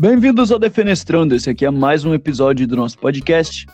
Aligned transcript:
Bem-vindos 0.00 0.50
ao 0.50 0.58
Defenestrando. 0.58 1.34
Esse 1.34 1.50
aqui 1.50 1.66
é 1.66 1.70
mais 1.70 2.06
um 2.06 2.14
episódio 2.14 2.66
do 2.66 2.74
nosso 2.74 2.96
podcast. 2.98 3.66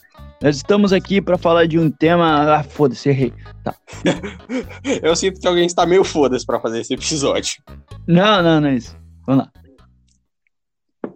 Nós 0.42 0.56
estamos 0.56 0.92
aqui 0.92 1.20
para 1.20 1.38
falar 1.38 1.68
de 1.68 1.78
um 1.78 1.88
tema. 1.88 2.52
Ah, 2.52 2.64
foda-se, 2.64 3.08
errei. 3.08 3.32
Tá. 3.62 3.76
Eu 5.00 5.14
sinto 5.14 5.38
que 5.38 5.46
alguém 5.46 5.66
está 5.66 5.86
meio 5.86 6.02
foda-se 6.02 6.44
para 6.44 6.58
fazer 6.58 6.80
esse 6.80 6.94
episódio. 6.94 7.62
Não, 8.08 8.42
não, 8.42 8.60
não 8.60 8.68
é 8.68 8.74
isso. 8.74 8.96
Vamos 9.24 9.44
lá. 9.44 9.52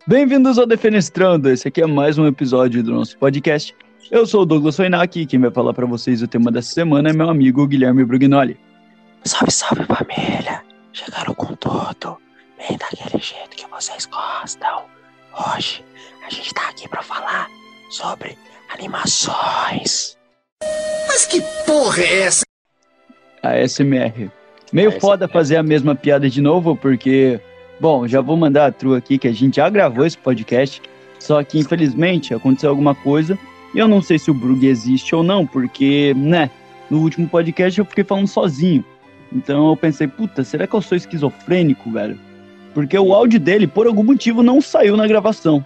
Bem-vindos 0.06 0.59
ao 0.59 0.64
Defenestrando. 0.64 1.50
Esse 1.50 1.66
aqui 1.66 1.82
é 1.82 1.86
mais 1.88 2.16
um 2.16 2.29
episódio 2.29 2.80
do 2.80 2.92
nosso 2.92 3.18
podcast. 3.18 3.74
Eu 4.12 4.24
sou 4.29 4.42
o 4.42 4.46
Douglas 4.46 4.77
Foinac 4.77 5.20
e 5.20 5.27
quem 5.27 5.40
vai 5.40 5.50
falar 5.50 5.74
para 5.74 5.86
vocês 5.86 6.22
o 6.22 6.29
tema 6.29 6.52
dessa 6.52 6.72
semana 6.72 7.11
é 7.11 7.12
meu 7.12 7.29
amigo 7.29 7.66
Guilherme 7.66 8.04
Brugnoli. 8.04 8.56
Salve, 9.24 9.50
salve 9.50 9.84
família! 9.86 10.62
Chegaram 10.92 11.34
com 11.34 11.52
tudo, 11.56 12.16
bem 12.56 12.79
daquele 12.79 13.20
jeito 13.20 13.56
que 13.56 13.66
vocês 13.68 14.06
gostam. 14.06 14.99
Hoje 15.33 15.84
a 16.27 16.30
gente 16.30 16.52
tá 16.52 16.69
aqui 16.69 16.89
pra 16.89 17.02
falar 17.02 17.48
sobre 17.91 18.37
animações. 18.73 20.16
Mas 21.06 21.27
que 21.27 21.41
porra 21.66 22.03
é 22.03 22.23
essa? 22.23 22.45
A 23.43 23.56
SMR. 23.66 24.30
Meio 24.73 25.01
foda 25.01 25.29
fazer 25.29 25.56
a 25.56 25.62
mesma 25.62 25.95
piada 25.95 26.29
de 26.29 26.41
novo, 26.41 26.77
porque, 26.77 27.41
bom, 27.80 28.06
já 28.06 28.20
vou 28.20 28.37
mandar 28.37 28.66
a 28.66 28.73
trua 28.73 28.98
aqui 28.98 29.19
que 29.19 29.29
a 29.29 29.33
gente 29.33 29.56
já 29.56 29.69
gravou 29.69 30.05
esse 30.05 30.19
podcast, 30.19 30.83
só 31.19 31.42
que 31.42 31.59
infelizmente 31.59 32.34
aconteceu 32.34 32.70
alguma 32.70 32.95
coisa 32.95 33.39
e 33.75 33.78
eu 33.78 33.89
não 33.89 34.03
sei 34.03 34.19
se 34.19 34.31
o 34.31 34.34
Brug 34.34 34.67
existe 34.67 35.15
ou 35.15 35.23
não, 35.23 35.47
porque, 35.47 36.15
né, 36.17 36.51
no 36.89 37.01
último 37.01 37.28
podcast 37.28 37.78
eu 37.78 37.84
fiquei 37.84 38.05
falando 38.05 38.28
sozinho. 38.28 38.84
Então 39.33 39.70
eu 39.70 39.77
pensei, 39.77 40.06
puta, 40.06 40.42
será 40.45 40.67
que 40.67 40.75
eu 40.75 40.83
sou 40.83 40.97
esquizofrênico, 40.97 41.91
velho? 41.91 42.19
Porque 42.74 42.98
o 42.98 43.12
áudio 43.15 43.41
dele, 43.41 43.66
por 43.66 43.87
algum 43.87 44.05
motivo, 44.05 44.42
não 44.42 44.60
saiu 44.60 44.97
na 44.97 45.06
gravação. 45.06 45.65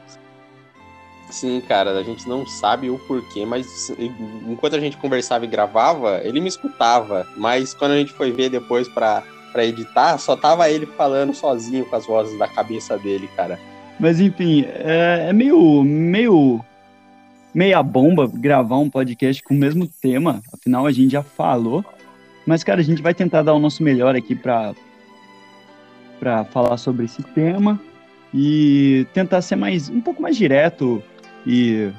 Sim, 1.31 1.61
cara, 1.67 1.99
a 1.99 2.03
gente 2.03 2.29
não 2.29 2.47
sabe 2.47 2.89
o 2.89 2.99
porquê, 2.99 3.45
mas 3.45 3.93
enquanto 4.47 4.77
a 4.77 4.81
gente 4.81 4.97
conversava 4.97 5.45
e 5.45 5.49
gravava, 5.49 6.21
ele 6.23 6.41
me 6.41 6.49
escutava. 6.49 7.27
Mas 7.37 7.75
quando 7.75 7.93
a 7.93 7.99
gente 7.99 8.13
foi 8.13 8.31
ver 8.31 8.51
depois 8.51 8.89
pra, 8.89 9.23
pra 9.53 9.65
editar, 9.65 10.17
só 10.19 10.37
tava 10.37 10.71
ele 10.71 10.87
falando 10.87 11.35
sozinho 11.35 11.85
com 11.87 11.97
as 11.97 12.07
vozes 12.07 12.39
da 12.39 12.47
cabeça 12.47 12.97
dele, 12.97 13.29
cara. 13.37 13.59
Mas 13.99 14.21
enfim, 14.21 14.65
é, 14.67 15.27
é 15.31 15.33
meio, 15.33 15.83
meio 15.83 16.65
meia 17.55 17.83
bomba 17.83 18.31
gravar 18.33 18.79
um 18.79 18.91
podcast 18.91 19.43
com 19.43 19.55
o 19.55 19.59
mesmo 19.59 19.87
tema, 19.87 20.43
afinal 20.53 20.87
a 20.87 20.93
gente 20.93 21.13
já 21.13 21.23
falou. 21.23 21.85
Mas, 22.47 22.63
cara, 22.63 22.81
a 22.81 22.85
gente 22.85 23.01
vai 23.01 23.15
tentar 23.15 23.43
dar 23.43 23.55
o 23.55 23.59
nosso 23.59 23.83
melhor 23.83 24.15
aqui 24.15 24.35
para 24.35 24.75
para 26.19 26.45
falar 26.45 26.77
sobre 26.77 27.05
esse 27.05 27.23
tema 27.23 27.81
e 28.33 29.07
tentar 29.13 29.43
ser 29.43 29.57
mais 29.57 29.89
um 29.89 30.01
pouco 30.01 30.21
mais 30.21 30.37
direto 30.37 31.03
e 31.47 31.91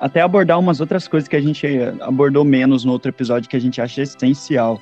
até 0.00 0.20
abordar 0.20 0.58
umas 0.58 0.80
outras 0.80 1.06
coisas 1.06 1.28
que 1.28 1.36
a 1.36 1.40
gente 1.40 1.66
abordou 2.00 2.44
menos 2.44 2.84
no 2.84 2.92
outro 2.92 3.10
episódio 3.10 3.48
que 3.48 3.56
a 3.56 3.60
gente 3.60 3.80
acha 3.80 4.02
essencial. 4.02 4.80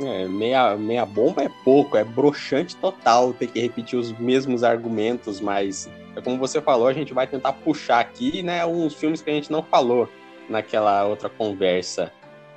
É, 0.00 0.28
meia, 0.28 0.76
meia 0.76 1.06
bomba 1.06 1.42
é 1.42 1.50
pouco, 1.64 1.96
é 1.96 2.04
broxante 2.04 2.76
total 2.76 3.32
ter 3.32 3.46
que 3.46 3.60
repetir 3.60 3.98
os 3.98 4.12
mesmos 4.18 4.62
argumentos, 4.62 5.40
mas 5.40 5.88
é 6.14 6.20
como 6.20 6.38
você 6.38 6.60
falou, 6.60 6.86
a 6.86 6.92
gente 6.92 7.14
vai 7.14 7.26
tentar 7.26 7.54
puxar 7.54 8.00
aqui, 8.00 8.42
né, 8.42 8.64
uns 8.66 8.94
filmes 8.94 9.22
que 9.22 9.30
a 9.30 9.32
gente 9.32 9.50
não 9.50 9.62
falou 9.62 10.08
naquela 10.50 11.04
outra 11.06 11.30
conversa. 11.30 12.12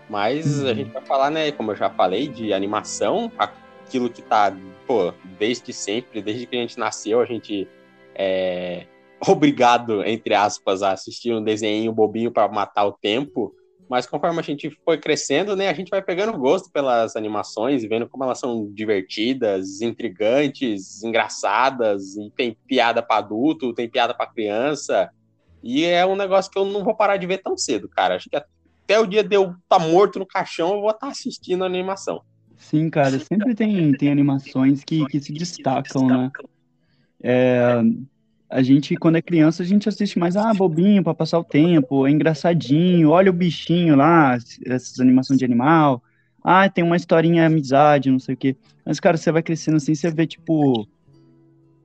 Mas 0.09 0.65
a 0.65 0.73
gente 0.73 0.91
vai 0.91 1.01
falar, 1.03 1.29
né, 1.29 1.51
como 1.51 1.71
eu 1.71 1.75
já 1.75 1.89
falei, 1.89 2.27
de 2.27 2.51
animação, 2.51 3.31
aquilo 3.89 4.09
que 4.09 4.21
tá, 4.21 4.55
pô, 4.85 5.11
desde 5.39 5.73
sempre, 5.73 6.21
desde 6.21 6.45
que 6.45 6.55
a 6.55 6.59
gente 6.59 6.77
nasceu, 6.77 7.19
a 7.19 7.25
gente 7.25 7.67
é 8.13 8.85
obrigado, 9.27 10.03
entre 10.05 10.33
aspas, 10.33 10.83
a 10.83 10.93
assistir 10.93 11.33
um 11.33 11.43
desenho 11.43 11.91
bobinho 11.91 12.31
para 12.31 12.47
matar 12.47 12.85
o 12.85 12.93
tempo. 12.93 13.53
Mas 13.89 14.05
conforme 14.05 14.39
a 14.39 14.43
gente 14.43 14.69
foi 14.85 14.99
crescendo, 14.99 15.55
né, 15.55 15.67
a 15.67 15.73
gente 15.73 15.89
vai 15.89 16.01
pegando 16.01 16.37
gosto 16.37 16.71
pelas 16.71 17.15
animações, 17.15 17.83
vendo 17.83 18.07
como 18.07 18.23
elas 18.23 18.39
são 18.39 18.71
divertidas, 18.71 19.81
intrigantes, 19.81 21.03
engraçadas, 21.03 22.15
e 22.15 22.31
tem 22.37 22.55
piada 22.67 23.01
para 23.01 23.17
adulto, 23.17 23.73
tem 23.73 23.89
piada 23.89 24.13
para 24.13 24.31
criança. 24.31 25.09
E 25.63 25.83
é 25.85 26.05
um 26.05 26.15
negócio 26.15 26.51
que 26.51 26.59
eu 26.59 26.65
não 26.65 26.83
vou 26.83 26.95
parar 26.95 27.17
de 27.17 27.25
ver 27.25 27.39
tão 27.39 27.57
cedo, 27.57 27.89
cara. 27.89 28.15
Acho 28.15 28.29
que 28.29 28.37
até 28.37 28.99
o 28.99 29.07
dia 29.07 29.23
de 29.23 29.35
eu 29.35 29.45
estar 29.49 29.59
tá 29.67 29.79
morto 29.79 30.19
no 30.19 30.25
caixão, 30.25 30.75
eu 30.75 30.81
vou 30.81 30.91
estar 30.91 31.07
tá 31.07 31.11
assistindo 31.11 31.63
a 31.63 31.67
animação. 31.67 32.21
Sim, 32.59 32.89
cara, 32.89 33.17
sempre 33.17 33.55
tem, 33.55 33.93
tem 33.93 34.11
animações 34.11 34.83
que, 34.83 35.05
que 35.07 35.19
se 35.19 35.31
destacam, 35.31 36.07
né? 36.07 36.31
É, 37.23 37.81
a 38.49 38.61
gente, 38.61 38.95
quando 38.97 39.15
é 39.15 39.21
criança, 39.21 39.63
a 39.63 39.65
gente 39.65 39.87
assiste 39.87 40.19
mais, 40.19 40.35
ah, 40.35 40.53
bobinho, 40.53 41.01
para 41.01 41.13
passar 41.13 41.39
o 41.39 41.43
tempo, 41.43 42.05
é 42.05 42.11
engraçadinho, 42.11 43.09
olha 43.09 43.31
o 43.31 43.33
bichinho 43.33 43.95
lá, 43.95 44.37
essas 44.65 44.99
animações 44.99 45.39
de 45.39 45.45
animal, 45.45 46.03
ah, 46.43 46.69
tem 46.69 46.83
uma 46.83 46.97
historinha 46.97 47.45
amizade, 47.45 48.11
não 48.11 48.19
sei 48.19 48.35
o 48.35 48.37
quê. 48.37 48.57
Mas, 48.85 48.99
cara, 48.99 49.15
você 49.17 49.31
vai 49.31 49.41
crescendo 49.41 49.77
assim, 49.77 49.95
você 49.95 50.11
vê, 50.11 50.27
tipo, 50.27 50.85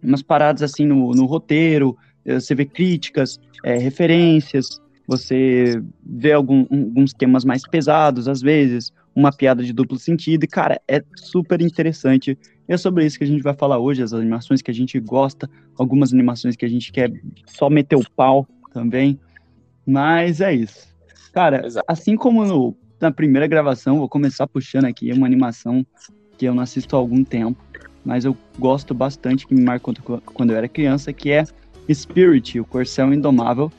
umas 0.03 0.23
paradas 0.23 0.63
assim 0.63 0.85
no, 0.85 1.13
no 1.13 1.25
roteiro, 1.25 1.97
você 2.25 2.55
vê 2.55 2.65
críticas, 2.65 3.39
é, 3.65 3.79
referências, 3.79 4.81
você 5.07 5.81
vê 6.05 6.33
algum, 6.33 6.61
alguns 6.63 7.13
temas 7.13 7.45
mais 7.45 7.63
pesados, 7.69 8.27
às 8.27 8.41
vezes, 8.41 8.93
uma 9.15 9.33
piada 9.33 9.63
de 9.63 9.73
duplo 9.73 9.99
sentido, 9.99 10.45
e, 10.45 10.49
cara, 10.49 10.81
é 10.89 11.03
super 11.17 11.61
interessante. 11.61 12.39
E 12.69 12.73
é 12.73 12.77
sobre 12.77 13.07
isso 13.07 13.19
que 13.19 13.25
a 13.25 13.27
gente 13.27 13.43
vai 13.43 13.55
falar 13.55 13.79
hoje, 13.79 14.03
as 14.03 14.13
animações 14.13 14.61
que 14.61 14.71
a 14.71 14.75
gente 14.75 14.99
gosta, 14.99 15.49
algumas 15.79 16.13
animações 16.13 16.57
que 16.57 16.65
a 16.65 16.69
gente 16.69 16.91
quer 16.91 17.13
só 17.47 17.71
meter 17.71 17.97
o 17.97 18.11
pau 18.17 18.49
também. 18.73 19.19
Mas 19.87 20.41
é 20.41 20.53
isso. 20.53 20.89
Cara, 21.33 21.67
Exato. 21.67 21.85
assim 21.89 22.17
como 22.17 22.45
no, 22.45 22.77
na 23.01 23.11
primeira 23.11 23.47
gravação, 23.47 23.99
vou 23.99 24.09
começar 24.09 24.47
puxando 24.47 24.87
aqui 24.87 25.13
uma 25.13 25.27
animação 25.27 25.87
que 26.37 26.47
eu 26.47 26.55
não 26.55 26.63
assisto 26.63 26.97
há 26.97 26.99
algum 26.99 27.23
tempo, 27.23 27.63
mas 28.05 28.25
eu 28.25 28.37
gosto 28.59 28.93
bastante, 28.95 29.47
que 29.47 29.55
me 29.55 29.63
marcou 29.63 29.95
quando 30.25 30.51
eu 30.51 30.57
era 30.57 30.69
criança, 30.69 31.13
que 31.13 31.31
é 31.31 31.45
Spirit, 31.93 32.59
o 32.59 32.65
Corcel 32.65 33.13
Indomável, 33.13 33.71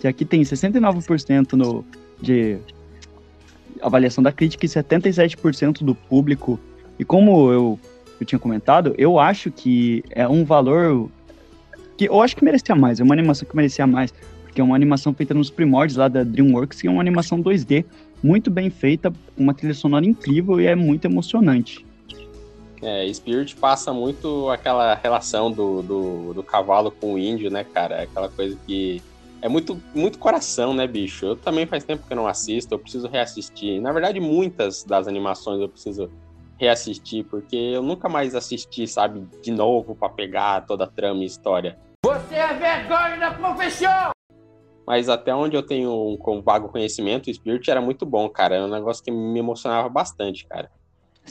que 0.00 0.08
aqui 0.08 0.24
tem 0.24 0.42
69% 0.42 1.52
no, 1.52 1.84
de 2.20 2.58
avaliação 3.82 4.22
da 4.22 4.32
crítica 4.32 4.64
e 4.64 4.68
77% 4.68 5.82
do 5.82 5.94
público. 5.94 6.58
E 6.98 7.04
como 7.04 7.50
eu, 7.52 7.80
eu 8.20 8.26
tinha 8.26 8.38
comentado, 8.38 8.94
eu 8.98 9.18
acho 9.18 9.50
que 9.50 10.04
é 10.10 10.26
um 10.28 10.44
valor 10.44 11.08
que 11.96 12.06
eu 12.06 12.20
acho 12.22 12.34
que 12.34 12.44
merecia 12.44 12.74
mais, 12.74 12.98
é 12.98 13.02
uma 13.02 13.14
animação 13.14 13.46
que 13.46 13.54
merecia 13.54 13.86
mais, 13.86 14.12
porque 14.42 14.60
é 14.60 14.64
uma 14.64 14.74
animação 14.74 15.12
feita 15.12 15.34
nos 15.34 15.50
primórdios 15.50 15.96
lá 15.96 16.08
da 16.08 16.24
DreamWorks 16.24 16.82
e 16.82 16.86
é 16.86 16.90
uma 16.90 17.00
animação 17.00 17.42
2D 17.42 17.84
muito 18.22 18.50
bem 18.50 18.70
feita, 18.70 19.12
uma 19.36 19.54
trilha 19.54 19.74
sonora 19.74 20.04
incrível 20.04 20.60
e 20.60 20.66
é 20.66 20.74
muito 20.74 21.04
emocionante. 21.04 21.84
É, 22.82 23.12
Spirit 23.12 23.54
passa 23.56 23.92
muito 23.92 24.48
aquela 24.48 24.94
relação 24.94 25.50
do, 25.52 25.82
do, 25.82 26.34
do 26.34 26.42
cavalo 26.42 26.90
com 26.90 27.14
o 27.14 27.18
índio, 27.18 27.50
né, 27.50 27.64
cara? 27.64 28.02
Aquela 28.02 28.28
coisa 28.28 28.56
que 28.66 29.02
é 29.42 29.48
muito, 29.48 29.80
muito 29.94 30.18
coração, 30.18 30.74
né, 30.74 30.86
bicho? 30.86 31.24
Eu 31.24 31.36
também 31.36 31.66
faz 31.66 31.84
tempo 31.84 32.06
que 32.06 32.12
eu 32.12 32.16
não 32.16 32.26
assisto, 32.26 32.74
eu 32.74 32.78
preciso 32.78 33.08
reassistir. 33.08 33.80
Na 33.80 33.92
verdade, 33.92 34.20
muitas 34.20 34.84
das 34.84 35.08
animações 35.08 35.60
eu 35.60 35.68
preciso 35.68 36.10
reassistir, 36.58 37.24
porque 37.24 37.56
eu 37.56 37.82
nunca 37.82 38.08
mais 38.08 38.34
assisti, 38.34 38.86
sabe, 38.86 39.26
de 39.42 39.50
novo 39.50 39.94
para 39.94 40.10
pegar 40.10 40.66
toda 40.66 40.84
a 40.84 40.90
trama 40.90 41.22
e 41.22 41.26
história. 41.26 41.78
Você 42.04 42.34
é 42.34 42.54
vergonha 42.54 43.18
da 43.18 43.32
profissão! 43.32 44.10
Mas 44.86 45.08
até 45.08 45.34
onde 45.34 45.56
eu 45.56 45.62
tenho 45.62 45.90
um, 45.90 46.18
um 46.32 46.42
vago 46.42 46.68
conhecimento, 46.68 47.30
o 47.30 47.34
Spirit 47.34 47.70
era 47.70 47.80
muito 47.80 48.04
bom, 48.04 48.28
cara. 48.28 48.56
É 48.56 48.62
um 48.62 48.68
negócio 48.68 49.02
que 49.02 49.10
me 49.10 49.38
emocionava 49.38 49.88
bastante, 49.88 50.46
cara. 50.46 50.70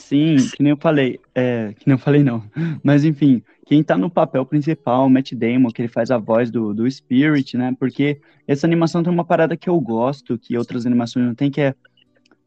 Sim, 0.00 0.36
que 0.56 0.62
nem 0.62 0.70
eu 0.70 0.76
falei. 0.76 1.20
É, 1.34 1.74
que 1.78 1.86
nem 1.86 1.94
eu 1.94 1.98
falei, 1.98 2.22
não. 2.22 2.42
Mas 2.82 3.04
enfim, 3.04 3.42
quem 3.66 3.82
tá 3.82 3.96
no 3.96 4.10
papel 4.10 4.44
principal, 4.44 5.06
o 5.06 5.10
Matt 5.10 5.32
Damon, 5.32 5.70
que 5.70 5.82
ele 5.82 5.88
faz 5.88 6.10
a 6.10 6.18
voz 6.18 6.50
do, 6.50 6.74
do 6.74 6.90
Spirit, 6.90 7.56
né? 7.56 7.74
Porque 7.78 8.20
essa 8.46 8.66
animação 8.66 9.02
tem 9.02 9.12
uma 9.12 9.24
parada 9.24 9.56
que 9.56 9.68
eu 9.68 9.78
gosto, 9.80 10.38
que 10.38 10.56
outras 10.56 10.86
animações 10.86 11.26
não 11.26 11.34
tem, 11.34 11.50
que 11.50 11.60
é 11.60 11.74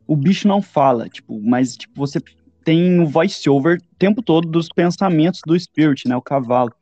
o 0.06 0.16
bicho 0.16 0.48
não 0.48 0.62
fala, 0.62 1.08
tipo, 1.08 1.40
mas 1.42 1.78
tipo, 1.78 1.94
você 1.96 2.20
tem 2.64 3.00
o 3.00 3.06
voice-over 3.06 3.78
o 3.78 3.96
tempo 3.98 4.22
todo 4.22 4.48
dos 4.48 4.68
pensamentos 4.68 5.42
do 5.46 5.58
Spirit, 5.58 6.08
né? 6.08 6.16
O 6.16 6.22
cavalo. 6.22 6.74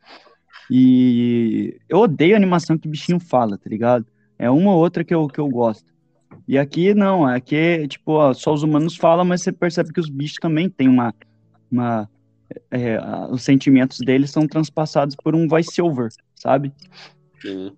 E 0.69 1.77
eu 1.89 1.99
odeio 1.99 2.35
animação 2.35 2.77
que 2.77 2.87
o 2.87 2.91
bichinho 2.91 3.19
fala, 3.19 3.57
tá 3.57 3.69
ligado? 3.69 4.05
É 4.39 4.49
uma 4.49 4.71
ou 4.71 4.79
outra 4.79 5.03
que 5.03 5.13
eu, 5.13 5.27
que 5.27 5.39
eu 5.39 5.47
gosto. 5.49 5.90
E 6.51 6.57
aqui 6.57 6.93
não, 6.93 7.25
aqui, 7.25 7.87
tipo, 7.87 8.11
ó, 8.11 8.33
só 8.33 8.51
os 8.51 8.61
humanos 8.61 8.97
falam, 8.97 9.23
mas 9.23 9.41
você 9.41 9.53
percebe 9.53 9.93
que 9.93 10.01
os 10.01 10.09
bichos 10.09 10.35
também 10.35 10.69
têm 10.69 10.89
uma. 10.89 11.15
uma 11.71 12.09
é, 12.69 12.99
os 13.29 13.41
sentimentos 13.41 13.99
deles 13.99 14.31
são 14.31 14.45
transpassados 14.45 15.15
por 15.15 15.33
um 15.33 15.47
voice-over, 15.47 16.09
sabe? 16.35 16.73
Sim. 17.41 17.71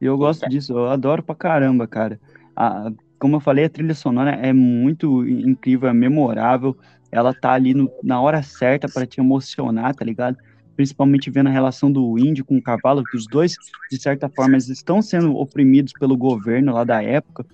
E 0.00 0.04
eu 0.04 0.18
gosto 0.18 0.48
disso, 0.48 0.72
eu 0.72 0.88
adoro 0.88 1.22
pra 1.22 1.36
caramba, 1.36 1.86
cara. 1.86 2.18
A, 2.56 2.90
como 3.20 3.36
eu 3.36 3.40
falei, 3.40 3.66
a 3.66 3.70
trilha 3.70 3.94
sonora 3.94 4.32
é 4.32 4.52
muito 4.52 5.24
incrível, 5.24 5.88
é 5.88 5.92
memorável. 5.94 6.76
Ela 7.12 7.32
tá 7.32 7.52
ali 7.52 7.72
no, 7.72 7.88
na 8.02 8.20
hora 8.20 8.42
certa 8.42 8.88
para 8.88 9.06
te 9.06 9.20
emocionar, 9.20 9.94
tá 9.94 10.04
ligado? 10.04 10.36
principalmente 10.74 11.30
vendo 11.30 11.48
a 11.48 11.52
relação 11.52 11.92
do 11.92 12.18
índio 12.18 12.44
com 12.44 12.56
o 12.56 12.62
cavalo, 12.62 13.04
que 13.04 13.16
os 13.16 13.26
dois, 13.26 13.56
de 13.90 14.00
certa 14.00 14.28
forma, 14.28 14.56
estão 14.56 15.02
sendo 15.02 15.36
oprimidos 15.36 15.92
pelo 15.92 16.16
governo 16.16 16.72
lá 16.72 16.84
da 16.84 17.02
época. 17.02 17.44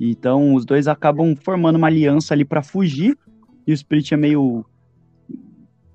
Então, 0.00 0.54
os 0.54 0.64
dois 0.64 0.88
acabam 0.88 1.36
formando 1.36 1.76
uma 1.76 1.86
aliança 1.86 2.34
ali 2.34 2.44
para 2.44 2.62
fugir. 2.62 3.16
E 3.66 3.72
o 3.72 3.76
Spirit 3.76 4.12
é 4.12 4.16
meio 4.16 4.64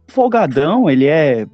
folgadão, 0.08 0.90
ele 0.90 1.06
é 1.06 1.46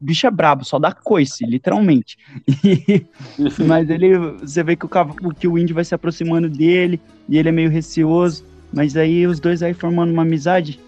bicho 0.00 0.26
é 0.26 0.30
brabo, 0.30 0.64
só 0.64 0.78
dá 0.78 0.92
coice, 0.92 1.44
literalmente. 1.44 2.16
E, 2.64 3.04
mas 3.66 3.90
ele, 3.90 4.16
você 4.16 4.62
vê 4.62 4.74
que 4.74 4.86
o, 4.86 5.34
que 5.34 5.46
o 5.46 5.58
índio 5.58 5.74
vai 5.74 5.84
se 5.84 5.94
aproximando 5.94 6.48
dele, 6.48 6.98
e 7.28 7.36
ele 7.36 7.50
é 7.50 7.52
meio 7.52 7.68
receoso, 7.68 8.44
mas 8.72 8.96
aí 8.96 9.26
os 9.26 9.38
dois 9.38 9.62
aí 9.62 9.74
formando 9.74 10.10
uma 10.10 10.22
amizade, 10.22 10.80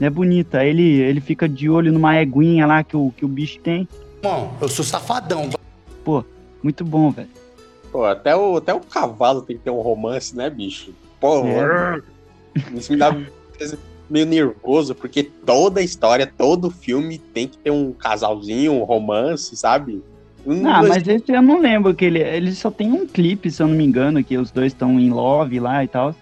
é 0.00 0.08
bonita. 0.08 0.64
Ele, 0.64 0.82
ele 0.82 1.20
fica 1.20 1.48
de 1.48 1.68
olho 1.68 1.92
numa 1.92 2.14
éguinha 2.14 2.66
lá 2.66 2.84
que 2.84 2.96
o, 2.96 3.12
que 3.16 3.24
o 3.24 3.28
bicho 3.28 3.58
tem. 3.60 3.88
Bom, 4.22 4.56
eu 4.60 4.68
sou 4.68 4.84
safadão. 4.84 5.50
Pô, 6.04 6.24
muito 6.62 6.84
bom, 6.84 7.10
velho. 7.10 7.28
Pô, 7.90 8.04
até 8.04 8.36
o, 8.36 8.56
até 8.56 8.72
o 8.72 8.80
cavalo 8.80 9.42
tem 9.42 9.56
que 9.56 9.64
ter 9.64 9.70
um 9.70 9.80
romance, 9.80 10.36
né, 10.36 10.48
bicho? 10.48 10.92
Pô, 11.20 11.44
é. 11.44 12.00
isso 12.74 12.92
me 12.92 12.98
dá 12.98 13.16
meio 14.08 14.26
nervoso, 14.26 14.94
porque 14.94 15.22
toda 15.22 15.80
história, 15.80 16.26
todo 16.26 16.70
filme 16.70 17.18
tem 17.18 17.46
que 17.46 17.58
ter 17.58 17.70
um 17.70 17.92
casalzinho, 17.92 18.72
um 18.72 18.84
romance, 18.84 19.56
sabe? 19.56 20.02
Um, 20.46 20.66
ah, 20.66 20.82
mas 20.82 21.06
esse 21.06 21.32
eu 21.32 21.42
não 21.42 21.60
lembro 21.60 21.94
que 21.94 22.04
ele, 22.04 22.18
ele 22.18 22.52
só 22.52 22.70
tem 22.70 22.90
um 22.90 23.06
clipe, 23.06 23.50
se 23.50 23.62
eu 23.62 23.68
não 23.68 23.74
me 23.74 23.84
engano, 23.84 24.24
que 24.24 24.36
os 24.38 24.50
dois 24.50 24.72
estão 24.72 24.98
em 24.98 25.10
love 25.10 25.60
lá 25.60 25.84
e 25.84 25.88
tal. 25.88 26.14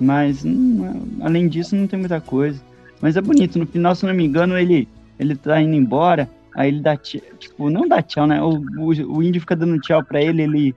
Mas 0.00 0.44
hum, 0.44 1.18
além 1.20 1.48
disso 1.48 1.74
não 1.74 1.86
tem 1.86 1.98
muita 1.98 2.20
coisa. 2.20 2.62
Mas 3.00 3.16
é 3.16 3.20
bonito, 3.20 3.58
no 3.58 3.66
final, 3.66 3.94
se 3.94 4.04
eu 4.04 4.08
não 4.08 4.16
me 4.16 4.24
engano, 4.24 4.56
ele 4.56 4.88
ele 5.18 5.34
tá 5.34 5.60
indo 5.60 5.74
embora, 5.74 6.30
aí 6.58 6.68
ele 6.68 6.80
dá 6.80 6.96
tchau, 6.96 7.20
tipo, 7.38 7.70
não 7.70 7.86
dá 7.86 8.02
tchau, 8.02 8.26
né? 8.26 8.42
O, 8.42 8.58
o, 8.58 9.16
o 9.16 9.22
índio 9.22 9.40
fica 9.40 9.54
dando 9.54 9.80
tchau 9.80 10.02
pra 10.02 10.20
ele, 10.20 10.42
ele 10.42 10.74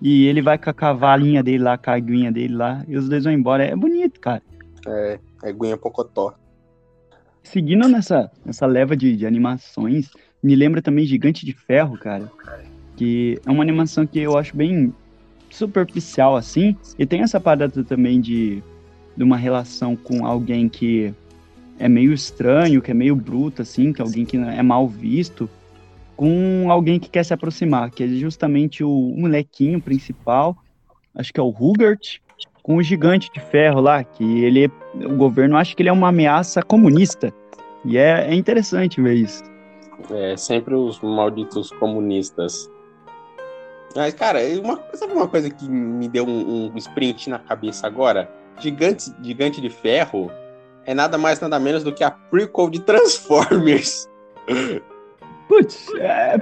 e 0.00 0.26
ele 0.26 0.40
vai 0.40 0.56
com 0.58 0.70
a 0.70 0.72
cavalinha 0.72 1.42
dele 1.42 1.62
lá, 1.62 1.76
com 1.76 1.90
a 1.90 1.94
aguinha 1.94 2.30
dele 2.30 2.54
lá, 2.54 2.84
e 2.88 2.96
os 2.96 3.08
dois 3.08 3.24
vão 3.24 3.32
embora. 3.32 3.64
É 3.64 3.74
bonito, 3.74 4.20
cara. 4.20 4.42
É, 4.86 5.18
é 5.42 5.52
Guinha 5.52 5.76
Pocotó. 5.76 6.34
Seguindo 7.42 7.88
nessa, 7.88 8.30
nessa 8.44 8.66
leva 8.66 8.96
de, 8.96 9.16
de 9.16 9.26
animações, 9.26 10.10
me 10.42 10.54
lembra 10.54 10.80
também 10.80 11.04
Gigante 11.04 11.44
de 11.44 11.52
Ferro, 11.52 11.98
cara. 11.98 12.30
Que 12.96 13.40
é 13.44 13.50
uma 13.50 13.62
animação 13.62 14.06
que 14.06 14.20
eu 14.20 14.38
acho 14.38 14.56
bem 14.56 14.92
superficial, 15.50 16.36
assim. 16.36 16.76
E 16.98 17.06
tem 17.06 17.22
essa 17.22 17.40
parada 17.40 17.84
também 17.84 18.20
de, 18.20 18.62
de 19.16 19.22
uma 19.22 19.36
relação 19.36 19.94
com 19.96 20.24
alguém 20.26 20.68
que 20.68 21.14
é 21.82 21.88
meio 21.88 22.12
estranho, 22.12 22.80
que 22.80 22.92
é 22.92 22.94
meio 22.94 23.16
bruto, 23.16 23.60
assim, 23.60 23.92
que 23.92 24.00
é 24.00 24.04
alguém 24.04 24.24
que 24.24 24.36
é 24.36 24.62
mal 24.62 24.86
visto, 24.86 25.50
com 26.16 26.70
alguém 26.70 27.00
que 27.00 27.10
quer 27.10 27.24
se 27.24 27.34
aproximar, 27.34 27.90
que 27.90 28.04
é 28.04 28.06
justamente 28.06 28.84
o, 28.84 29.14
molequinho 29.16 29.82
principal, 29.82 30.56
acho 31.12 31.32
que 31.32 31.40
é 31.40 31.42
o 31.42 31.48
Hugert, 31.48 32.20
com 32.62 32.76
o 32.76 32.82
gigante 32.84 33.32
de 33.32 33.40
ferro 33.40 33.80
lá, 33.80 34.04
que 34.04 34.44
ele, 34.44 34.70
o 34.94 35.16
governo 35.16 35.56
acha 35.56 35.74
que 35.74 35.82
ele 35.82 35.88
é 35.88 35.92
uma 35.92 36.10
ameaça 36.10 36.62
comunista. 36.62 37.34
E 37.84 37.98
é, 37.98 38.28
é 38.30 38.34
interessante 38.34 39.02
ver 39.02 39.14
isso. 39.14 39.42
É, 40.08 40.36
sempre 40.36 40.76
os 40.76 41.00
malditos 41.00 41.72
comunistas. 41.72 42.70
Mas, 43.96 44.14
cara, 44.14 44.38
uma, 44.62 44.80
sabe 44.94 45.12
uma 45.14 45.26
coisa 45.26 45.50
que 45.50 45.68
me 45.68 46.06
deu 46.08 46.24
um, 46.24 46.72
um 46.72 46.76
sprint 46.76 47.28
na 47.28 47.40
cabeça 47.40 47.88
agora? 47.88 48.30
Gigante, 48.60 49.12
gigante 49.20 49.60
de 49.60 49.68
Ferro 49.68 50.30
é 50.86 50.94
nada 50.94 51.16
mais, 51.16 51.40
nada 51.40 51.58
menos 51.58 51.84
do 51.84 51.92
que 51.92 52.04
a 52.04 52.10
prequel 52.10 52.70
de 52.70 52.80
Transformers. 52.80 54.08
Putz, 55.48 55.86
é, 56.00 56.38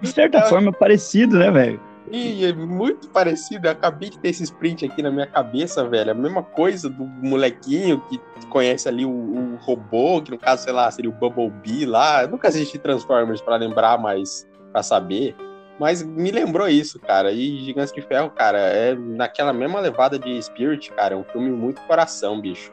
de 0.00 0.08
certa 0.08 0.38
é. 0.38 0.42
forma 0.42 0.72
parecido, 0.72 1.38
né, 1.38 1.50
velho? 1.50 1.80
E 2.10 2.44
é 2.44 2.52
muito 2.52 3.08
parecido. 3.08 3.66
Eu 3.66 3.72
acabei 3.72 4.10
de 4.10 4.18
ter 4.18 4.28
esse 4.28 4.42
sprint 4.42 4.84
aqui 4.84 5.02
na 5.02 5.10
minha 5.10 5.26
cabeça, 5.26 5.88
velho. 5.88 6.10
A 6.10 6.14
mesma 6.14 6.42
coisa 6.42 6.88
do 6.90 7.04
molequinho 7.04 8.02
que 8.08 8.20
conhece 8.48 8.86
ali 8.86 9.04
o, 9.04 9.10
o 9.10 9.56
robô, 9.56 10.20
que 10.20 10.30
no 10.30 10.38
caso, 10.38 10.64
sei 10.64 10.72
lá, 10.72 10.90
seria 10.90 11.10
o 11.10 11.14
Bumblebee 11.14 11.86
lá. 11.86 12.22
Eu 12.22 12.28
nunca 12.28 12.48
assisti 12.48 12.78
Transformers 12.78 13.40
para 13.40 13.56
lembrar, 13.56 13.98
mas 13.98 14.46
para 14.70 14.82
saber. 14.82 15.34
Mas 15.80 16.02
me 16.02 16.30
lembrou 16.30 16.68
isso, 16.68 17.00
cara. 17.00 17.32
E 17.32 17.64
Gigantes 17.64 17.94
de 17.94 18.02
Ferro, 18.02 18.30
cara, 18.30 18.58
é 18.58 18.94
naquela 18.94 19.52
mesma 19.52 19.80
levada 19.80 20.18
de 20.18 20.40
Spirit, 20.42 20.92
cara. 20.92 21.14
É 21.14 21.16
um 21.16 21.24
filme 21.24 21.50
muito 21.50 21.80
coração, 21.82 22.40
bicho. 22.40 22.72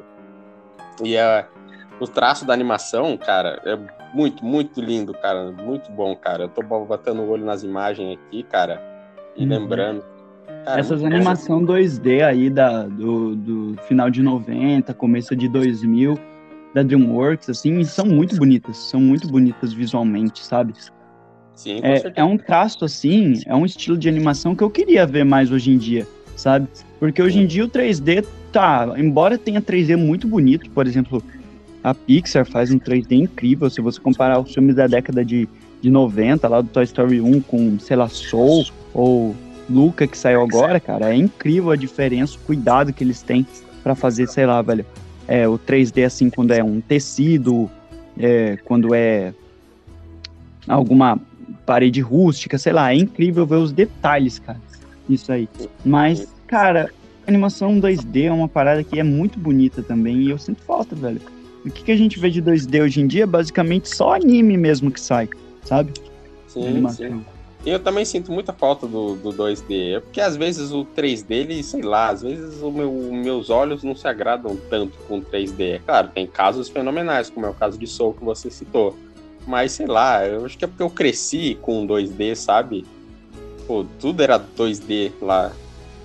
E 1.04 1.16
é, 1.16 1.46
o 2.00 2.08
traço 2.08 2.46
da 2.46 2.54
animação, 2.54 3.18
cara, 3.18 3.62
é 3.66 3.78
muito, 4.14 4.44
muito 4.44 4.82
lindo, 4.82 5.14
cara. 5.14 5.52
Muito 5.52 5.92
bom, 5.92 6.16
cara. 6.16 6.44
Eu 6.44 6.50
tô 6.50 6.62
botando 6.62 7.20
o 7.20 7.30
olho 7.30 7.46
nas 7.46 7.64
imagens 7.64 8.18
aqui, 8.18 8.44
cara. 8.44 8.82
E 9.36 9.44
uhum. 9.44 9.50
lembrando. 9.50 10.04
Cara, 10.66 10.80
Essas 10.80 11.04
animação 11.04 11.64
2D 11.64 12.24
aí 12.26 12.50
da, 12.50 12.84
do, 12.84 13.36
do 13.36 13.76
final 13.84 14.10
de 14.10 14.22
90, 14.22 14.94
começo 14.94 15.36
de 15.36 15.48
2000, 15.48 16.20
da 16.74 16.84
DreamWorks, 16.84 17.50
assim, 17.50 17.84
são 17.84 18.06
muito 18.06 18.36
bonitas. 18.36 18.78
São 18.78 19.00
muito 19.00 19.28
bonitas 19.28 19.74
visualmente, 19.74 20.44
sabe? 20.44 20.74
Sim, 21.54 21.82
é, 21.84 22.14
é 22.16 22.24
um 22.24 22.38
traço, 22.38 22.86
assim, 22.86 23.42
é 23.46 23.54
um 23.54 23.66
estilo 23.66 23.98
de 23.98 24.08
animação 24.08 24.56
que 24.56 24.64
eu 24.64 24.70
queria 24.70 25.06
ver 25.06 25.26
mais 25.26 25.52
hoje 25.52 25.72
em 25.72 25.78
dia, 25.78 26.08
sabe? 26.36 26.70
Porque 27.00 27.22
hoje 27.22 27.40
em 27.40 27.46
dia 27.46 27.66
o 27.66 27.70
3D 27.70 28.26
tá, 28.52 28.94
embora 28.98 29.38
tenha 29.38 29.62
3D 29.62 29.96
muito 29.98 30.28
bonito, 30.28 30.70
por 30.72 30.88
exemplo, 30.88 31.24
a 31.84 31.94
Pixar 31.94 32.46
faz 32.46 32.72
um 32.72 32.80
3D 32.80 33.12
incrível, 33.14 33.70
se 33.70 33.82
você 33.82 34.00
comparar 34.00 34.40
os 34.40 34.54
filmes 34.54 34.76
da 34.76 34.88
década 34.88 35.24
de, 35.24 35.48
de 35.82 35.90
90, 35.90 36.48
lá 36.48 36.62
do 36.62 36.68
Toy 36.68 36.84
Story 36.84 37.22
1 37.22 37.42
com, 37.42 37.80
sei 37.80 37.96
lá, 37.96 38.10
Soul, 38.10 38.66
ou 38.94 39.36
Luca 39.70 40.08
que 40.08 40.18
saiu 40.18 40.42
agora, 40.42 40.80
cara, 40.80 41.14
é 41.14 41.16
incrível 41.16 41.72
a 41.72 41.76
diferença, 41.76 42.36
o 42.36 42.40
cuidado 42.40 42.92
que 42.92 43.04
eles 43.04 43.22
têm 43.22 43.46
para 43.84 43.96
fazer, 43.96 44.28
sei 44.28 44.46
lá, 44.46 44.62
velho, 44.62 44.86
é, 45.28 45.48
o 45.48 45.58
3D 45.58 46.06
assim 46.06 46.30
quando 46.30 46.52
é 46.52 46.64
um 46.64 46.82
tecido, 46.82 47.70
é, 48.18 48.58
quando 48.66 48.94
é 48.96 49.34
alguma 50.68 51.20
parede 51.66 52.02
rústica, 52.02 52.58
sei 52.58 52.74
lá, 52.74 52.92
é 52.92 52.96
incrível 52.96 53.46
ver 53.46 53.58
os 53.58 53.72
detalhes, 53.72 54.40
cara, 54.40 54.60
isso 55.08 55.32
aí. 55.32 55.48
Mas, 55.86 56.28
cara, 56.48 56.90
animação 57.30 57.80
2D 57.80 58.26
é 58.26 58.32
uma 58.32 58.48
parada 58.48 58.84
que 58.84 59.00
é 59.00 59.04
muito 59.04 59.40
bonita 59.40 59.82
também 59.82 60.24
e 60.24 60.30
eu 60.30 60.38
sinto 60.38 60.62
falta, 60.64 60.96
velho. 60.96 61.22
O 61.66 61.70
que, 61.70 61.84
que 61.84 61.92
a 61.92 61.98
gente 61.98 62.20
vê 62.20 62.30
de 62.30 62.42
2D 62.42 62.82
hoje 62.82 63.02
em 63.02 63.08
dia 63.08 63.24
é 63.24 63.26
basicamente 63.26 63.90
só 63.90 64.14
anime 64.16 64.58
mesmo 64.58 64.92
que 64.92 65.00
sai, 65.00 65.30
sabe? 65.64 65.94
Sim, 66.48 66.88
sim. 66.90 67.26
Eu 67.66 67.80
também 67.80 68.06
sinto 68.06 68.32
muita 68.32 68.54
falta 68.54 68.88
do, 68.88 69.16
do 69.16 69.32
2D, 69.32 69.98
é 69.98 70.00
porque 70.00 70.22
às 70.22 70.38
vezes 70.38 70.72
o 70.72 70.86
3D, 70.86 71.26
ele, 71.30 71.62
sei 71.62 71.82
lá, 71.82 72.10
às 72.10 72.22
vezes 72.22 72.62
o 72.62 72.72
meu, 72.72 72.92
meus 73.12 73.50
olhos 73.50 73.84
não 73.84 73.94
se 73.94 74.08
agradam 74.08 74.58
tanto 74.70 74.98
com 75.08 75.22
3D. 75.22 75.76
É 75.76 75.80
claro, 75.80 76.08
tem 76.08 76.26
casos 76.26 76.70
fenomenais, 76.70 77.30
como 77.30 77.46
é 77.46 77.50
o 77.50 77.54
caso 77.54 77.78
de 77.78 77.86
Soul 77.86 78.14
que 78.14 78.24
você 78.24 78.50
citou. 78.50 78.96
Mas 79.46 79.74
sei 79.74 79.88
lá, 79.88 80.26
eu 80.26 80.46
acho 80.46 80.58
que 80.58 80.64
é 80.64 80.68
porque 80.68 80.84
eu 80.84 80.90
cresci 80.90 81.58
com 81.62 81.86
2D, 81.86 82.36
sabe? 82.36 82.86
Pô, 83.68 83.86
tudo 84.00 84.24
era 84.24 84.40
2D 84.40 85.12
lá 85.22 85.52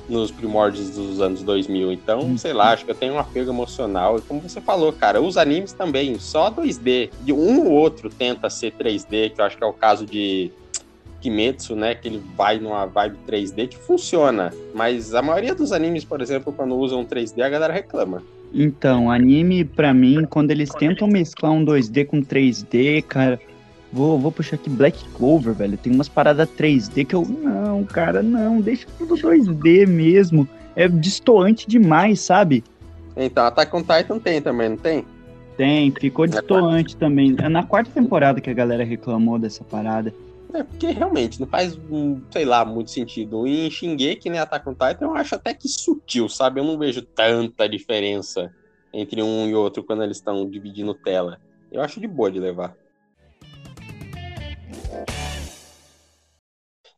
nos 0.09 0.31
primórdios 0.31 0.91
dos 0.91 1.21
anos 1.21 1.43
2000. 1.43 1.93
Então, 1.93 2.21
uhum. 2.21 2.39
sei 2.39 2.53
lá, 2.53 2.73
acho 2.73 2.85
que 2.85 2.91
eu 2.91 2.95
tenho 2.95 3.15
um 3.15 3.19
apego 3.19 3.51
emocional. 3.51 4.19
E 4.19 4.23
como 4.23 4.41
você 4.41 4.61
falou, 4.61 4.93
cara, 4.93 5.21
os 5.21 5.37
animes 5.37 5.73
também, 5.73 6.19
só 6.19 6.51
2D. 6.51 7.11
De 7.23 7.33
um 7.33 7.67
ou 7.67 7.73
outro 7.73 8.11
tenta 8.11 8.51
ser 8.51 8.73
3D, 8.73 9.31
que 9.31 9.41
eu 9.41 9.45
acho 9.45 9.57
que 9.57 9.65
é 9.65 9.67
o 9.67 9.73
caso 9.73 10.05
de 10.07 10.51
Kimetsu, 11.25 11.75
né, 11.75 11.95
que 11.95 12.07
ele 12.07 12.23
vai 12.37 12.59
numa 12.59 12.85
vibe 12.85 13.17
3D 13.27 13.69
que 13.69 13.79
funciona, 13.79 14.53
mas 14.75 15.15
a 15.15 15.23
maioria 15.23 15.55
dos 15.55 15.73
animes, 15.73 16.05
por 16.05 16.21
exemplo, 16.21 16.53
quando 16.53 16.77
usam 16.77 17.03
3D, 17.03 17.41
a 17.41 17.49
galera 17.49 17.73
reclama. 17.73 18.23
Então, 18.53 19.11
anime, 19.11 19.65
para 19.65 19.95
mim, 19.95 20.27
quando 20.29 20.51
eles 20.51 20.69
tentam 20.71 21.09
mesclar 21.09 21.51
um 21.51 21.65
2D 21.65 22.07
com 22.07 22.23
3D, 22.23 23.03
cara, 23.03 23.41
vou, 23.95 24.19
vou 24.19 24.33
puxar 24.33 24.57
aqui 24.57 24.69
Black 24.69 25.03
Clover, 25.11 25.55
velho, 25.55 25.79
tem 25.79 25.93
umas 25.93 26.09
paradas 26.09 26.49
3D 26.51 27.07
que 27.07 27.15
eu, 27.15 27.23
não, 27.23 27.85
cara, 27.85 28.23
não, 28.23 28.61
deixa 28.61 28.87
tudo 28.99 29.15
2D 29.15 29.87
mesmo, 29.87 30.49
é 30.75 30.89
distoante 30.89 31.69
demais, 31.69 32.21
sabe? 32.21 32.65
Então, 33.17 33.47
Attack 33.47 33.75
on 33.75 33.83
Titan 33.83 34.19
tem 34.19 34.43
também, 34.43 34.71
não 34.71 34.77
tem? 34.77 35.07
Tem, 35.57 35.93
ficou 35.93 36.27
distoante 36.27 36.97
também. 36.97 37.37
É 37.41 37.49
na 37.49 37.63
quarta 37.63 37.89
temporada 37.93 38.41
que 38.41 38.51
a 38.51 38.53
galera 38.53 38.83
reclamou 38.83 39.39
dessa 39.39 39.63
parada. 39.63 40.13
É, 40.53 40.65
porque 40.65 40.89
realmente 40.91 41.41
não 41.41 41.47
faz, 41.47 41.79
sei 42.33 42.45
lá, 42.45 42.65
muito 42.65 42.91
sentido. 42.91 43.47
Em 43.47 43.71
Shingeki, 43.71 44.31
né, 44.31 44.41
Attack 44.41 44.69
on 44.69 44.73
Titan, 44.73 45.07
eu 45.07 45.15
acho 45.15 45.37
até 45.37 45.55
que 45.55 45.69
sutil, 45.69 46.29
sabe? 46.29 46.59
Eu 46.59 46.65
não 46.65 46.77
vejo 46.77 47.03
tanta 47.03 47.69
diferença 47.69 48.53
entre 48.93 49.23
um 49.23 49.49
e 49.49 49.55
outro 49.55 49.85
quando 49.85 50.03
eles 50.03 50.17
estão 50.17 50.49
dividindo 50.49 50.93
tela. 50.93 51.39
Eu 51.71 51.81
acho 51.83 52.01
de 52.01 52.09
boa 52.09 52.33
de 52.33 52.41
levar. 52.41 52.77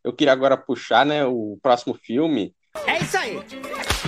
Eu 0.02 0.12
queria 0.12 0.32
agora 0.32 0.56
puxar, 0.56 1.04
né, 1.04 1.24
o 1.24 1.58
próximo 1.60 1.94
filme. 1.94 2.54
É 2.86 2.98
isso 2.98 3.16
aí! 3.16 3.40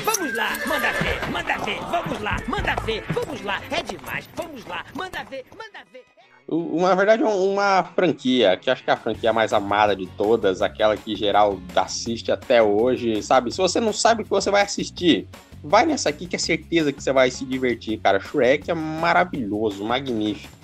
Vamos 0.05 0.35
lá, 0.35 0.51
manda 0.67 0.93
ver, 0.93 1.31
manda 1.31 1.59
ver, 1.59 1.81
vamos 1.91 2.21
lá, 2.21 2.37
manda 2.47 2.75
ver, 2.83 3.05
vamos 3.13 3.43
lá, 3.43 3.61
é 3.71 3.83
demais, 3.83 4.29
vamos 4.35 4.65
lá, 4.67 4.85
manda 4.95 5.25
ver, 5.25 5.45
manda 5.57 5.85
ver. 5.93 6.05
Na 6.51 6.95
verdade, 6.95 7.23
uma 7.25 7.85
franquia, 7.95 8.57
que 8.57 8.71
acho 8.71 8.83
que 8.83 8.89
é 8.89 8.93
a 8.93 8.97
franquia 8.97 9.33
mais 9.33 9.53
amada 9.53 9.95
de 9.95 10.07
todas, 10.07 10.63
aquela 10.63 10.97
que 10.97 11.15
geral 11.15 11.61
assiste 11.77 12.33
até 12.33 12.63
hoje, 12.63 13.23
sabe? 13.23 13.51
Se 13.51 13.59
você 13.59 13.81
não 13.81 13.93
sabe 13.93 14.23
o 14.23 14.25
que 14.25 14.31
você 14.31 14.51
vai 14.51 14.63
assistir, 14.63 15.29
vai 15.63 15.85
nessa 15.85 16.09
aqui 16.09 16.27
que 16.27 16.37
é 16.37 16.39
certeza 16.39 16.93
que 16.93 17.03
você 17.03 17.13
vai 17.13 17.31
se 17.31 17.45
divertir, 17.45 17.99
cara. 17.99 18.19
Shrek 18.19 18.71
é 18.71 18.75
maravilhoso, 18.75 19.85
magnífico. 19.85 20.58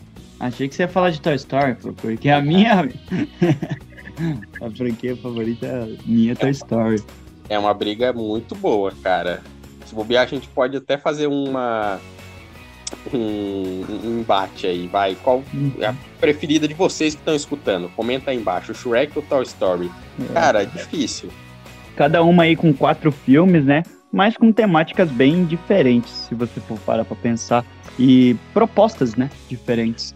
Achei 0.45 0.69
que 0.69 0.75
você 0.75 0.83
ia 0.83 0.89
falar 0.89 1.09
de 1.09 1.23
Toy 1.23 1.37
Story, 1.37 1.75
porque 2.03 2.29
a 2.29 2.39
minha. 2.43 2.83
a 4.61 4.71
franquia 4.71 5.17
favorita 5.17 5.89
minha 6.05 6.33
é 6.33 6.35
Toy 6.35 6.51
Story. 6.51 7.03
É 7.49 7.59
uma 7.59 7.73
briga 7.73 8.13
muito 8.13 8.55
boa, 8.55 8.93
cara. 9.03 9.41
Se 9.87 9.95
bobear, 9.95 10.25
a 10.25 10.27
gente 10.27 10.47
pode 10.49 10.77
até 10.77 10.99
fazer 10.99 11.29
uma. 11.29 11.99
Um, 13.11 13.85
um 14.05 14.21
embate 14.21 14.67
aí, 14.67 14.87
vai. 14.87 15.15
Qual 15.15 15.43
é 15.81 15.87
a 15.87 15.95
preferida 16.21 16.69
de 16.69 16.75
vocês 16.75 17.15
que 17.15 17.23
estão 17.23 17.35
escutando? 17.35 17.89
Comenta 17.97 18.31
aí 18.31 18.37
embaixo, 18.37 18.75
Shrek 18.75 19.17
ou 19.17 19.23
Toy 19.23 19.45
Story? 19.45 19.91
É. 20.21 20.33
Cara, 20.35 20.63
é 20.63 20.67
difícil. 20.67 21.31
Cada 21.97 22.23
uma 22.23 22.43
aí 22.43 22.55
com 22.55 22.71
quatro 22.71 23.11
filmes, 23.11 23.65
né? 23.65 23.83
Mas 24.13 24.37
com 24.37 24.53
temáticas 24.53 25.11
bem 25.11 25.47
diferentes, 25.47 26.11
se 26.11 26.35
você 26.35 26.61
for 26.61 26.79
parar 26.81 27.07
pra 27.07 27.17
pensar. 27.17 27.65
E 27.99 28.37
propostas, 28.53 29.15
né? 29.15 29.31
Diferentes. 29.49 30.15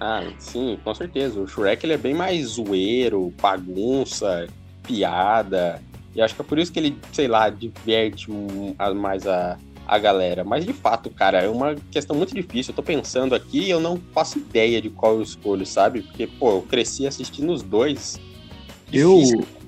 Ah, 0.00 0.22
sim, 0.38 0.78
com 0.84 0.94
certeza. 0.94 1.40
O 1.40 1.46
Shrek 1.46 1.84
ele 1.84 1.94
é 1.94 1.98
bem 1.98 2.14
mais 2.14 2.46
zoeiro, 2.46 3.32
bagunça, 3.40 4.46
piada. 4.84 5.82
E 6.14 6.22
acho 6.22 6.34
que 6.34 6.40
é 6.40 6.44
por 6.44 6.58
isso 6.58 6.72
que 6.72 6.78
ele, 6.78 6.96
sei 7.12 7.26
lá, 7.26 7.50
diverte 7.50 8.30
mais 8.94 9.26
a, 9.26 9.58
a 9.86 9.98
galera. 9.98 10.44
Mas 10.44 10.64
de 10.64 10.72
fato, 10.72 11.10
cara, 11.10 11.40
é 11.40 11.48
uma 11.48 11.74
questão 11.90 12.16
muito 12.16 12.34
difícil. 12.34 12.72
Eu 12.72 12.76
tô 12.76 12.82
pensando 12.82 13.34
aqui 13.34 13.60
e 13.60 13.70
eu 13.70 13.80
não 13.80 14.00
faço 14.14 14.38
ideia 14.38 14.80
de 14.80 14.88
qual 14.88 15.16
eu 15.16 15.22
escolho, 15.22 15.66
sabe? 15.66 16.02
Porque, 16.02 16.26
pô, 16.26 16.56
eu 16.56 16.62
cresci 16.62 17.06
assistindo 17.06 17.52
os 17.52 17.62
dois. 17.62 18.20
Difícil. 18.90 19.40
Eu. 19.40 19.58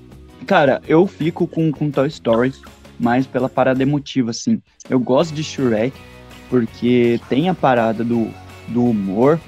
Cara, 0.47 0.81
eu 0.87 1.05
fico 1.05 1.45
com, 1.45 1.71
com 1.71 1.91
Toy 1.91 2.07
Story 2.07 2.53
mais 2.99 3.27
pela 3.27 3.49
parada 3.49 3.81
emotiva, 3.81 4.31
assim. 4.31 4.61
Eu 4.89 4.99
gosto 4.99 5.33
de 5.33 5.43
Shrek 5.43 5.97
porque 6.49 7.19
tem 7.29 7.49
a 7.49 7.53
parada 7.53 8.03
do, 8.03 8.29
do 8.67 8.83
humor, 8.85 9.39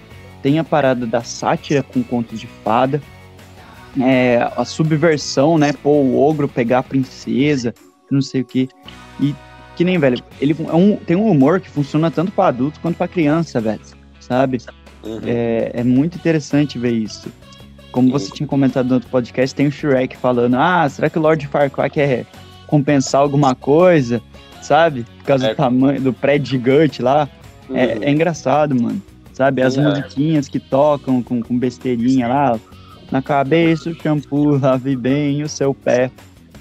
tem 0.44 0.60
a 0.60 0.64
parada 0.64 1.08
da 1.08 1.24
sátira 1.24 1.82
com 1.82 2.04
contos 2.04 2.40
de 2.40 2.46
fada, 2.46 3.02
é, 4.00 4.52
a 4.58 4.66
subversão, 4.66 5.58
né? 5.58 5.72
Pô, 5.72 5.92
o 5.92 6.22
ogro 6.22 6.48
pegar 6.48 6.80
a 6.80 6.84
princesa, 6.84 7.74
não 8.12 8.22
sei 8.22 8.42
o 8.42 8.46
que. 8.46 8.68
E 9.22 9.34
que 9.76 9.84
nem, 9.84 9.98
velho, 9.98 10.22
ele 10.42 10.56
é 10.70 10.76
um, 10.76 10.98
tem 10.98 11.16
um 11.16 11.30
humor 11.30 11.62
que 11.62 11.70
funciona 11.70 12.12
tanto 12.12 12.32
para 12.32 12.50
adultos 12.50 12.80
quanto 12.82 12.98
para 12.98 13.08
criança, 13.08 13.62
velho. 13.62 13.82
Sabe? 14.20 14.60
Uhum. 15.04 15.22
É, 15.26 15.72
é 15.76 15.84
muito 15.84 16.18
interessante 16.18 16.78
ver 16.78 16.92
isso. 16.92 17.32
Como 17.92 18.12
você 18.12 18.30
tinha 18.32 18.48
comentado 18.48 18.88
no 18.88 18.96
outro 18.96 19.10
podcast, 19.10 19.56
tem 19.56 19.68
o 19.68 19.72
Shrek 19.72 20.18
falando: 20.18 20.56
Ah, 20.56 20.88
será 20.90 21.10
que 21.10 21.18
o 21.18 21.22
Lord 21.22 21.48
Farquaad 21.48 21.94
quer 21.94 22.26
compensar 22.68 23.22
alguma 23.22 23.56
coisa? 23.56 24.22
Sabe? 24.62 25.06
Por 25.20 25.26
causa 25.26 25.48
é. 25.48 25.50
do 25.50 25.56
tamanho 25.56 26.02
do 26.02 26.12
prédio 26.12 26.48
gigante 26.48 27.02
lá. 27.02 27.30
É, 27.70 27.72
uhum. 27.72 27.78
É, 27.78 28.06
é 28.06 28.12
engraçado, 28.12 28.76
mano 28.76 29.02
sabe? 29.34 29.62
As 29.62 29.78
é. 29.78 29.82
musiquinhas 29.82 30.48
que 30.48 30.60
tocam 30.60 31.22
com, 31.22 31.42
com 31.42 31.58
besteirinha 31.58 32.28
lá, 32.28 32.60
na 33.12 33.22
cabeça 33.22 33.90
o 33.90 33.96
shampoo, 33.96 34.58
lave 34.62 34.96
bem 34.96 35.44
o 35.44 35.50
seu 35.50 35.74
pé. 35.74 36.10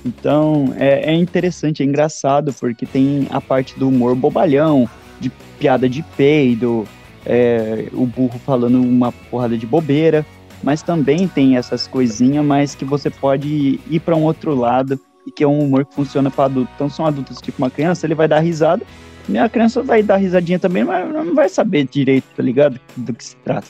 Então 0.04 0.74
é, 0.76 1.12
é 1.12 1.14
interessante, 1.14 1.82
é 1.82 1.86
engraçado, 1.86 2.52
porque 2.52 2.84
tem 2.84 3.28
a 3.30 3.40
parte 3.40 3.78
do 3.78 3.88
humor 3.88 4.16
bobalhão, 4.16 4.88
de 5.20 5.30
piada 5.58 5.88
de 5.88 6.02
peido, 6.16 6.84
é, 7.24 7.88
o 7.92 8.04
burro 8.04 8.38
falando 8.44 8.80
uma 8.80 9.12
porrada 9.12 9.56
de 9.56 9.66
bobeira, 9.66 10.26
mas 10.62 10.82
também 10.82 11.28
tem 11.28 11.56
essas 11.56 11.86
coisinhas, 11.86 12.44
mas 12.44 12.74
que 12.74 12.84
você 12.84 13.10
pode 13.10 13.80
ir 13.88 14.00
para 14.00 14.16
um 14.16 14.24
outro 14.24 14.54
lado 14.54 14.98
e 15.26 15.30
que 15.30 15.44
é 15.44 15.46
um 15.46 15.60
humor 15.60 15.84
que 15.84 15.94
funciona 15.94 16.30
para 16.30 16.46
adulto. 16.46 16.70
Então 16.74 16.90
são 16.90 17.06
adultos 17.06 17.40
tipo 17.40 17.58
uma 17.58 17.70
criança, 17.70 18.06
ele 18.06 18.14
vai 18.14 18.26
dar 18.26 18.40
risada, 18.40 18.84
minha 19.28 19.48
criança 19.48 19.82
vai 19.82 20.02
dar 20.02 20.16
risadinha 20.16 20.58
também, 20.58 20.84
mas 20.84 21.08
não 21.12 21.34
vai 21.34 21.48
saber 21.48 21.86
direito, 21.86 22.26
tá 22.36 22.42
ligado? 22.42 22.78
Do 22.96 23.14
que 23.14 23.24
se 23.24 23.36
trata. 23.36 23.68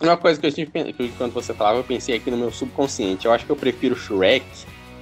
Uma 0.00 0.16
coisa 0.16 0.40
que 0.40 0.46
eu 0.46 0.52
tive, 0.52 0.70
que 0.92 1.08
quando 1.18 1.32
você 1.32 1.52
falava, 1.52 1.78
eu 1.78 1.84
pensei 1.84 2.14
aqui 2.14 2.30
no 2.30 2.36
meu 2.36 2.52
subconsciente. 2.52 3.26
Eu 3.26 3.32
acho 3.32 3.44
que 3.44 3.50
eu 3.50 3.56
prefiro 3.56 3.96
Shrek, 3.96 4.46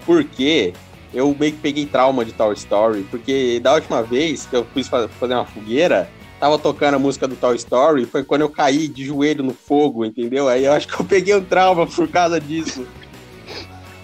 porque 0.06 0.72
eu 1.12 1.36
meio 1.38 1.52
que 1.52 1.58
peguei 1.58 1.84
trauma 1.84 2.24
de 2.24 2.32
Toy 2.32 2.54
Story, 2.54 3.06
porque 3.10 3.60
da 3.60 3.74
última 3.74 4.02
vez 4.02 4.46
que 4.46 4.56
eu 4.56 4.64
fui 4.64 4.82
fazer 4.82 5.34
uma 5.34 5.44
fogueira, 5.44 6.08
tava 6.40 6.58
tocando 6.58 6.94
a 6.94 6.98
música 6.98 7.28
do 7.28 7.36
Toy 7.36 7.56
Story, 7.56 8.06
foi 8.06 8.24
quando 8.24 8.40
eu 8.42 8.48
caí 8.48 8.88
de 8.88 9.04
joelho 9.04 9.44
no 9.44 9.52
fogo, 9.52 10.04
entendeu? 10.04 10.48
Aí 10.48 10.64
eu 10.64 10.72
acho 10.72 10.88
que 10.88 10.98
eu 10.98 11.04
peguei 11.04 11.34
um 11.34 11.44
trauma 11.44 11.86
por 11.86 12.08
causa 12.08 12.40
disso. 12.40 12.86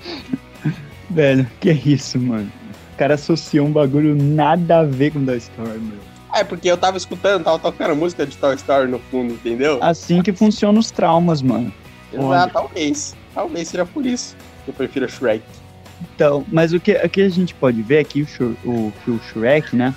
Velho, 1.09 1.47
que 1.59 1.71
é 1.71 1.75
isso, 1.75 2.19
mano? 2.19 2.51
Cara 3.03 3.15
associou 3.15 3.67
um 3.67 3.73
bagulho 3.73 4.15
nada 4.15 4.79
a 4.79 4.85
ver 4.85 5.11
com 5.11 5.25
Toy 5.25 5.37
Story, 5.39 5.81
meu. 5.81 5.99
É, 6.33 6.45
porque 6.45 6.71
eu 6.71 6.77
tava 6.77 6.97
escutando, 6.97 7.43
tava 7.43 7.59
tocando 7.59 7.97
música 7.97 8.25
de 8.25 8.37
Toy 8.37 8.55
Story 8.55 8.89
no 8.89 9.01
fundo, 9.01 9.35
entendeu? 9.35 9.83
Assim 9.83 10.23
que 10.23 10.33
funcionam 10.33 10.79
os 10.79 10.93
traumas, 10.93 11.43
mano. 11.43 11.75
Exato, 12.13 12.53
talvez. 12.53 13.17
Talvez 13.35 13.69
seja 13.69 13.85
por 13.85 14.07
isso 14.07 14.37
que 14.65 14.71
eu 14.71 14.75
prefiro 14.75 15.09
Shrek. 15.09 15.43
Então, 16.15 16.47
mas 16.53 16.73
o 16.73 16.79
que, 16.79 16.93
o 16.93 17.09
que 17.09 17.23
a 17.23 17.29
gente 17.29 17.57
pode 17.57 17.83
ver 17.83 17.97
é 17.97 18.05
que 18.05 18.23
o, 18.23 18.57
o, 18.65 18.93
o 19.09 19.19
Shrek, 19.33 19.75
né? 19.75 19.93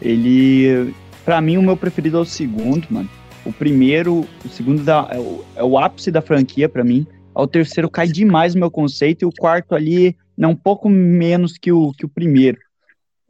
Ele. 0.00 0.94
Pra 1.24 1.40
mim, 1.40 1.56
o 1.56 1.62
meu 1.62 1.76
preferido 1.76 2.18
é 2.18 2.20
o 2.20 2.24
segundo, 2.24 2.86
mano. 2.88 3.10
O 3.44 3.52
primeiro, 3.52 4.24
o 4.44 4.48
segundo 4.48 4.84
da, 4.84 5.08
é, 5.10 5.18
o, 5.18 5.44
é 5.56 5.64
o 5.64 5.76
ápice 5.76 6.12
da 6.12 6.22
franquia 6.22 6.68
para 6.68 6.84
mim. 6.84 7.04
O 7.34 7.46
terceiro 7.48 7.90
cai 7.90 8.06
demais 8.06 8.54
no 8.54 8.60
meu 8.60 8.70
conceito 8.70 9.22
e 9.22 9.26
o 9.26 9.32
quarto 9.32 9.74
ali 9.74 10.16
é 10.44 10.46
um 10.46 10.56
pouco 10.56 10.88
menos 10.88 11.56
que 11.56 11.72
o, 11.72 11.92
que 11.92 12.04
o 12.04 12.08
primeiro, 12.08 12.58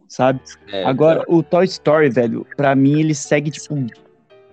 sabe? 0.08 0.40
É, 0.72 0.84
Agora, 0.84 1.20
é. 1.20 1.24
o 1.28 1.42
Toy 1.42 1.64
Story, 1.64 2.10
velho, 2.10 2.46
pra 2.56 2.74
mim 2.74 3.00
ele 3.00 3.14
segue, 3.14 3.50
tipo, 3.50 3.74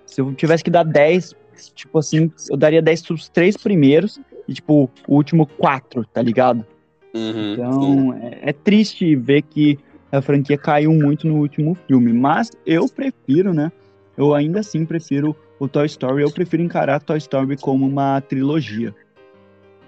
se 0.05 0.21
eu 0.21 0.33
tivesse 0.33 0.63
que 0.63 0.69
dar 0.69 0.83
10, 0.83 1.33
tipo 1.73 1.97
assim, 1.97 2.31
eu 2.49 2.57
daria 2.57 2.81
10 2.81 3.01
pros 3.03 3.29
três 3.29 3.57
primeiros 3.57 4.19
e, 4.47 4.53
tipo, 4.53 4.89
o 5.07 5.15
último 5.15 5.47
quatro, 5.47 6.05
tá 6.05 6.21
ligado? 6.21 6.65
Uhum, 7.13 7.53
então, 7.53 8.13
é, 8.13 8.49
é, 8.49 8.53
triste 8.53 9.15
ver 9.15 9.43
que 9.43 9.79
a 10.11 10.21
franquia 10.21 10.57
caiu 10.57 10.91
muito 10.93 11.27
no 11.27 11.37
último 11.37 11.75
filme, 11.87 12.11
mas 12.13 12.51
eu 12.65 12.87
prefiro, 12.87 13.53
né? 13.53 13.71
Eu 14.15 14.33
ainda 14.33 14.59
assim 14.59 14.85
prefiro 14.85 15.35
o 15.59 15.67
Toy 15.67 15.85
Story, 15.85 16.21
eu 16.21 16.31
prefiro 16.31 16.61
encarar 16.61 17.01
Toy 17.01 17.17
Story 17.17 17.57
como 17.57 17.85
uma 17.85 18.21
trilogia. 18.21 18.93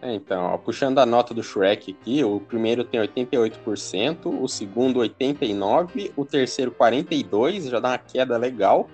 É, 0.05 0.13
então, 0.13 0.43
ó, 0.53 0.57
puxando 0.59 0.99
a 0.99 1.05
nota 1.05 1.33
do 1.33 1.41
Shrek 1.41 1.97
aqui, 1.99 2.23
o 2.23 2.39
primeiro 2.39 2.83
tem 2.83 3.01
88%, 3.01 4.27
o 4.39 4.47
segundo 4.47 4.99
89%, 4.99 6.11
o 6.15 6.23
terceiro 6.23 6.69
42%, 6.71 7.71
já 7.71 7.79
dá 7.79 7.89
uma 7.89 7.97
queda 7.97 8.37
legal, 8.37 8.87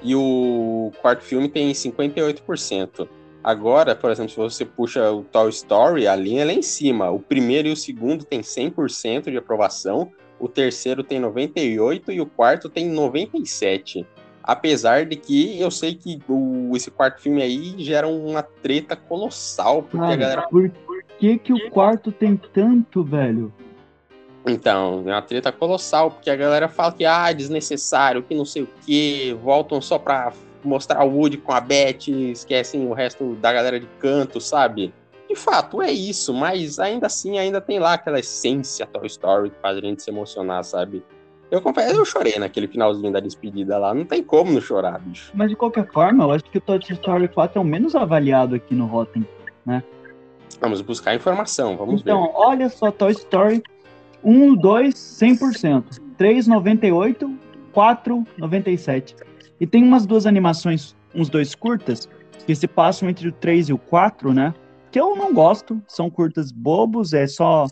e 0.00 0.14
o 0.14 0.92
quarto 1.02 1.24
filme 1.24 1.48
tem 1.48 1.72
58%. 1.72 3.08
Agora, 3.42 3.96
por 3.96 4.12
exemplo, 4.12 4.30
se 4.30 4.36
você 4.36 4.64
puxa 4.64 5.10
o 5.10 5.24
Toy 5.24 5.50
Story, 5.50 6.06
a 6.06 6.14
linha 6.14 6.42
é 6.42 6.44
lá 6.44 6.52
em 6.52 6.62
cima. 6.62 7.10
O 7.10 7.18
primeiro 7.18 7.66
e 7.66 7.72
o 7.72 7.76
segundo 7.76 8.24
tem 8.24 8.40
100% 8.40 9.32
de 9.32 9.36
aprovação, 9.36 10.12
o 10.38 10.46
terceiro 10.46 11.02
tem 11.02 11.20
98% 11.20 12.14
e 12.14 12.20
o 12.20 12.26
quarto 12.26 12.68
tem 12.68 12.88
97%. 12.88 14.06
Apesar 14.42 15.06
de 15.06 15.16
que 15.16 15.60
eu 15.60 15.70
sei 15.70 15.94
que 15.94 16.20
o, 16.28 16.72
esse 16.74 16.90
quarto 16.90 17.20
filme 17.20 17.42
aí 17.42 17.74
gera 17.78 18.08
uma 18.08 18.42
treta 18.42 18.96
colossal, 18.96 19.82
porque 19.82 19.98
Cara, 19.98 20.12
a 20.12 20.16
galera. 20.16 20.42
Por, 20.48 20.68
por 20.68 21.02
que, 21.18 21.38
que 21.38 21.52
o 21.52 21.70
quarto 21.70 22.10
tem 22.10 22.36
tanto, 22.36 23.04
velho? 23.04 23.52
Então, 24.46 25.04
é 25.06 25.12
uma 25.12 25.22
treta 25.22 25.52
colossal, 25.52 26.10
porque 26.10 26.28
a 26.28 26.34
galera 26.34 26.68
fala 26.68 26.92
que 26.92 27.04
ah, 27.04 27.30
é 27.30 27.34
desnecessário, 27.34 28.22
que 28.22 28.34
não 28.34 28.44
sei 28.44 28.62
o 28.62 28.68
que, 28.84 29.32
voltam 29.40 29.80
só 29.80 29.98
pra 29.98 30.32
mostrar 30.64 31.04
o 31.04 31.16
Woody 31.16 31.36
com 31.36 31.52
a 31.52 31.60
Beth, 31.60 32.08
esquecem 32.08 32.86
o 32.88 32.92
resto 32.92 33.34
da 33.36 33.52
galera 33.52 33.78
de 33.78 33.86
canto, 34.00 34.40
sabe? 34.40 34.92
De 35.28 35.36
fato, 35.36 35.80
é 35.80 35.90
isso, 35.90 36.34
mas 36.34 36.78
ainda 36.78 37.06
assim, 37.06 37.38
ainda 37.38 37.60
tem 37.60 37.78
lá 37.78 37.94
aquela 37.94 38.18
essência 38.18 38.86
Toy 38.86 39.06
Story 39.06 39.50
que 39.50 39.58
faz 39.60 39.78
a 39.78 39.80
gente 39.80 40.02
se 40.02 40.10
emocionar, 40.10 40.64
sabe? 40.64 41.04
Eu 41.52 41.60
confesso, 41.60 41.96
eu 41.96 42.04
chorei 42.06 42.38
naquele 42.38 42.66
finalzinho 42.66 43.12
da 43.12 43.20
despedida 43.20 43.76
lá. 43.76 43.92
Não 43.92 44.06
tem 44.06 44.22
como 44.22 44.50
não 44.50 44.60
chorar, 44.60 44.98
bicho. 44.98 45.30
Mas 45.34 45.50
de 45.50 45.54
qualquer 45.54 45.86
forma, 45.92 46.24
eu 46.24 46.30
acho 46.30 46.44
que 46.44 46.56
o 46.56 46.60
Toy 46.62 46.80
Story 46.88 47.28
4 47.28 47.58
é 47.58 47.60
o 47.60 47.64
menos 47.64 47.94
avaliado 47.94 48.54
aqui 48.54 48.74
no 48.74 48.86
Rotten, 48.86 49.28
né? 49.66 49.84
Vamos 50.62 50.80
buscar 50.80 51.14
informação, 51.14 51.76
vamos 51.76 52.00
então, 52.00 52.22
ver. 52.22 52.28
Então, 52.30 52.40
olha 52.40 52.70
só, 52.70 52.90
Toy 52.90 53.12
Story 53.12 53.62
1, 54.24 54.54
2, 54.54 54.94
100%. 54.94 56.00
3, 56.16 56.46
98, 56.46 57.38
4, 57.70 58.24
97. 58.38 59.14
E 59.60 59.66
tem 59.66 59.84
umas 59.84 60.06
duas 60.06 60.24
animações, 60.24 60.96
uns 61.14 61.28
dois 61.28 61.54
curtas, 61.54 62.08
que 62.46 62.54
se 62.54 62.66
passam 62.66 63.10
entre 63.10 63.28
o 63.28 63.32
3 63.32 63.68
e 63.68 63.72
o 63.74 63.78
4, 63.78 64.32
né? 64.32 64.54
Que 64.90 64.98
eu 64.98 65.14
não 65.14 65.34
gosto, 65.34 65.82
são 65.86 66.08
curtas 66.08 66.50
bobos, 66.50 67.12
é 67.12 67.26
só... 67.26 67.66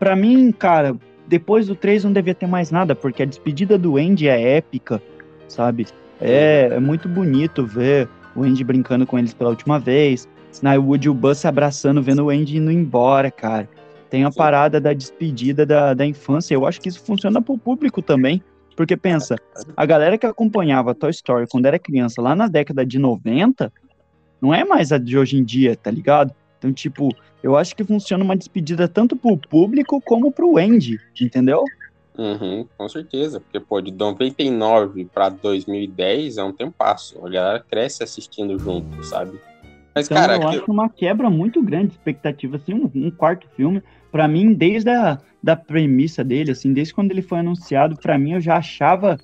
Pra 0.00 0.16
mim, 0.16 0.50
cara, 0.50 0.96
depois 1.30 1.68
do 1.68 1.76
3 1.76 2.02
não 2.02 2.12
devia 2.12 2.34
ter 2.34 2.48
mais 2.48 2.72
nada, 2.72 2.92
porque 2.92 3.22
a 3.22 3.26
despedida 3.26 3.78
do 3.78 3.96
Andy 3.96 4.26
é 4.26 4.56
épica, 4.56 5.00
sabe? 5.46 5.86
É, 6.20 6.70
é 6.72 6.80
muito 6.80 7.08
bonito 7.08 7.64
ver 7.64 8.08
o 8.34 8.42
Andy 8.42 8.64
brincando 8.64 9.06
com 9.06 9.16
eles 9.16 9.32
pela 9.32 9.50
última 9.50 9.78
vez, 9.78 10.28
na 10.60 10.74
Woody 10.74 11.06
e 11.06 11.08
o 11.08 11.14
Buzz 11.14 11.38
se 11.38 11.46
abraçando, 11.46 12.02
vendo 12.02 12.24
o 12.24 12.30
Andy 12.30 12.56
indo 12.56 12.72
embora, 12.72 13.30
cara. 13.30 13.68
Tem 14.10 14.24
a 14.24 14.30
parada 14.32 14.80
da 14.80 14.92
despedida 14.92 15.64
da, 15.64 15.94
da 15.94 16.04
infância. 16.04 16.52
Eu 16.52 16.66
acho 16.66 16.80
que 16.80 16.88
isso 16.88 17.00
funciona 17.00 17.40
pro 17.40 17.56
público 17.56 18.02
também. 18.02 18.42
Porque 18.74 18.96
pensa, 18.96 19.36
a 19.76 19.86
galera 19.86 20.18
que 20.18 20.26
acompanhava 20.26 20.96
Toy 20.96 21.10
Story 21.10 21.46
quando 21.48 21.66
era 21.66 21.78
criança, 21.78 22.20
lá 22.20 22.34
na 22.34 22.48
década 22.48 22.84
de 22.84 22.98
90, 22.98 23.72
não 24.42 24.52
é 24.52 24.64
mais 24.64 24.90
a 24.90 24.98
de 24.98 25.16
hoje 25.16 25.36
em 25.36 25.44
dia, 25.44 25.76
tá 25.76 25.92
ligado? 25.92 26.34
Então, 26.60 26.70
tipo, 26.74 27.08
eu 27.42 27.56
acho 27.56 27.74
que 27.74 27.82
funciona 27.82 28.22
uma 28.22 28.36
despedida 28.36 28.86
tanto 28.86 29.16
pro 29.16 29.38
público 29.38 29.98
como 30.02 30.30
pro 30.30 30.58
Andy, 30.58 31.00
entendeu? 31.18 31.64
Uhum, 32.18 32.68
com 32.76 32.86
certeza, 32.86 33.40
porque 33.40 33.58
pô, 33.58 33.80
de 33.80 33.90
99 33.90 35.06
para 35.06 35.30
2010 35.30 36.36
é 36.36 36.44
um 36.44 36.52
tempasso. 36.52 37.24
A 37.24 37.30
galera 37.30 37.64
cresce 37.66 38.02
assistindo 38.02 38.58
junto, 38.58 39.02
sabe? 39.02 39.40
Mas, 39.94 40.04
Então, 40.04 40.18
cara, 40.18 40.34
eu 40.36 40.40
que- 40.40 40.46
acho 40.56 40.64
uma 40.70 40.90
quebra 40.90 41.30
muito 41.30 41.62
grande 41.62 41.88
de 41.88 41.92
expectativa, 41.94 42.56
assim, 42.56 42.74
um, 42.74 42.90
um 42.94 43.10
quarto 43.10 43.48
filme, 43.56 43.82
pra 44.12 44.28
mim, 44.28 44.52
desde 44.52 44.90
a 44.90 45.18
da 45.42 45.56
premissa 45.56 46.22
dele, 46.22 46.50
assim, 46.50 46.74
desde 46.74 46.92
quando 46.92 47.10
ele 47.12 47.22
foi 47.22 47.38
anunciado, 47.38 47.96
pra 47.96 48.18
mim, 48.18 48.32
eu 48.32 48.40
já 48.42 48.58
achava, 48.58 49.18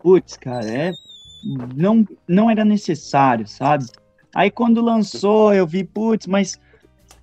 putz, 0.00 0.36
cara, 0.36 0.70
é, 0.70 0.94
não, 1.42 2.06
não 2.28 2.48
era 2.48 2.64
necessário, 2.64 3.44
sabe? 3.48 3.84
Aí, 4.32 4.48
quando 4.52 4.80
lançou, 4.80 5.52
eu 5.52 5.66
vi, 5.66 5.82
putz, 5.82 6.28
mas, 6.28 6.60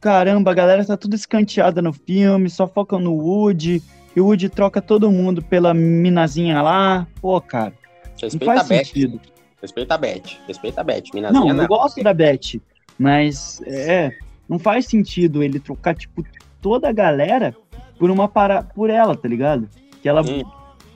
caramba, 0.04 0.52
a 0.52 0.54
galera 0.54 0.84
tá 0.84 0.98
tudo 0.98 1.16
escanteada 1.16 1.82
no 1.82 1.94
filme, 1.94 2.50
só 2.50 2.68
foca 2.68 3.00
no 3.00 3.14
Woody, 3.14 3.82
e 4.14 4.20
o 4.20 4.26
Woody 4.26 4.50
troca 4.50 4.82
todo 4.82 5.10
mundo 5.10 5.42
pela 5.42 5.74
minazinha 5.74 6.62
lá, 6.62 7.08
pô, 7.22 7.40
cara, 7.40 7.74
não 8.22 8.28
respeita 8.30 8.60
a 8.60 8.64
Beth. 8.64 8.84
sentido. 8.84 9.22
Respeita 9.62 9.96
a 9.96 9.98
Beth. 9.98 10.24
Respeita 10.46 10.82
a 10.82 10.84
Beth. 10.84 11.04
Não, 11.14 11.22
Minazinha 11.22 11.52
eu 11.52 11.56
não. 11.56 11.68
gosto 11.68 12.04
da 12.04 12.14
Beth, 12.14 12.60
mas 13.00 13.62
é, 13.66 14.12
não 14.50 14.60
faz 14.60 14.88
sentido 14.88 15.42
ele 15.42 15.58
trocar 15.58 15.96
tipo 15.96 16.22
toda 16.62 16.90
a 16.90 16.92
galera 16.92 17.56
por 17.98 18.12
uma 18.12 18.28
para 18.28 18.62
por 18.62 18.90
ela, 18.90 19.16
tá 19.16 19.30
ligado? 19.30 19.70
Que 20.02 20.10
ela 20.10 20.22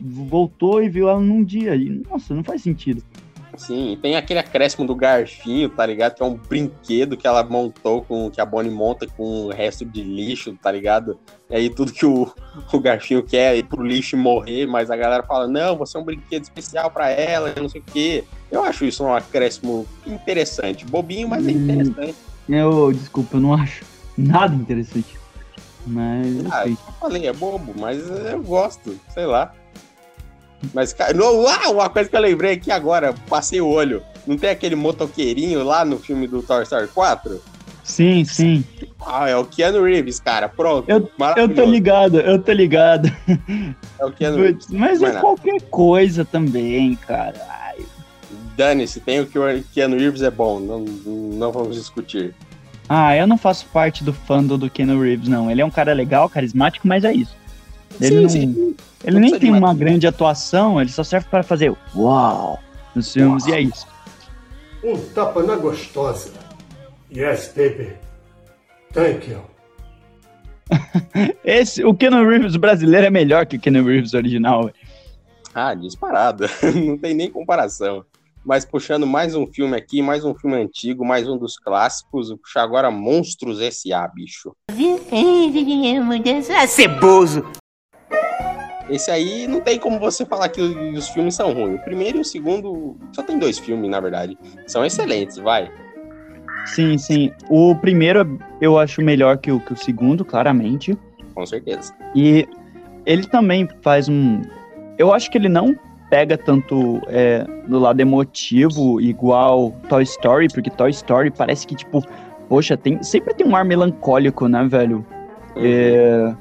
voltou 0.01 0.83
e 0.83 0.89
viu 0.89 1.07
ela 1.07 1.21
num 1.21 1.45
dia 1.45 1.73
e 1.75 1.89
nossa, 1.89 2.35
não 2.35 2.43
faz 2.43 2.61
sentido. 2.61 3.01
Sim, 3.57 3.93
e 3.93 3.97
tem 3.97 4.15
aquele 4.15 4.39
acréscimo 4.39 4.85
do 4.85 4.95
garfinho, 4.95 5.67
tá 5.67 5.83
ligado? 5.83 6.13
Que 6.13 6.21
é 6.21 6.25
um 6.25 6.35
brinquedo 6.35 7.17
que 7.17 7.25
ela 7.25 7.43
montou 7.43 8.03
com. 8.03 8.29
que 8.29 8.39
a 8.39 8.45
Bonnie 8.45 8.71
monta 8.71 9.07
com 9.07 9.23
o 9.45 9.49
resto 9.49 9.83
de 9.83 10.03
lixo, 10.03 10.55
tá 10.61 10.71
ligado? 10.71 11.19
E 11.49 11.55
aí 11.55 11.69
tudo 11.69 11.91
que 11.91 12.05
o, 12.05 12.31
o 12.71 12.79
garfinho 12.79 13.23
quer 13.23 13.55
é 13.55 13.57
ir 13.57 13.63
pro 13.63 13.83
lixo 13.83 14.15
e 14.15 14.19
morrer, 14.19 14.67
mas 14.67 14.91
a 14.91 14.95
galera 14.95 15.23
fala, 15.23 15.47
não, 15.47 15.75
você 15.75 15.97
é 15.97 15.99
um 15.99 16.03
brinquedo 16.03 16.43
especial 16.43 16.91
pra 16.91 17.09
ela, 17.09 17.53
não 17.59 17.67
sei 17.67 17.81
o 17.81 17.83
quê. 17.91 18.23
Eu 18.51 18.63
acho 18.63 18.85
isso 18.85 19.03
um 19.03 19.13
acréscimo 19.13 19.87
interessante. 20.05 20.85
Bobinho, 20.85 21.27
mas 21.27 21.47
é 21.47 21.51
Hum. 21.51 21.63
interessante. 21.63 22.15
Eu, 22.47 22.93
desculpa, 22.93 23.37
eu 23.37 23.41
não 23.41 23.53
acho 23.53 23.83
nada 24.15 24.53
interessante. 24.55 25.17
Mas 25.85 26.27
Ah, 26.51 26.67
eu 26.67 26.77
falei, 26.99 27.27
é 27.27 27.33
bobo, 27.33 27.73
mas 27.79 27.97
eu 28.09 28.41
gosto, 28.43 28.99
sei 29.09 29.25
lá. 29.25 29.53
Mas, 30.73 30.91
cara, 30.93 31.15
ah, 31.63 31.69
uma 31.69 31.89
coisa 31.89 32.09
que 32.09 32.15
eu 32.15 32.21
lembrei 32.21 32.53
aqui 32.53 32.71
agora, 32.71 33.13
passei 33.29 33.61
o 33.61 33.67
olho. 33.67 34.01
Não 34.25 34.37
tem 34.37 34.49
aquele 34.49 34.75
motoqueirinho 34.75 35.63
lá 35.63 35.85
no 35.85 35.97
filme 35.99 36.27
do 36.27 36.41
Toy 36.41 36.63
Story 36.63 36.87
4? 36.87 37.41
Sim, 37.83 38.25
sim. 38.25 38.65
Ah, 39.05 39.29
é 39.29 39.35
o 39.37 39.45
Keanu 39.45 39.83
Reeves, 39.83 40.19
cara. 40.19 40.49
Pronto. 40.49 40.89
Eu- 40.89 41.09
Eu 41.37 41.47
tô 41.55 41.63
ligado, 41.63 42.19
eu 42.19 42.37
tô 42.41 42.51
ligado. 42.51 43.09
É 43.97 44.05
o 44.05 44.11
Keanu 44.11 44.37
Reeves. 44.41 44.67
Mas 44.69 45.01
é 45.01 45.13
lá. 45.13 45.21
qualquer 45.21 45.61
coisa 45.69 46.25
também, 46.25 46.95
cara. 46.95 47.35
Dane-se, 48.57 48.99
tem 48.99 49.19
o 49.21 49.25
que 49.25 49.37
o 49.37 49.63
Keanu 49.73 49.97
Reeves 49.97 50.21
é 50.23 50.31
bom. 50.31 50.59
Não, 50.59 50.79
não 50.81 51.51
vamos 51.51 51.75
discutir. 51.75 52.33
Ah, 52.89 53.15
eu 53.15 53.27
não 53.27 53.37
faço 53.37 53.65
parte 53.67 54.03
do 54.03 54.11
fandom 54.11 54.57
do 54.57 54.69
Keanu 54.69 54.99
Reeves, 55.01 55.27
não. 55.29 55.49
Ele 55.51 55.61
é 55.61 55.65
um 55.65 55.69
cara 55.69 55.93
legal, 55.93 56.27
carismático, 56.29 56.87
mas 56.87 57.03
é 57.03 57.13
isso. 57.13 57.35
Ele 57.99 58.21
não, 58.21 58.75
ele 59.03 59.13
Não 59.13 59.19
nem 59.19 59.39
tem 59.39 59.51
uma 59.51 59.73
grande 59.73 60.05
atuação, 60.07 60.79
ele 60.79 60.91
só 60.91 61.03
serve 61.03 61.27
para 61.29 61.43
fazer 61.43 61.73
uau 61.95 62.59
nos 62.95 63.11
filmes 63.11 63.45
e 63.47 63.53
é 63.53 63.61
isso. 63.61 63.87
Um 64.83 64.97
tapa 65.13 65.43
na 65.43 65.55
gostosa. 65.55 66.31
Yes, 67.15 67.53
baby. 67.55 67.93
Thank 68.93 69.29
you. 69.29 69.41
Esse, 71.43 71.83
o 71.83 71.93
Keanu 71.93 72.27
Reeves 72.27 72.55
brasileiro 72.55 73.07
é 73.07 73.09
melhor 73.09 73.45
que 73.45 73.57
o 73.57 73.59
Keanu 73.59 73.85
Reeves 73.85 74.13
original. 74.13 74.65
velho. 74.65 74.75
Ah, 75.53 75.73
disparado. 75.73 76.45
não 76.75 76.97
tem 76.97 77.13
nem 77.13 77.31
comparação. 77.31 78.05
Mas 78.45 78.63
puxando 78.63 79.05
mais 79.05 79.35
um 79.35 79.45
filme 79.47 79.75
aqui, 79.75 80.01
mais 80.01 80.23
um 80.23 80.33
filme 80.33 80.55
antigo, 80.55 81.03
mais 81.03 81.27
um 81.27 81.37
dos 81.37 81.57
clássicos. 81.57 82.29
Vou 82.29 82.37
puxar 82.37 82.63
agora 82.63 82.89
Monstros 82.89 83.59
S.A., 83.59 84.07
bicho. 84.07 84.55
É 86.53 86.67
ceboso. 86.67 87.45
Esse 88.89 89.11
aí 89.11 89.47
não 89.47 89.59
tem 89.61 89.77
como 89.79 89.99
você 89.99 90.25
falar 90.25 90.49
que 90.49 90.61
os 90.61 91.09
filmes 91.09 91.35
são 91.35 91.53
ruins. 91.53 91.79
O 91.79 91.83
primeiro 91.83 92.17
e 92.17 92.21
o 92.21 92.25
segundo, 92.25 92.95
só 93.11 93.21
tem 93.21 93.37
dois 93.37 93.57
filmes, 93.59 93.89
na 93.89 93.99
verdade. 93.99 94.37
São 94.65 94.85
excelentes, 94.85 95.37
vai. 95.37 95.69
Sim, 96.65 96.97
sim. 96.97 97.31
O 97.49 97.75
primeiro 97.75 98.39
eu 98.61 98.77
acho 98.77 99.01
melhor 99.01 99.37
que 99.37 99.51
o, 99.51 99.59
que 99.59 99.73
o 99.73 99.77
segundo, 99.77 100.23
claramente. 100.23 100.97
Com 101.33 101.45
certeza. 101.45 101.93
E 102.15 102.47
ele 103.05 103.25
também 103.27 103.67
faz 103.81 104.09
um. 104.09 104.41
Eu 104.97 105.13
acho 105.13 105.29
que 105.29 105.37
ele 105.37 105.49
não 105.49 105.77
pega 106.09 106.37
tanto 106.37 107.01
é, 107.07 107.45
do 107.67 107.79
lado 107.79 107.99
emotivo 107.99 108.99
igual 109.01 109.71
Toy 109.89 110.03
Story, 110.03 110.47
porque 110.47 110.69
Toy 110.69 110.89
Story 110.89 111.31
parece 111.31 111.67
que, 111.67 111.75
tipo, 111.75 112.01
poxa, 112.47 112.77
tem, 112.77 113.01
sempre 113.03 113.33
tem 113.33 113.45
um 113.45 113.55
ar 113.55 113.65
melancólico, 113.65 114.47
né, 114.47 114.65
velho? 114.67 115.05
É, 115.57 116.33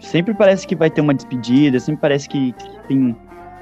sempre 0.00 0.34
parece 0.34 0.66
que 0.66 0.74
vai 0.76 0.90
ter 0.90 1.00
uma 1.00 1.14
despedida, 1.14 1.78
sempre 1.80 2.00
parece 2.00 2.28
que, 2.28 2.52
que 2.52 2.68
tem. 2.88 3.16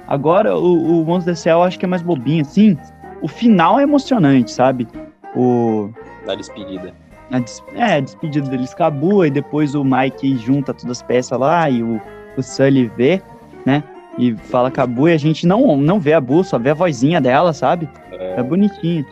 Agora, 0.06 0.56
o, 0.56 1.00
o 1.02 1.04
Monstro 1.04 1.32
S.A. 1.32 1.52
eu 1.52 1.62
acho 1.62 1.78
que 1.78 1.84
é 1.84 1.88
mais 1.88 2.02
bobinho, 2.02 2.42
assim. 2.42 2.76
O 3.22 3.28
final 3.28 3.80
é 3.80 3.84
emocionante, 3.84 4.50
sabe? 4.50 4.86
O, 5.34 5.88
Da 6.26 6.34
despedida. 6.34 6.92
a, 7.32 7.38
des- 7.38 7.62
é, 7.74 7.94
a 7.96 8.00
despedida 8.00 8.48
deles 8.48 8.74
com 8.74 8.84
a 8.84 8.90
Bua, 8.90 9.26
e 9.26 9.30
depois 9.30 9.74
o 9.74 9.82
Mike 9.82 10.36
junta 10.38 10.74
todas 10.74 10.98
as 10.98 11.02
peças 11.02 11.38
lá, 11.38 11.68
e 11.70 11.82
o, 11.82 12.00
o 12.36 12.42
Sully 12.42 12.90
vê, 12.96 13.22
né? 13.64 13.82
E 14.18 14.34
fala 14.36 14.70
com 14.70 14.80
a 14.82 14.86
Bua, 14.86 15.10
e 15.10 15.14
a 15.14 15.18
gente 15.18 15.46
não, 15.46 15.76
não 15.76 15.98
vê 15.98 16.12
a 16.12 16.20
Bua, 16.20 16.44
só 16.44 16.58
vê 16.58 16.70
a 16.70 16.74
vozinha 16.74 17.20
dela, 17.20 17.52
sabe? 17.52 17.88
É, 18.12 18.42
bonitinho. 18.42 19.06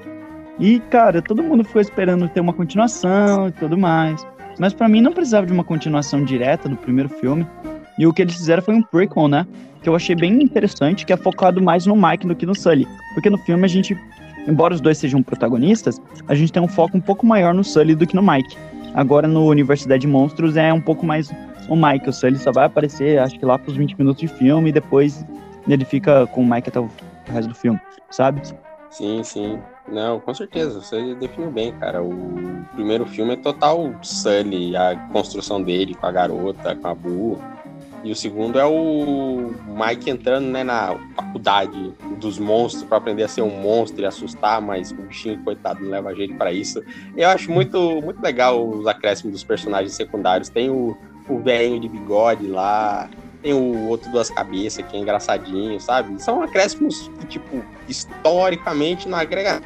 E, 0.61 0.78
cara, 0.78 1.22
todo 1.22 1.42
mundo 1.42 1.64
ficou 1.64 1.80
esperando 1.80 2.28
ter 2.28 2.40
uma 2.40 2.52
continuação 2.52 3.48
e 3.48 3.52
tudo 3.52 3.76
mais. 3.78 4.24
Mas 4.62 4.72
pra 4.72 4.88
mim 4.88 5.01
não 5.01 5.12
precisava 5.12 5.44
de 5.44 5.53
uma 5.53 5.64
continuação 5.64 6.25
direta 6.25 6.68
do 6.68 6.77
primeiro 6.77 7.09
filme. 7.09 7.44
E 7.98 8.07
o 8.07 8.12
que 8.12 8.22
eles 8.22 8.37
fizeram 8.37 8.62
foi 8.62 8.72
um 8.77 8.81
prequel, 8.81 9.27
né? 9.27 9.44
Que 9.83 9.88
eu 9.88 9.96
achei 9.96 10.14
bem 10.14 10.40
interessante, 10.40 11.05
que 11.05 11.12
é 11.12 11.16
focado 11.16 11.61
mais 11.61 11.85
no 11.85 11.96
Mike 11.96 12.29
do 12.29 12.37
que 12.37 12.46
no 12.46 12.55
Sully. 12.55 12.87
Porque 13.12 13.29
no 13.29 13.38
filme 13.38 13.64
a 13.64 13.66
gente, 13.66 13.98
embora 14.46 14.72
os 14.72 14.81
dois 14.81 14.98
sejam 14.98 15.20
protagonistas, 15.20 16.01
a 16.29 16.37
gente 16.37 16.53
tem 16.53 16.62
um 16.62 16.68
foco 16.68 16.96
um 16.96 17.01
pouco 17.01 17.27
maior 17.27 17.53
no 17.53 17.64
Sully 17.64 17.96
do 17.96 18.07
que 18.07 18.14
no 18.14 18.22
Mike. 18.22 18.57
Agora 18.94 19.27
no 19.27 19.46
Universidade 19.46 20.03
de 20.03 20.07
Monstros 20.07 20.57
é 20.57 20.72
um 20.72 20.81
pouco 20.81 21.05
mais 21.05 21.29
o 21.68 21.75
Mike. 21.75 22.09
O 22.09 22.12
Sully 22.12 22.38
só 22.38 22.53
vai 22.53 22.66
aparecer, 22.66 23.18
acho 23.18 23.37
que 23.37 23.44
lá 23.44 23.59
pros 23.59 23.77
20 23.77 23.98
minutos 23.98 24.20
de 24.20 24.29
filme 24.29 24.70
e 24.70 24.72
depois 24.72 25.27
ele 25.66 25.85
fica 25.85 26.25
com 26.29 26.40
o 26.40 26.48
Mike 26.48 26.68
até 26.68 26.79
o 26.79 26.88
resto 27.27 27.48
do 27.48 27.55
filme, 27.57 27.81
sabe? 28.12 28.40
Sim, 28.90 29.25
sim. 29.25 29.59
Não, 29.88 30.21
com 30.21 30.33
certeza, 30.33 30.81
você 30.81 31.14
definiu 31.14 31.51
bem, 31.51 31.73
cara. 31.73 32.03
O 32.03 32.64
primeiro 32.75 33.05
filme 33.05 33.35
é 33.35 33.37
total 33.37 33.92
Sully, 34.03 34.77
a 34.77 34.97
construção 35.12 35.62
dele 35.62 35.95
com 35.95 36.07
a 36.07 36.12
garota, 36.12 36.75
com 36.77 36.88
a 36.88 36.95
Boo. 36.95 37.38
E 38.05 38.11
o 38.11 38.16
segundo 38.16 38.59
é 38.59 38.64
o 38.64 39.53
Mike 39.68 40.11
entrando 40.11 40.47
né, 40.47 40.64
na 40.64 40.99
faculdade 41.14 41.95
dos 42.18 42.37
monstros 42.37 42.83
para 42.83 42.99
aprender 42.99 43.23
a 43.23 43.29
ser 43.29 43.42
um 43.42 43.61
monstro 43.62 44.03
e 44.03 44.07
assustar, 44.07 44.61
mas 44.61 44.90
o 44.90 44.97
bichinho, 44.97 45.38
coitado, 45.45 45.83
não 45.83 45.90
leva 45.90 46.14
jeito 46.14 46.35
para 46.35 46.53
isso. 46.53 46.83
Eu 47.16 47.29
acho 47.29 47.51
muito, 47.51 47.79
muito 48.03 48.21
legal 48.21 48.68
os 48.68 48.88
acréscimos 48.88 49.33
dos 49.33 49.45
personagens 49.45 49.92
secundários. 49.92 50.49
Tem 50.49 50.68
o, 50.68 50.97
o 51.29 51.38
velhinho 51.38 51.81
de 51.81 51.88
bigode 51.88 52.49
lá, 52.49 53.09
tem 53.42 53.52
o 53.52 53.88
outro 53.88 54.11
duas 54.11 54.31
cabeças 54.31 54.85
que 54.87 54.96
é 54.96 55.00
engraçadinho, 55.00 55.78
sabe? 55.81 56.22
São 56.22 56.42
acréscimos 56.42 57.11
que, 57.20 57.26
tipo, 57.26 57.62
historicamente 57.88 59.09
não 59.09 59.18
agrega. 59.18 59.61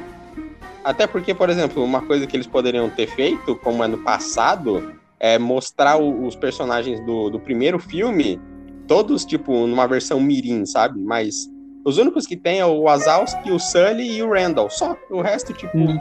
Até 0.83 1.05
porque, 1.05 1.33
por 1.33 1.49
exemplo, 1.49 1.83
uma 1.83 2.01
coisa 2.01 2.25
que 2.25 2.35
eles 2.35 2.47
poderiam 2.47 2.89
ter 2.89 3.07
feito, 3.07 3.55
como 3.57 3.83
é 3.83 3.87
no 3.87 3.97
passado, 3.99 4.93
é 5.19 5.37
mostrar 5.37 5.97
o- 5.97 6.25
os 6.25 6.35
personagens 6.35 6.99
do, 7.05 7.29
do 7.29 7.39
primeiro 7.39 7.77
filme, 7.79 8.39
todos, 8.87 9.25
tipo, 9.25 9.67
numa 9.67 9.87
versão 9.87 10.19
mirim, 10.19 10.65
sabe? 10.65 10.99
Mas 10.99 11.49
os 11.85 11.97
únicos 11.97 12.25
que 12.25 12.37
tem 12.37 12.59
é 12.59 12.65
o 12.65 12.81
Wazowski, 12.83 13.51
o 13.51 13.59
Sully 13.59 14.17
e 14.17 14.23
o 14.23 14.31
Randall. 14.31 14.69
Só. 14.69 14.95
O 15.09 15.21
resto, 15.21 15.53
tipo, 15.53 15.77
Hum. 15.77 15.97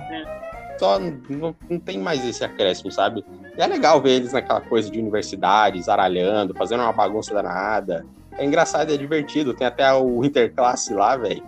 Só 0.78 0.98
não, 0.98 1.54
não 1.68 1.78
tem 1.78 1.98
mais 1.98 2.24
esse 2.26 2.44
acréscimo, 2.44 2.90
sabe? 2.90 3.24
E 3.56 3.62
é 3.62 3.66
legal 3.66 4.00
ver 4.00 4.10
eles 4.12 4.32
naquela 4.32 4.60
coisa 4.60 4.90
de 4.90 4.98
universidade, 5.00 5.80
zaralhando, 5.82 6.54
fazendo 6.54 6.82
uma 6.82 6.92
bagunça 6.92 7.32
danada. 7.34 8.04
É 8.38 8.44
engraçado, 8.44 8.92
é 8.92 8.96
divertido. 8.96 9.54
Tem 9.54 9.66
até 9.66 9.92
o 9.94 10.24
Interclasse 10.24 10.92
lá, 10.92 11.16
velho. 11.16 11.42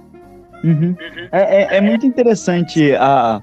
Uhum. 0.64 0.96
É, 1.30 1.74
é, 1.74 1.76
é 1.76 1.80
muito 1.80 2.04
interessante 2.06 2.94
a, 2.96 3.40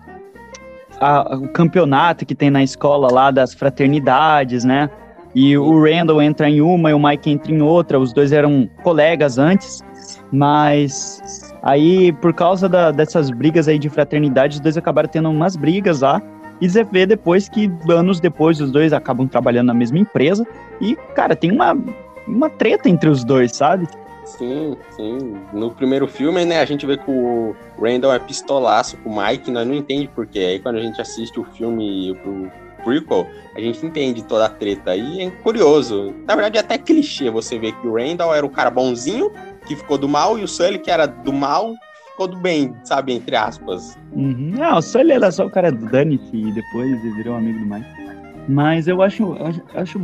a- 1.00 1.36
o 1.38 1.48
campeonato 1.50 2.26
que 2.26 2.36
tem 2.36 2.50
na 2.50 2.64
escola 2.64 3.12
lá 3.12 3.32
das 3.32 3.54
fraternidades, 3.54 4.64
né? 4.66 4.90
E 5.34 5.58
o 5.58 5.84
Randall 5.84 6.22
entra 6.22 6.50
em 6.50 6.62
uma 6.62 6.90
e 6.92 6.94
o 6.94 7.00
Mike 7.00 7.30
entra 7.30 7.52
em 7.52 7.62
outra. 7.62 8.00
Os 8.00 8.12
dois 8.14 8.32
eram 8.32 8.70
colegas 8.84 9.38
antes, 9.38 9.84
mas 10.32 11.54
aí, 11.66 12.14
por 12.14 12.34
causa 12.34 12.70
da- 12.70 12.92
dessas 12.92 13.30
brigas 13.30 13.68
aí 13.68 13.78
de 13.78 13.90
fraternidade, 13.90 14.56
os 14.56 14.60
dois 14.62 14.78
acabaram 14.78 15.10
tendo 15.10 15.30
umas 15.30 15.58
brigas 15.58 16.00
lá. 16.00 16.22
E 16.62 16.70
você 16.70 16.86
vê 16.86 17.06
depois 17.06 17.50
que, 17.50 17.70
anos 17.90 18.22
depois, 18.22 18.62
os 18.62 18.72
dois 18.72 18.94
acabam 18.94 19.28
trabalhando 19.28 19.68
na 19.68 19.74
mesma 19.74 20.00
empresa. 20.00 20.48
E, 20.80 20.96
cara, 21.14 21.36
tem 21.36 21.52
uma, 21.52 21.78
uma 22.26 22.50
treta 22.50 22.88
entre 22.88 23.10
os 23.10 23.26
dois, 23.26 23.54
sabe? 23.54 23.88
Sim, 24.24 24.76
sim. 24.96 25.36
No 25.52 25.72
primeiro 25.72 26.08
filme, 26.08 26.46
né, 26.46 26.60
a 26.62 26.66
gente 26.66 26.86
vê 26.86 26.98
que 26.98 27.10
o 27.12 27.56
Randall 27.80 28.14
é 28.14 28.20
pistolaço 28.20 28.96
com 28.98 29.10
o 29.10 29.22
Mike, 29.22 29.52
nós 29.52 29.68
não 29.68 29.76
entende 29.76 30.08
por 30.08 30.26
quê. 30.26 30.40
Aí 30.40 30.60
quando 30.60 30.78
a 30.78 30.82
gente 30.82 31.00
assiste 31.02 31.40
o 31.40 31.44
filme, 31.44 32.12
o 32.12 32.50
prequel, 32.84 33.28
a 33.56 33.60
gente 33.60 33.86
entende 33.86 34.24
toda 34.24 34.46
a 34.46 34.50
treta. 34.50 34.96
E 34.96 35.22
é 35.22 35.30
curioso. 35.30 36.14
Na 36.26 36.36
verdade, 36.36 36.58
é 36.58 36.62
até 36.62 36.78
clichê 36.78 37.30
você 37.30 37.60
ver 37.60 37.74
que 37.74 37.88
o 37.88 37.96
Randall 37.96 38.34
era 38.34 38.46
o 38.46 38.50
cara 38.50 38.70
bonzinho, 38.72 39.32
que 39.66 39.76
ficou 39.76 39.98
do 39.98 40.08
mal, 40.08 40.38
e 40.38 40.44
o 40.44 40.48
Sully, 40.48 40.80
que 40.80 40.92
era 40.92 41.06
do 41.06 41.34
mal, 41.34 41.74
ficou 42.12 42.28
do 42.28 42.38
bem, 42.38 42.74
sabe, 42.84 43.14
entre 43.14 43.36
aspas. 43.36 43.98
Uhum. 44.14 44.54
Não, 44.58 44.82
só 44.82 45.00
ele 45.00 45.14
era 45.14 45.32
só 45.32 45.46
o 45.46 45.50
cara 45.50 45.72
do 45.72 45.86
Dani 45.88 46.20
e 46.32 46.52
depois 46.52 46.92
ele 47.04 47.14
virou 47.16 47.36
amigo 47.36 47.60
do 47.60 47.66
Mike. 47.66 48.06
Mas 48.48 48.88
eu 48.88 49.02
acho, 49.02 49.24
eu 49.24 49.82
acho, 49.82 50.00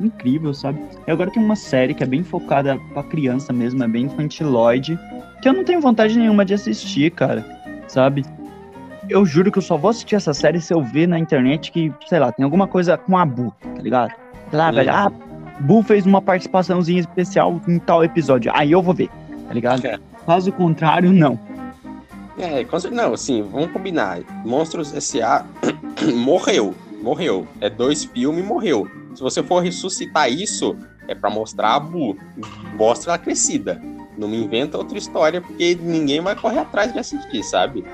incrível, 0.00 0.52
sabe? 0.52 0.80
E 1.06 1.10
agora 1.10 1.30
tem 1.30 1.42
uma 1.42 1.56
série 1.56 1.94
que 1.94 2.02
é 2.02 2.06
bem 2.06 2.24
focada 2.24 2.78
pra 2.92 3.02
criança 3.04 3.52
mesmo, 3.52 3.82
é 3.82 3.88
bem 3.88 4.06
infantiloide, 4.06 4.98
que 5.40 5.48
eu 5.48 5.52
não 5.52 5.64
tenho 5.64 5.80
vontade 5.80 6.18
nenhuma 6.18 6.44
de 6.44 6.54
assistir, 6.54 7.12
cara, 7.12 7.44
sabe? 7.86 8.24
Eu 9.08 9.24
juro 9.24 9.52
que 9.52 9.58
eu 9.58 9.62
só 9.62 9.76
vou 9.76 9.90
assistir 9.90 10.16
essa 10.16 10.34
série 10.34 10.60
se 10.60 10.74
eu 10.74 10.82
ver 10.82 11.06
na 11.06 11.18
internet 11.18 11.70
que, 11.70 11.92
sei 12.06 12.18
lá, 12.18 12.32
tem 12.32 12.42
alguma 12.42 12.66
coisa 12.66 12.96
com 12.96 13.16
a 13.16 13.24
Bu, 13.24 13.54
tá 13.62 13.80
ligado? 13.80 14.12
Sei 14.50 14.58
lá, 14.58 14.70
velho, 14.70 14.90
ah, 14.90 15.12
Bu 15.60 15.82
fez 15.82 16.04
uma 16.06 16.20
participaçãozinha 16.20 17.00
especial 17.00 17.60
em 17.68 17.78
tal 17.78 18.04
episódio. 18.04 18.50
Aí 18.54 18.72
eu 18.72 18.82
vou 18.82 18.94
ver, 18.94 19.08
tá 19.48 19.54
ligado? 19.54 19.84
É. 19.86 19.98
Caso 20.26 20.50
contrário, 20.52 21.12
não. 21.12 21.38
É, 22.38 22.66
não, 22.90 23.14
assim, 23.14 23.42
vamos 23.42 23.70
combinar. 23.70 24.18
Monstros 24.44 24.92
S.A. 24.94 25.44
morreu, 26.16 26.74
morreu. 27.02 27.46
É 27.60 27.70
dois 27.70 28.04
filmes, 28.04 28.44
morreu. 28.44 28.88
Se 29.14 29.22
você 29.22 29.42
for 29.42 29.62
ressuscitar 29.62 30.28
isso, 30.30 30.76
é 31.06 31.14
pra 31.14 31.30
mostrar 31.30 31.74
a 31.76 31.80
Bu. 31.80 32.16
Mostra 32.76 33.12
ela 33.12 33.18
crescida. 33.18 33.80
Não 34.18 34.28
me 34.28 34.36
inventa 34.42 34.78
outra 34.78 34.98
história, 34.98 35.40
porque 35.40 35.78
ninguém 35.80 36.20
vai 36.20 36.34
correr 36.34 36.58
atrás 36.60 36.92
de 36.92 36.98
assistir, 36.98 37.42
sabe? 37.44 37.84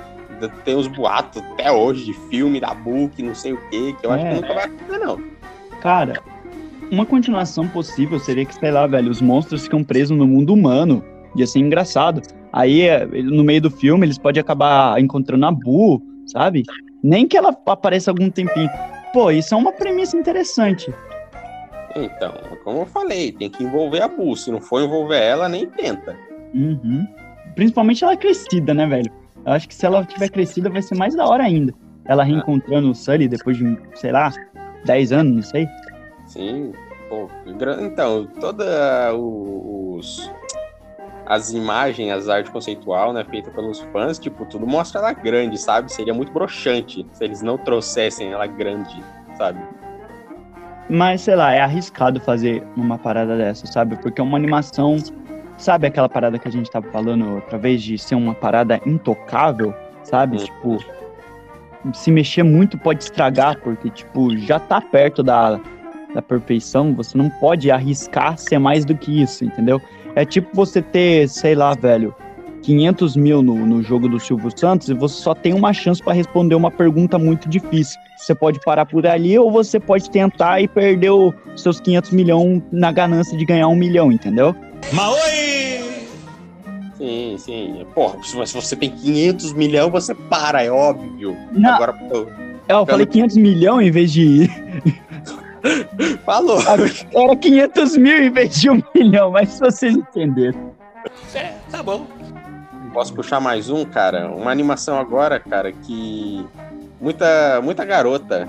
Tem 0.64 0.74
os 0.74 0.86
boatos 0.86 1.42
até 1.52 1.70
hoje 1.70 2.06
de 2.06 2.14
filme 2.30 2.60
da 2.60 2.72
Bu, 2.72 3.10
que 3.10 3.22
não 3.22 3.34
sei 3.34 3.52
o 3.52 3.58
quê, 3.68 3.94
que 4.00 4.06
eu 4.06 4.10
acho 4.12 4.24
É. 4.24 4.28
que 4.34 4.40
nunca 4.40 4.54
vai 4.54 4.64
acontecer, 4.64 4.98
não. 4.98 5.20
Cara, 5.82 6.22
uma 6.90 7.06
continuação 7.06 7.68
possível 7.68 8.18
seria 8.18 8.44
que, 8.44 8.54
sei 8.54 8.70
lá, 8.70 8.86
velho, 8.86 9.10
os 9.10 9.20
monstros 9.20 9.64
ficam 9.64 9.84
presos 9.84 10.16
no 10.16 10.26
mundo 10.26 10.52
humano. 10.52 11.04
Ia 11.36 11.46
ser 11.46 11.60
engraçado. 11.60 12.20
Aí, 12.52 12.82
é, 12.82 13.06
no 13.06 13.44
meio 13.44 13.62
do 13.62 13.70
filme, 13.70 14.04
eles 14.04 14.18
podem 14.18 14.40
acabar 14.40 15.00
encontrando 15.00 15.46
a 15.46 15.52
Bu, 15.52 16.02
sabe? 16.26 16.64
Nem 17.02 17.26
que 17.26 17.36
ela 17.36 17.56
apareça 17.66 18.10
algum 18.10 18.28
tempinho. 18.28 18.68
Pô, 19.12 19.30
isso 19.30 19.54
é 19.54 19.56
uma 19.56 19.72
premissa 19.72 20.16
interessante. 20.16 20.92
Então, 21.96 22.32
como 22.64 22.80
eu 22.80 22.86
falei, 22.86 23.32
tem 23.32 23.50
que 23.50 23.62
envolver 23.64 24.02
a 24.02 24.08
Bu. 24.08 24.36
Se 24.36 24.50
não 24.50 24.60
for 24.60 24.82
envolver 24.82 25.20
ela, 25.20 25.48
nem 25.48 25.66
tenta. 25.66 26.16
Uhum. 26.54 27.06
Principalmente 27.54 28.04
ela 28.04 28.16
crescida, 28.16 28.74
né, 28.74 28.86
velho? 28.86 29.10
Eu 29.46 29.52
acho 29.52 29.68
que 29.68 29.74
se 29.74 29.86
ela 29.86 30.04
tiver 30.04 30.28
crescida, 30.28 30.68
vai 30.68 30.82
ser 30.82 30.96
mais 30.96 31.14
da 31.14 31.26
hora 31.26 31.44
ainda. 31.44 31.72
Ela 32.04 32.24
reencontrando 32.24 32.90
o 32.90 32.94
Sully 32.94 33.28
depois 33.28 33.56
de, 33.56 33.78
sei 33.94 34.12
lá, 34.12 34.32
10 34.84 35.12
anos, 35.12 35.34
não 35.34 35.42
sei. 35.42 35.68
Sim, 36.30 36.72
pô, 37.08 37.28
então, 37.80 38.24
toda 38.40 39.12
os 39.12 40.30
as 41.26 41.52
imagens, 41.52 42.12
as 42.12 42.28
artes 42.28 42.52
conceitual, 42.52 43.12
né, 43.12 43.24
feita 43.28 43.50
pelos 43.50 43.80
fãs, 43.92 44.16
tipo, 44.16 44.44
tudo 44.46 44.64
mostra 44.64 45.00
ela 45.00 45.12
grande, 45.12 45.58
sabe? 45.58 45.92
Seria 45.92 46.14
muito 46.14 46.32
broxante 46.32 47.04
se 47.12 47.24
eles 47.24 47.42
não 47.42 47.58
trouxessem 47.58 48.32
ela 48.32 48.46
grande, 48.46 49.02
sabe? 49.36 49.60
Mas, 50.88 51.22
sei 51.22 51.34
lá, 51.34 51.52
é 51.52 51.60
arriscado 51.60 52.20
fazer 52.20 52.64
uma 52.76 52.96
parada 52.96 53.36
dessa, 53.36 53.66
sabe? 53.66 53.96
Porque 53.96 54.20
é 54.20 54.24
uma 54.24 54.36
animação. 54.36 54.98
Sabe 55.58 55.88
aquela 55.88 56.08
parada 56.08 56.38
que 56.38 56.46
a 56.46 56.50
gente 56.50 56.70
tava 56.70 56.88
falando 56.90 57.34
outra 57.34 57.58
vez 57.58 57.82
de 57.82 57.98
ser 57.98 58.14
uma 58.14 58.34
parada 58.34 58.80
intocável, 58.86 59.74
sabe? 60.04 60.36
Hum. 60.36 60.44
Tipo, 60.44 60.78
se 61.92 62.10
mexer 62.12 62.44
muito 62.44 62.78
pode 62.78 63.02
estragar, 63.02 63.58
porque, 63.60 63.90
tipo, 63.90 64.36
já 64.36 64.60
tá 64.60 64.80
perto 64.80 65.22
da, 65.22 65.60
da 66.14 66.22
perfeição, 66.22 66.94
você 66.94 67.16
não 67.16 67.28
pode 67.28 67.70
arriscar 67.70 68.36
ser 68.38 68.58
mais 68.58 68.84
do 68.84 68.96
que 68.96 69.22
isso, 69.22 69.44
entendeu? 69.44 69.80
É 70.14 70.24
tipo 70.24 70.48
você 70.54 70.82
ter, 70.82 71.28
sei 71.28 71.54
lá, 71.54 71.74
velho, 71.74 72.14
500 72.62 73.16
mil 73.16 73.42
no, 73.42 73.54
no 73.66 73.82
jogo 73.82 74.08
do 74.08 74.18
Silvio 74.18 74.50
Santos 74.56 74.88
e 74.88 74.94
você 74.94 75.22
só 75.22 75.34
tem 75.34 75.54
uma 75.54 75.72
chance 75.72 76.02
pra 76.02 76.12
responder 76.12 76.54
uma 76.54 76.70
pergunta 76.70 77.18
muito 77.18 77.48
difícil. 77.48 77.98
Você 78.16 78.34
pode 78.34 78.60
parar 78.60 78.86
por 78.86 79.06
ali 79.06 79.38
ou 79.38 79.50
você 79.50 79.80
pode 79.80 80.10
tentar 80.10 80.60
e 80.60 80.68
perder 80.68 81.10
os 81.10 81.34
seus 81.56 81.80
500 81.80 82.10
milhões 82.10 82.62
na 82.70 82.92
ganância 82.92 83.36
de 83.36 83.44
ganhar 83.44 83.68
um 83.68 83.76
milhão, 83.76 84.12
entendeu? 84.12 84.54
Sim, 86.96 87.36
sim. 87.38 87.86
Porra, 87.94 88.22
se 88.22 88.46
se 88.46 88.54
você 88.54 88.76
tem 88.76 88.90
500 88.90 89.54
milhões, 89.54 89.90
você 89.90 90.14
para, 90.14 90.62
é 90.62 90.70
óbvio. 90.70 91.34
Não, 91.52 91.74
Agora, 91.74 91.94
pô, 91.94 92.26
eu 92.68 92.86
falei 92.86 93.06
500 93.06 93.36
milhões 93.38 93.88
em 93.88 93.90
vez 93.90 94.12
de. 94.12 94.50
falou. 96.24 96.58
Era 97.12 97.36
500 97.36 97.96
mil 97.96 98.24
em 98.24 98.30
vez 98.30 98.60
de 98.60 98.70
um 98.70 98.82
milhão, 98.94 99.30
mas 99.30 99.50
se 99.50 99.60
vocês 99.60 99.94
entenderam. 99.94 100.72
É, 101.34 101.54
tá 101.70 101.82
bom. 101.82 102.06
Posso 102.92 103.14
puxar 103.14 103.40
mais 103.40 103.70
um, 103.70 103.84
cara? 103.84 104.28
Uma 104.30 104.50
animação 104.50 104.98
agora, 104.98 105.38
cara, 105.38 105.70
que 105.72 106.44
muita, 107.00 107.60
muita 107.62 107.84
garota 107.84 108.48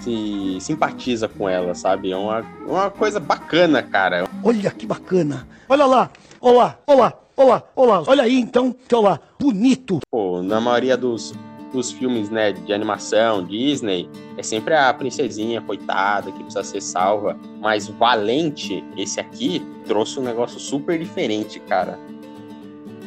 se 0.00 0.58
simpatiza 0.60 1.28
com 1.28 1.48
ela, 1.48 1.74
sabe? 1.74 2.10
É 2.10 2.16
uma, 2.16 2.44
uma 2.66 2.90
coisa 2.90 3.18
bacana, 3.18 3.82
cara. 3.82 4.28
Olha 4.42 4.70
que 4.70 4.86
bacana. 4.86 5.46
Olha 5.68 5.86
lá, 5.86 6.10
olha 6.40 6.56
lá, 6.56 6.78
olha 6.86 6.98
lá, 6.98 7.12
olha 7.36 7.48
lá, 7.48 7.62
olha 7.76 7.90
lá. 7.90 8.02
Olha 8.06 8.22
aí 8.24 8.40
então, 8.40 8.74
olha 8.92 9.08
lá, 9.08 9.20
bonito. 9.38 10.00
Pô, 10.10 10.42
na 10.42 10.60
maioria 10.60 10.96
dos, 10.96 11.32
dos 11.76 11.92
filmes, 11.92 12.30
né, 12.30 12.52
de 12.52 12.72
animação, 12.72 13.44
Disney, 13.44 14.08
é 14.36 14.42
sempre 14.42 14.74
a 14.74 14.92
princesinha 14.92 15.60
coitada 15.60 16.32
que 16.32 16.38
precisa 16.42 16.64
ser 16.64 16.80
salva. 16.80 17.38
Mas 17.60 17.86
Valente, 17.88 18.82
esse 18.96 19.20
aqui, 19.20 19.62
trouxe 19.86 20.18
um 20.18 20.22
negócio 20.22 20.58
super 20.58 20.98
diferente, 20.98 21.60
cara. 21.60 21.98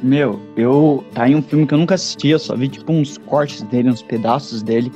Meu, 0.02 0.40
eu. 0.56 1.04
Tá 1.14 1.24
aí 1.24 1.36
um 1.36 1.42
filme 1.42 1.68
que 1.68 1.74
eu 1.74 1.78
nunca 1.78 1.96
assisti, 1.96 2.30
eu 2.30 2.40
só 2.40 2.56
vi 2.56 2.70
tipo 2.70 2.92
uns 2.92 3.18
cortes 3.18 3.62
dele, 3.64 3.90
uns 3.90 4.02
pedaços 4.02 4.64
dele. 4.64 4.92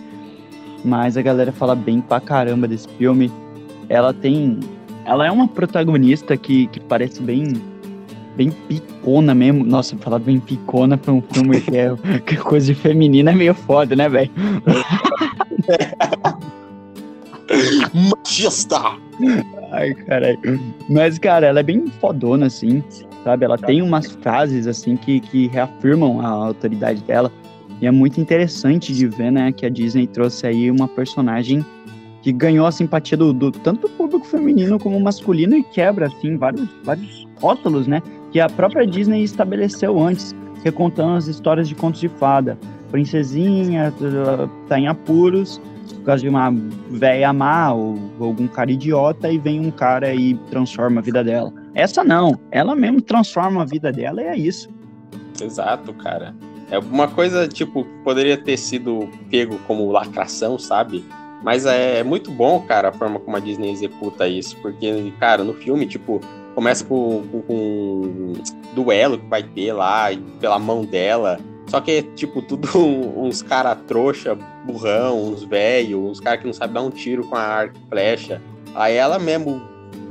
Mas 0.86 1.18
a 1.18 1.22
galera 1.22 1.52
fala 1.52 1.76
bem 1.76 2.00
pra 2.00 2.22
caramba 2.22 2.68
desse 2.68 2.88
filme. 2.98 3.32
Ela 3.90 4.14
tem. 4.14 4.60
Ela 5.06 5.28
é 5.28 5.32
uma 5.32 5.48
protagonista 5.48 6.38
que, 6.38 6.68
que 6.68 6.80
parece 6.80 7.22
bem. 7.22 7.73
Bem 8.36 8.52
picona 8.68 9.36
mesmo. 9.36 9.64
Nossa, 9.64 9.96
falar 9.98 10.20
bem 10.20 10.40
picona 10.40 10.98
pra 10.98 11.14
um 11.14 11.22
filme 11.22 11.62
que 11.62 11.78
é 11.78 11.96
que 12.26 12.36
coisa 12.38 12.68
de 12.68 12.76
feminina 12.76 13.32
é 13.32 13.36
meio 13.36 13.54
foda, 13.54 13.96
né, 13.96 14.10
velho? 14.10 14.32
Machista! 17.94 18.98
Ai, 19.72 19.94
caralho. 19.94 20.60
Mas, 20.90 21.20
cara, 21.20 21.48
ela 21.48 21.60
é 21.60 21.64
bem 21.64 21.88
fodona, 22.00 22.48
assim, 22.48 22.84
sabe? 23.24 23.46
Ela 23.46 23.58
tem 23.58 23.82
umas 23.82 24.08
frases, 24.08 24.68
assim, 24.68 24.96
que, 24.96 25.20
que 25.20 25.48
reafirmam 25.48 26.22
a 26.22 26.28
autoridade 26.28 27.02
dela. 27.04 27.32
E 27.82 27.88
é 27.88 27.92
muito 27.92 28.20
interessante 28.20 28.94
de 28.94 29.08
ver, 29.08 29.32
né, 29.32 29.52
que 29.52 29.66
a 29.66 29.70
Disney 29.70 30.08
trouxe 30.08 30.48
aí 30.48 30.72
uma 30.72 30.88
personagem 30.88 31.66
que 32.22 32.32
ganhou 32.32 32.66
a 32.66 32.72
simpatia 32.72 33.18
do, 33.18 33.34
do 33.34 33.52
tanto 33.52 33.82
do 33.82 33.90
público 33.90 34.26
feminino 34.26 34.80
como 34.80 35.00
masculino 35.00 35.56
e 35.56 35.64
quebra, 35.64 36.08
assim, 36.08 36.38
vários, 36.38 36.70
vários 36.84 37.28
rótulos, 37.42 37.86
né? 37.86 38.02
Que 38.34 38.40
a 38.40 38.50
própria 38.50 38.86
Disney 38.86 39.24
estabeleceu 39.24 39.98
antes, 40.02 40.36
recontando 40.64 41.18
as 41.18 41.28
histórias 41.28 41.70
de 41.70 41.76
contos 41.76 42.02
de 42.02 42.10
fada. 42.10 42.58
Princesinha, 42.90 43.94
tá 44.68 44.80
em 44.80 44.88
apuros, 44.88 45.62
por 45.98 46.04
causa 46.04 46.24
de 46.24 46.30
uma 46.30 46.52
véia 46.90 47.32
má 47.32 47.72
ou 47.72 47.98
algum 48.20 48.48
cara 48.48 48.72
idiota 48.72 49.32
e 49.32 49.38
vem 49.38 49.60
um 49.60 49.70
cara 49.70 50.14
e 50.16 50.34
transforma 50.50 51.00
a 51.00 51.04
vida 51.04 51.24
dela. 51.24 51.54
Essa 51.76 52.04
não, 52.04 52.40
ela 52.52 52.76
mesmo 52.76 53.02
transforma 53.02 53.62
a 53.62 53.66
vida 53.66 53.92
dela 53.92 54.22
e 54.22 54.26
é 54.26 54.36
isso. 54.36 54.68
Exato, 55.40 55.94
cara. 55.94 56.36
É 56.72 56.80
uma 56.80 57.08
coisa, 57.08 57.48
tipo, 57.48 57.86
poderia 58.04 58.36
ter 58.36 58.58
sido 58.58 59.08
pego 59.30 59.60
como 59.68 59.92
lacração, 59.92 60.58
sabe? 60.58 61.06
Mas 61.44 61.68
é, 61.68 62.00
é 62.00 62.04
muito 62.04 62.32
bom, 62.32 62.62
cara, 62.62 62.90
a 62.90 62.92
forma 62.92 63.20
como 63.20 63.38
a 63.38 63.40
Disney 63.40 63.72
executa 63.72 64.28
isso. 64.28 64.58
Porque, 64.58 65.14
cara, 65.20 65.44
no 65.44 65.54
filme, 65.54 65.86
tipo, 65.86 66.20
começa 66.54 66.84
com, 66.86 67.24
com, 67.32 67.42
com 67.42 67.54
um 67.54 68.34
duelo 68.74 69.18
que 69.18 69.28
vai 69.28 69.44
ter 69.44 69.74
lá 69.74 70.08
pela 70.40 70.60
mão 70.60 70.86
dela. 70.86 71.40
Só 71.68 71.80
que 71.80 71.92
é, 71.92 72.02
tipo, 72.02 72.42
tudo 72.42 72.68
uns 73.18 73.42
cara 73.42 73.76
trouxa, 73.76 74.36
burrão, 74.66 75.32
uns 75.32 75.44
velho, 75.44 76.06
uns 76.06 76.20
caras 76.20 76.42
que 76.42 76.46
não 76.46 76.54
sabem 76.54 76.74
dar 76.74 76.82
um 76.82 76.90
tiro 76.90 77.28
com 77.28 77.36
a 77.36 77.42
arco 77.42 77.76
e 77.78 77.90
flecha. 77.90 78.42
Aí 78.76 78.96
ela 78.96 79.20
mesmo 79.20 79.62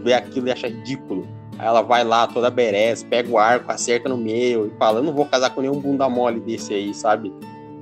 vê 0.02 0.14
aquilo 0.14 0.48
e 0.48 0.52
acha 0.52 0.68
ridículo. 0.68 1.26
Aí 1.58 1.66
ela 1.66 1.82
vai 1.82 2.02
lá, 2.04 2.26
toda 2.26 2.50
berés, 2.50 3.02
pega 3.02 3.30
o 3.30 3.38
arco, 3.38 3.70
acerta 3.70 4.08
no 4.08 4.16
meio 4.16 4.66
e 4.66 4.78
fala: 4.78 4.98
Eu 4.98 5.04
não 5.04 5.12
vou 5.12 5.26
casar 5.26 5.50
com 5.50 5.60
nenhum 5.60 5.78
bunda 5.78 6.08
mole 6.08 6.40
desse 6.40 6.74
aí, 6.74 6.94
sabe? 6.94 7.32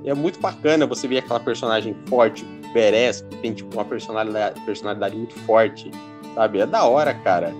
E 0.03 0.09
é 0.09 0.13
muito 0.13 0.39
bacana 0.39 0.85
você 0.85 1.07
ver 1.07 1.19
aquela 1.19 1.39
personagem 1.39 1.95
forte, 2.07 2.43
berés, 2.73 3.21
que 3.21 3.37
tem 3.37 3.53
tipo 3.53 3.75
uma 3.75 3.85
personalidade, 3.85 4.59
personalidade 4.61 5.15
muito 5.15 5.35
forte, 5.41 5.91
sabe? 6.35 6.59
É 6.59 6.65
da 6.65 6.83
hora, 6.83 7.13
cara. 7.13 7.53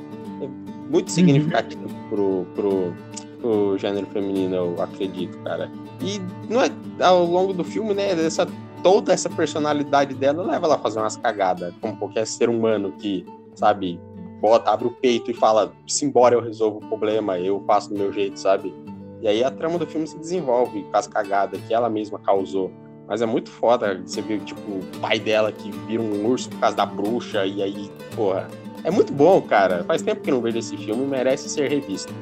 Muito 0.91 1.07
Uhum. 1.07 1.13
significativo 1.13 1.87
pro, 2.09 2.45
pro, 2.53 2.93
pro 3.39 3.77
gênero 3.77 4.05
feminino, 4.07 4.55
eu 4.55 4.81
acredito, 4.81 5.37
cara. 5.39 5.71
E 6.01 6.19
não 6.51 6.61
é, 6.61 6.69
ao 6.99 7.23
longo 7.23 7.53
do 7.53 7.63
filme, 7.63 7.93
né, 7.93 8.11
essa, 8.11 8.45
toda 8.83 9.13
essa 9.13 9.29
personalidade 9.29 10.13
dela 10.13 10.43
leva 10.43 10.65
ela 10.65 10.75
a 10.75 10.79
fazer 10.79 10.99
umas 10.99 11.15
cagadas, 11.15 11.73
como 11.79 11.95
qualquer 11.95 12.27
ser 12.27 12.49
humano 12.49 12.91
que, 12.99 13.25
sabe, 13.55 13.99
bota, 14.41 14.69
abre 14.71 14.87
o 14.87 14.91
peito 14.91 15.31
e 15.31 15.33
fala, 15.33 15.71
se 15.87 16.03
embora 16.03 16.35
eu 16.35 16.41
resolvo 16.41 16.77
o 16.77 16.87
problema, 16.89 17.39
eu 17.39 17.63
faço 17.65 17.89
do 17.89 17.97
meu 17.97 18.11
jeito, 18.11 18.37
sabe? 18.37 18.73
E 19.21 19.27
aí 19.27 19.43
a 19.43 19.51
trama 19.51 19.77
do 19.77 19.85
filme 19.85 20.05
se 20.07 20.17
desenvolve 20.17 20.81
com 20.83 20.97
as 20.97 21.07
cagadas 21.07 21.61
que 21.67 21.73
ela 21.73 21.89
mesma 21.89 22.19
causou. 22.19 22.71
Mas 23.07 23.21
é 23.21 23.25
muito 23.25 23.49
foda 23.49 24.01
você 24.05 24.21
ver, 24.21 24.39
tipo, 24.41 24.61
o 24.61 24.99
pai 24.99 25.19
dela 25.19 25.51
que 25.51 25.69
vira 25.85 26.01
um 26.01 26.25
urso 26.25 26.49
por 26.49 26.59
causa 26.59 26.75
da 26.75 26.85
bruxa, 26.85 27.45
e 27.45 27.61
aí, 27.61 27.91
porra. 28.15 28.47
É 28.83 28.91
muito 28.91 29.13
bom, 29.13 29.41
cara. 29.41 29.83
Faz 29.83 30.01
tempo 30.01 30.21
que 30.21 30.31
não 30.31 30.41
vejo 30.41 30.57
esse 30.57 30.75
filme, 30.77 31.05
merece 31.05 31.49
ser 31.49 31.69
revisto. 31.69 32.13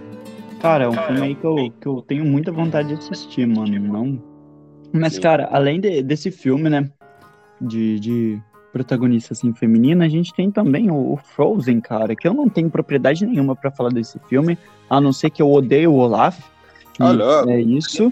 Cara, 0.62 0.86
é 0.86 0.88
um 0.89 0.93
filme 0.93 1.22
aí 1.22 1.36
que 1.36 1.45
eu, 1.45 1.56
que 1.80 1.88
eu 1.88 2.02
tenho 2.02 2.26
muita 2.26 2.52
vontade 2.52 2.89
de 2.89 2.95
assistir, 2.95 3.48
mano. 3.48 3.80
Não... 3.80 4.22
Mas, 4.91 5.13
Sim. 5.13 5.22
cara, 5.22 5.48
além 5.52 5.80
de- 5.80 6.04
desse 6.04 6.32
filme, 6.32 6.69
né? 6.69 6.89
De, 7.62 8.00
de 8.00 8.41
protagonista 8.72 9.34
assim, 9.34 9.54
feminina, 9.54 10.06
a 10.06 10.10
gente 10.10 10.34
tem 10.34 10.52
também 10.52 10.91
o, 10.91 11.13
o 11.13 11.17
Frozen, 11.17 11.80
cara, 11.80 12.15
que 12.15 12.28
eu 12.28 12.34
não 12.34 12.50
tenho 12.50 12.69
propriedade 12.69 13.26
nenhuma 13.26 13.56
pra 13.56 13.72
falar 13.72 13.89
desse 13.89 14.19
filme, 14.28 14.58
a 14.89 15.00
não 15.00 15.12
ser 15.13 15.30
que 15.30 15.41
eu 15.41 15.52
odeio 15.52 15.91
o 15.91 15.98
Olaf. 15.98 16.39
E 17.00 17.04
Olha, 17.04 17.50
é 17.52 17.62
isso. 17.62 18.12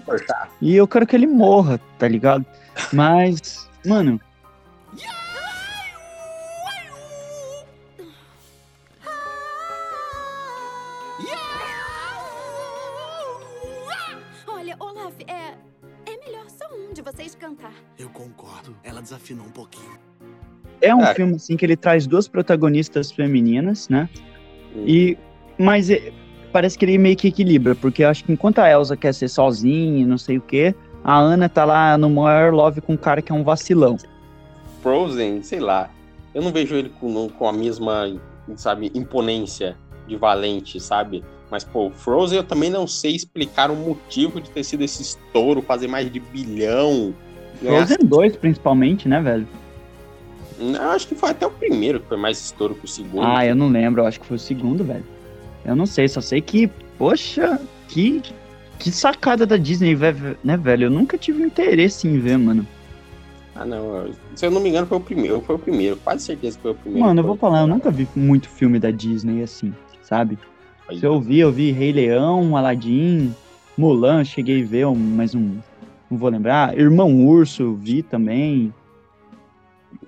E 0.60 0.74
eu 0.74 0.88
quero 0.88 1.06
que 1.06 1.14
ele 1.14 1.26
morra, 1.26 1.78
tá 1.98 2.08
ligado? 2.08 2.44
Mas, 2.92 3.68
mano, 3.84 4.18
concordo. 18.22 18.74
Ela 18.82 19.00
desafinou 19.00 19.46
um 19.46 19.50
pouquinho. 19.50 19.96
é 20.80 20.94
um 20.94 21.02
É. 21.02 21.12
filme 21.12 21.34
assim 21.34 21.56
que 21.56 21.66
ele 21.66 21.76
traz 21.76 22.06
duas 22.06 22.28
protagonistas 22.28 23.10
femininas, 23.10 23.88
né? 23.88 24.08
Hum. 24.76 24.84
E 24.86 25.18
mas 25.58 25.90
é- 25.90 26.12
parece 26.52 26.78
que 26.78 26.84
ele 26.84 26.96
meio 26.98 27.16
que 27.16 27.26
equilibra, 27.28 27.74
porque 27.74 28.04
eu 28.04 28.08
acho 28.08 28.22
que 28.24 28.30
enquanto 28.32 28.60
a 28.60 28.70
Elsa 28.70 28.96
quer 28.96 29.12
ser 29.12 29.26
sozinha, 29.28 30.02
e 30.02 30.04
não 30.04 30.16
sei 30.16 30.38
o 30.38 30.40
quê, 30.40 30.72
a 31.02 31.18
Ana 31.18 31.48
tá 31.48 31.64
lá 31.64 31.98
no 31.98 32.08
maior 32.08 32.52
love 32.52 32.80
com 32.80 32.92
um 32.92 32.96
cara 32.96 33.20
que 33.20 33.32
é 33.32 33.34
um 33.34 33.42
vacilão. 33.42 33.96
Frozen, 34.82 35.42
sei 35.42 35.58
lá. 35.58 35.90
Eu 36.32 36.42
não 36.42 36.52
vejo 36.52 36.76
ele 36.76 36.90
com, 37.00 37.28
com 37.28 37.48
a 37.48 37.52
mesma, 37.52 38.16
sabe, 38.54 38.92
imponência 38.94 39.76
de 40.06 40.14
Valente, 40.16 40.78
sabe? 40.78 41.24
Mas, 41.50 41.64
pô, 41.64 41.90
Frozen 41.90 42.38
eu 42.38 42.44
também 42.44 42.70
não 42.70 42.86
sei 42.86 43.16
explicar 43.16 43.68
o 43.70 43.74
motivo 43.74 44.40
de 44.40 44.48
ter 44.50 44.62
sido 44.62 44.82
esse 44.84 45.02
estouro, 45.02 45.60
fazer 45.60 45.88
mais 45.88 46.08
de 46.12 46.20
bilhão. 46.20 47.12
Frozen 47.60 47.98
2, 48.02 48.36
principalmente, 48.36 49.08
né, 49.08 49.20
velho? 49.20 49.46
Eu 50.60 50.90
acho 50.90 51.06
que 51.06 51.14
foi 51.14 51.30
até 51.30 51.46
o 51.46 51.50
primeiro 51.50 52.00
que 52.00 52.08
foi 52.08 52.16
mais 52.16 52.40
estouro 52.40 52.74
que 52.74 52.84
o 52.84 52.88
segundo. 52.88 53.24
Ah, 53.24 53.46
eu 53.46 53.54
não 53.54 53.68
lembro, 53.68 54.02
eu 54.02 54.06
acho 54.06 54.20
que 54.20 54.26
foi 54.26 54.36
o 54.36 54.40
segundo, 54.40 54.84
velho. 54.84 55.04
Eu 55.64 55.76
não 55.76 55.86
sei, 55.86 56.08
só 56.08 56.20
sei 56.20 56.40
que, 56.40 56.68
poxa, 56.96 57.60
que, 57.88 58.22
que 58.78 58.90
sacada 58.90 59.46
da 59.46 59.56
Disney, 59.56 59.96
né, 60.42 60.56
velho? 60.56 60.84
Eu 60.86 60.90
nunca 60.90 61.16
tive 61.16 61.42
interesse 61.42 62.08
em 62.08 62.18
ver, 62.18 62.38
mano. 62.38 62.66
Ah, 63.54 63.64
não. 63.64 64.10
Se 64.36 64.46
eu 64.46 64.50
não 64.50 64.60
me 64.60 64.68
engano, 64.68 64.86
foi 64.86 64.98
o 64.98 65.00
primeiro. 65.00 65.40
Foi 65.40 65.56
o 65.56 65.58
primeiro. 65.58 65.96
Quase 65.96 66.24
certeza 66.24 66.56
que 66.56 66.62
foi 66.62 66.70
o 66.72 66.74
primeiro. 66.74 67.06
Mano, 67.06 67.20
eu 67.20 67.26
vou 67.26 67.36
falar, 67.36 67.60
eu 67.62 67.66
nunca 67.66 67.90
vi 67.90 68.06
muito 68.14 68.48
filme 68.48 68.78
da 68.78 68.90
Disney 68.90 69.42
assim, 69.42 69.74
sabe? 70.02 70.38
Se 70.90 71.04
eu 71.04 71.20
vi, 71.20 71.40
eu 71.40 71.52
vi 71.52 71.70
Rei 71.70 71.92
Leão, 71.92 72.56
Aladdin, 72.56 73.34
Mulan, 73.76 74.24
cheguei 74.24 74.62
a 74.62 74.66
ver, 74.66 74.86
mas 74.86 75.34
um. 75.34 75.58
Não 76.10 76.16
vou 76.18 76.30
lembrar. 76.30 76.76
Irmão 76.78 77.26
Urso, 77.26 77.62
eu 77.62 77.74
vi 77.74 78.02
também. 78.02 78.72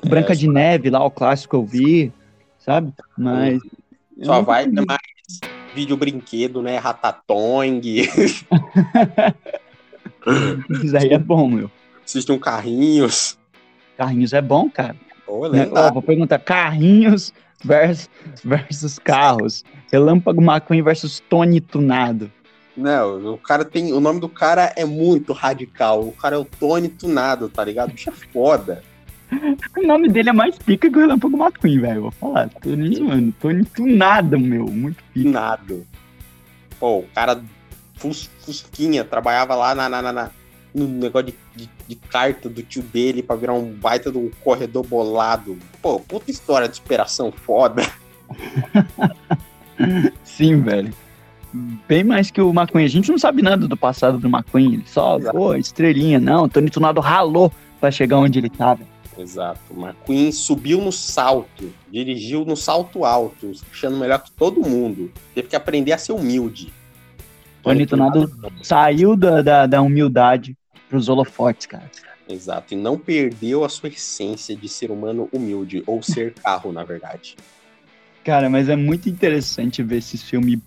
Branca 0.06 0.32
É, 0.32 0.36
de 0.36 0.48
Neve, 0.48 0.90
lá, 0.90 1.04
o 1.04 1.10
clássico 1.10 1.56
eu 1.56 1.64
vi, 1.64 2.12
sabe? 2.58 2.92
Mas. 3.16 3.60
Só 4.22 4.42
vai 4.42 4.66
vi. 4.66 4.84
mais 4.86 4.98
vídeo 5.74 5.96
brinquedo, 5.96 6.62
né? 6.62 6.78
Ratatouille, 6.78 8.08
Isso 10.84 10.96
aí 10.96 11.10
é 11.10 11.18
bom, 11.18 11.48
meu. 11.48 11.70
assistir 12.04 12.32
um 12.32 12.38
carrinhos. 12.38 13.38
Carrinhos 13.96 14.32
é 14.32 14.40
bom, 14.42 14.68
cara. 14.70 14.96
Ó, 15.26 15.46
lendário. 15.46 15.92
vou 15.92 16.02
perguntar: 16.02 16.38
carrinhos 16.38 17.32
versus, 17.64 18.10
versus 18.44 18.98
carros. 18.98 19.64
Relâmpago 19.92 20.40
McQueen 20.42 20.82
versus 20.82 21.20
Tony 21.28 21.60
Tunado. 21.60 22.30
Não, 22.80 23.34
o 23.34 23.38
cara 23.38 23.64
tem. 23.64 23.92
O 23.92 24.00
nome 24.00 24.20
do 24.20 24.28
cara 24.28 24.72
é 24.76 24.84
muito 24.84 25.32
radical. 25.32 26.00
O 26.02 26.12
cara 26.12 26.36
é 26.36 26.38
o 26.38 26.44
Tony 26.44 26.88
Tunado, 26.88 27.48
tá 27.48 27.64
ligado? 27.64 27.92
Bicho 27.92 28.08
é 28.10 28.12
foda. 28.32 28.82
O 29.78 29.86
nome 29.86 30.08
dele 30.08 30.30
é 30.30 30.32
mais 30.32 30.56
pica 30.58 30.90
que 30.90 30.96
o 30.96 31.00
Relâmpago 31.00 31.36
McQueen, 31.36 31.78
velho. 31.80 32.02
Vou 32.02 32.10
falar. 32.10 32.48
Tony, 32.48 33.00
mano, 33.00 33.32
Tony 33.38 33.64
Tunado, 33.64 34.38
meu. 34.38 34.66
Muito 34.66 35.02
pica. 35.12 35.28
Tunado. 35.28 35.86
Pô, 36.78 36.98
o 37.00 37.06
cara 37.14 37.40
fus, 37.96 38.28
fusquinha, 38.40 39.04
trabalhava 39.04 39.54
lá 39.54 39.74
na, 39.74 39.88
na, 39.88 40.12
na- 40.12 40.30
no 40.74 40.86
negócio 40.88 41.26
de, 41.26 41.34
de, 41.54 41.70
de 41.88 41.94
carta 41.96 42.48
do 42.48 42.62
tio 42.62 42.82
dele 42.82 43.22
pra 43.22 43.36
virar 43.36 43.54
um 43.54 43.72
baita 43.72 44.08
um 44.10 44.30
corredor 44.42 44.86
bolado. 44.86 45.58
Pô, 45.82 46.00
puta 46.00 46.30
história 46.30 46.68
de 46.68 46.76
superação 46.76 47.30
foda. 47.30 47.82
Sim, 50.24 50.60
velho. 50.62 50.92
Bem 51.52 52.04
mais 52.04 52.30
que 52.30 52.40
o 52.40 52.50
McQueen. 52.50 52.84
A 52.84 52.88
gente 52.88 53.10
não 53.10 53.18
sabe 53.18 53.42
nada 53.42 53.66
do 53.66 53.76
passado 53.76 54.18
do 54.18 54.28
McQueen. 54.28 54.74
Ele 54.74 54.84
só, 54.86 55.18
Exato. 55.18 55.36
pô, 55.36 55.54
estrelinha. 55.54 56.20
Não, 56.20 56.44
o 56.44 56.48
Tony 56.48 56.70
Tunado 56.70 57.00
ralou 57.00 57.52
pra 57.80 57.90
chegar 57.90 58.18
onde 58.18 58.38
ele 58.38 58.50
tava. 58.50 58.80
Exato. 59.18 59.60
O 59.70 59.80
McQueen 59.80 60.32
subiu 60.32 60.80
no 60.80 60.92
salto, 60.92 61.72
dirigiu 61.90 62.44
no 62.44 62.56
salto 62.56 63.04
alto, 63.04 63.52
achando 63.70 63.96
melhor 63.96 64.22
que 64.22 64.30
todo 64.30 64.60
mundo. 64.60 65.10
Teve 65.34 65.48
que 65.48 65.56
aprender 65.56 65.92
a 65.92 65.98
ser 65.98 66.12
humilde. 66.12 66.72
Tony 67.62 67.84
Tunado 67.84 68.30
saiu 68.62 69.16
da, 69.16 69.42
da, 69.42 69.66
da 69.66 69.82
humildade 69.82 70.56
pros 70.88 71.08
holofotes, 71.08 71.66
cara. 71.66 71.90
Exato. 72.28 72.74
E 72.74 72.76
não 72.76 72.96
perdeu 72.96 73.64
a 73.64 73.68
sua 73.68 73.88
essência 73.88 74.56
de 74.56 74.68
ser 74.68 74.90
humano 74.90 75.28
humilde, 75.32 75.82
ou 75.86 76.02
ser 76.02 76.32
carro, 76.34 76.72
na 76.72 76.84
verdade. 76.84 77.36
Cara, 78.24 78.48
mas 78.48 78.68
é 78.68 78.76
muito 78.76 79.08
interessante 79.08 79.82
ver 79.82 79.98
esses 79.98 80.22
filmes. 80.22 80.60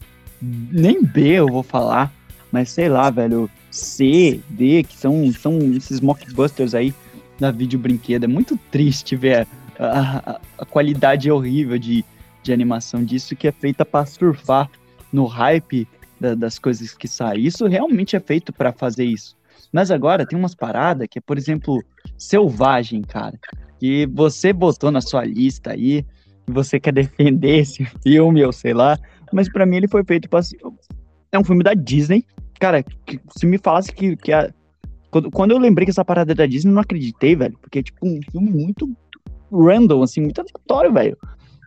Nem 0.71 1.03
B 1.03 1.27
eu 1.39 1.47
vou 1.47 1.63
falar, 1.63 2.11
mas 2.51 2.69
sei 2.69 2.89
lá, 2.89 3.09
velho. 3.09 3.49
C, 3.71 4.39
D, 4.49 4.83
que 4.83 4.95
são, 4.95 5.31
são 5.33 5.57
esses 5.73 5.99
mockbusters 5.99 6.75
aí 6.75 6.93
da 7.39 7.49
vídeo 7.49 7.79
brinquedo. 7.79 8.25
É 8.25 8.27
muito 8.27 8.55
triste 8.69 9.15
ver 9.15 9.47
a, 9.79 9.87
a- 10.33 10.39
a 10.59 10.65
qualidade 10.65 11.31
horrível 11.31 11.79
de, 11.79 12.05
de 12.43 12.53
animação 12.53 13.03
disso 13.03 13.35
que 13.35 13.47
é 13.47 13.51
feita 13.51 13.83
pra 13.83 14.05
surfar 14.05 14.69
no 15.11 15.25
hype 15.25 15.87
da- 16.19 16.35
das 16.35 16.59
coisas 16.59 16.93
que 16.93 17.07
saem. 17.07 17.43
Isso 17.45 17.65
realmente 17.65 18.15
é 18.15 18.19
feito 18.19 18.53
pra 18.53 18.71
fazer 18.71 19.05
isso. 19.05 19.35
Mas 19.71 19.89
agora 19.89 20.23
tem 20.25 20.37
umas 20.37 20.53
paradas 20.53 21.07
que 21.09 21.17
é, 21.17 21.21
por 21.21 21.37
exemplo, 21.37 21.83
Selvagem, 22.15 23.01
cara. 23.01 23.39
Que 23.79 24.05
você 24.05 24.53
botou 24.53 24.91
na 24.91 25.01
sua 25.01 25.25
lista 25.25 25.71
aí 25.71 26.05
você 26.45 26.79
quer 26.79 26.91
defender 26.93 27.57
esse 27.59 27.83
filme, 28.03 28.43
ou 28.45 28.51
sei 28.51 28.73
lá, 28.75 28.99
mas 29.33 29.49
pra 29.51 29.65
mim 29.65 29.77
ele 29.77 29.87
foi 29.87 30.03
feito 30.03 30.29
pra. 30.29 30.39
É 31.31 31.39
um 31.39 31.43
filme 31.43 31.63
da 31.63 31.73
Disney. 31.73 32.25
Cara, 32.59 32.83
que- 32.83 33.19
se 33.37 33.45
me 33.45 33.57
falasse 33.57 33.91
que, 33.91 34.15
que 34.15 34.31
a. 34.31 34.51
Quando, 35.11 35.29
quando 35.31 35.51
eu 35.51 35.57
lembrei 35.57 35.85
que 35.85 35.91
essa 35.91 36.05
parada 36.05 36.31
é 36.31 36.35
da 36.35 36.45
Disney, 36.45 36.71
eu 36.71 36.75
não 36.75 36.81
acreditei, 36.81 37.35
velho. 37.35 37.57
Porque 37.61 37.79
é 37.79 37.83
tipo 37.83 37.99
um 38.05 38.19
filme 38.31 38.49
muito 38.49 38.89
random, 39.51 40.01
assim, 40.01 40.21
muito 40.21 40.39
aleatório, 40.39 40.91
velho. 40.93 41.17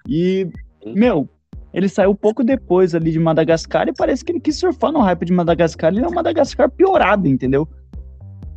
E, 0.08 0.48
meu, 0.84 1.28
ele 1.72 1.88
saiu 1.88 2.14
pouco 2.14 2.42
depois 2.42 2.94
ali 2.94 3.12
de 3.12 3.18
Madagascar 3.18 3.86
e 3.88 3.92
parece 3.92 4.24
que 4.24 4.32
ele 4.32 4.40
quis 4.40 4.56
surfar 4.56 4.90
no 4.92 5.00
hype 5.00 5.24
de 5.24 5.32
Madagascar. 5.32 5.92
Ele 5.92 6.04
é 6.04 6.08
um 6.08 6.14
Madagascar 6.14 6.70
piorado, 6.70 7.28
entendeu? 7.28 7.68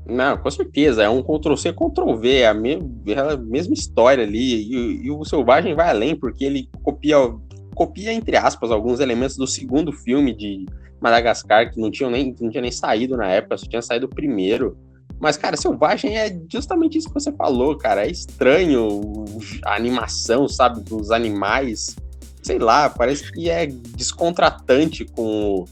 Não, 0.07 0.37
com 0.37 0.49
certeza. 0.49 1.03
É 1.03 1.09
um 1.09 1.21
Ctrl-C, 1.21 1.71
Ctrl-V. 1.73 2.29
É 2.37 2.43
é 2.45 3.19
a 3.19 3.37
mesma 3.37 3.73
história 3.73 4.23
ali. 4.23 4.55
E, 4.55 5.05
e 5.05 5.11
o 5.11 5.23
Selvagem 5.23 5.75
vai 5.75 5.89
além, 5.89 6.15
porque 6.15 6.43
ele 6.43 6.67
copia, 6.81 7.17
copia, 7.79 8.11
entre 8.11 8.35
aspas, 8.35 8.71
alguns 8.71 8.99
elementos 8.99 9.37
do 9.37 9.47
segundo 9.47 9.93
filme 9.93 10.35
de, 10.35 10.65
Madagascar, 10.99 11.71
que 11.71 11.79
não 11.79 11.89
tinha 11.89 12.09
nem, 12.09 12.35
não 12.41 12.49
tinha 12.49 12.61
nem 12.61 12.71
saído 12.71 13.15
na 13.15 13.27
época, 13.27 13.57
só 13.57 13.65
tinha 13.65 13.81
saído 13.81 14.05
o 14.05 14.09
primeiro. 14.09 14.77
Mas, 15.17 15.37
cara, 15.37 15.55
Selvagem 15.55 16.17
é 16.17 16.37
justamente 16.51 16.97
isso 16.97 17.07
que 17.07 17.13
você 17.13 17.31
falou, 17.31 17.77
cara. 17.77 18.05
É 18.05 18.11
estranho 18.11 18.99
a 19.65 19.75
animação, 19.75 20.47
sabe, 20.47 20.81
dos 20.81 21.09
animais. 21.09 21.95
Sei 22.41 22.59
lá, 22.59 22.89
parece 22.89 23.31
que 23.31 23.49
é 23.49 23.65
descontratante 23.65 25.05
com 25.05 25.23
o, 25.23 25.65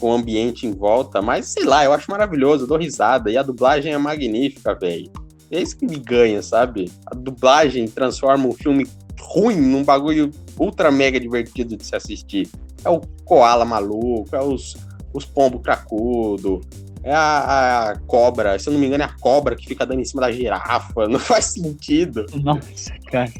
com 0.00 0.10
o 0.10 0.12
ambiente 0.12 0.66
em 0.66 0.72
volta. 0.72 1.22
Mas, 1.22 1.46
sei 1.46 1.64
lá, 1.64 1.84
eu 1.84 1.92
acho 1.92 2.10
maravilhoso, 2.10 2.64
eu 2.64 2.68
dou 2.68 2.78
risada. 2.78 3.30
E 3.30 3.36
a 3.36 3.42
dublagem 3.42 3.92
é 3.92 3.98
magnífica, 3.98 4.74
velho. 4.74 5.10
É 5.50 5.60
isso 5.60 5.76
que 5.76 5.86
me 5.86 5.98
ganha, 5.98 6.40
sabe? 6.42 6.90
A 7.06 7.14
dublagem 7.14 7.86
transforma 7.86 8.46
um 8.46 8.52
filme 8.52 8.86
ruim 9.22 9.56
num 9.56 9.84
bagulho 9.84 10.30
ultra 10.58 10.90
mega 10.90 11.18
divertido 11.18 11.76
de 11.76 11.86
se 11.86 11.94
assistir. 11.94 12.48
É 12.84 12.90
o 12.90 13.00
koala 13.24 13.64
maluco, 13.64 14.34
é 14.34 14.42
os, 14.42 14.76
os 15.14 15.24
pombo 15.24 15.60
cracudo, 15.60 16.60
é 17.04 17.12
a, 17.12 17.90
a, 17.90 17.98
cobra, 18.06 18.58
se 18.58 18.68
eu 18.68 18.72
não 18.72 18.80
me 18.80 18.86
engano, 18.86 19.02
é 19.02 19.06
a 19.06 19.12
cobra 19.20 19.56
que 19.56 19.66
fica 19.66 19.84
dando 19.84 20.00
em 20.00 20.04
cima 20.04 20.22
da 20.22 20.30
girafa. 20.30 21.06
Não 21.08 21.18
faz 21.18 21.46
sentido. 21.46 22.26
Nossa, 22.32 22.92
cara. 23.10 23.30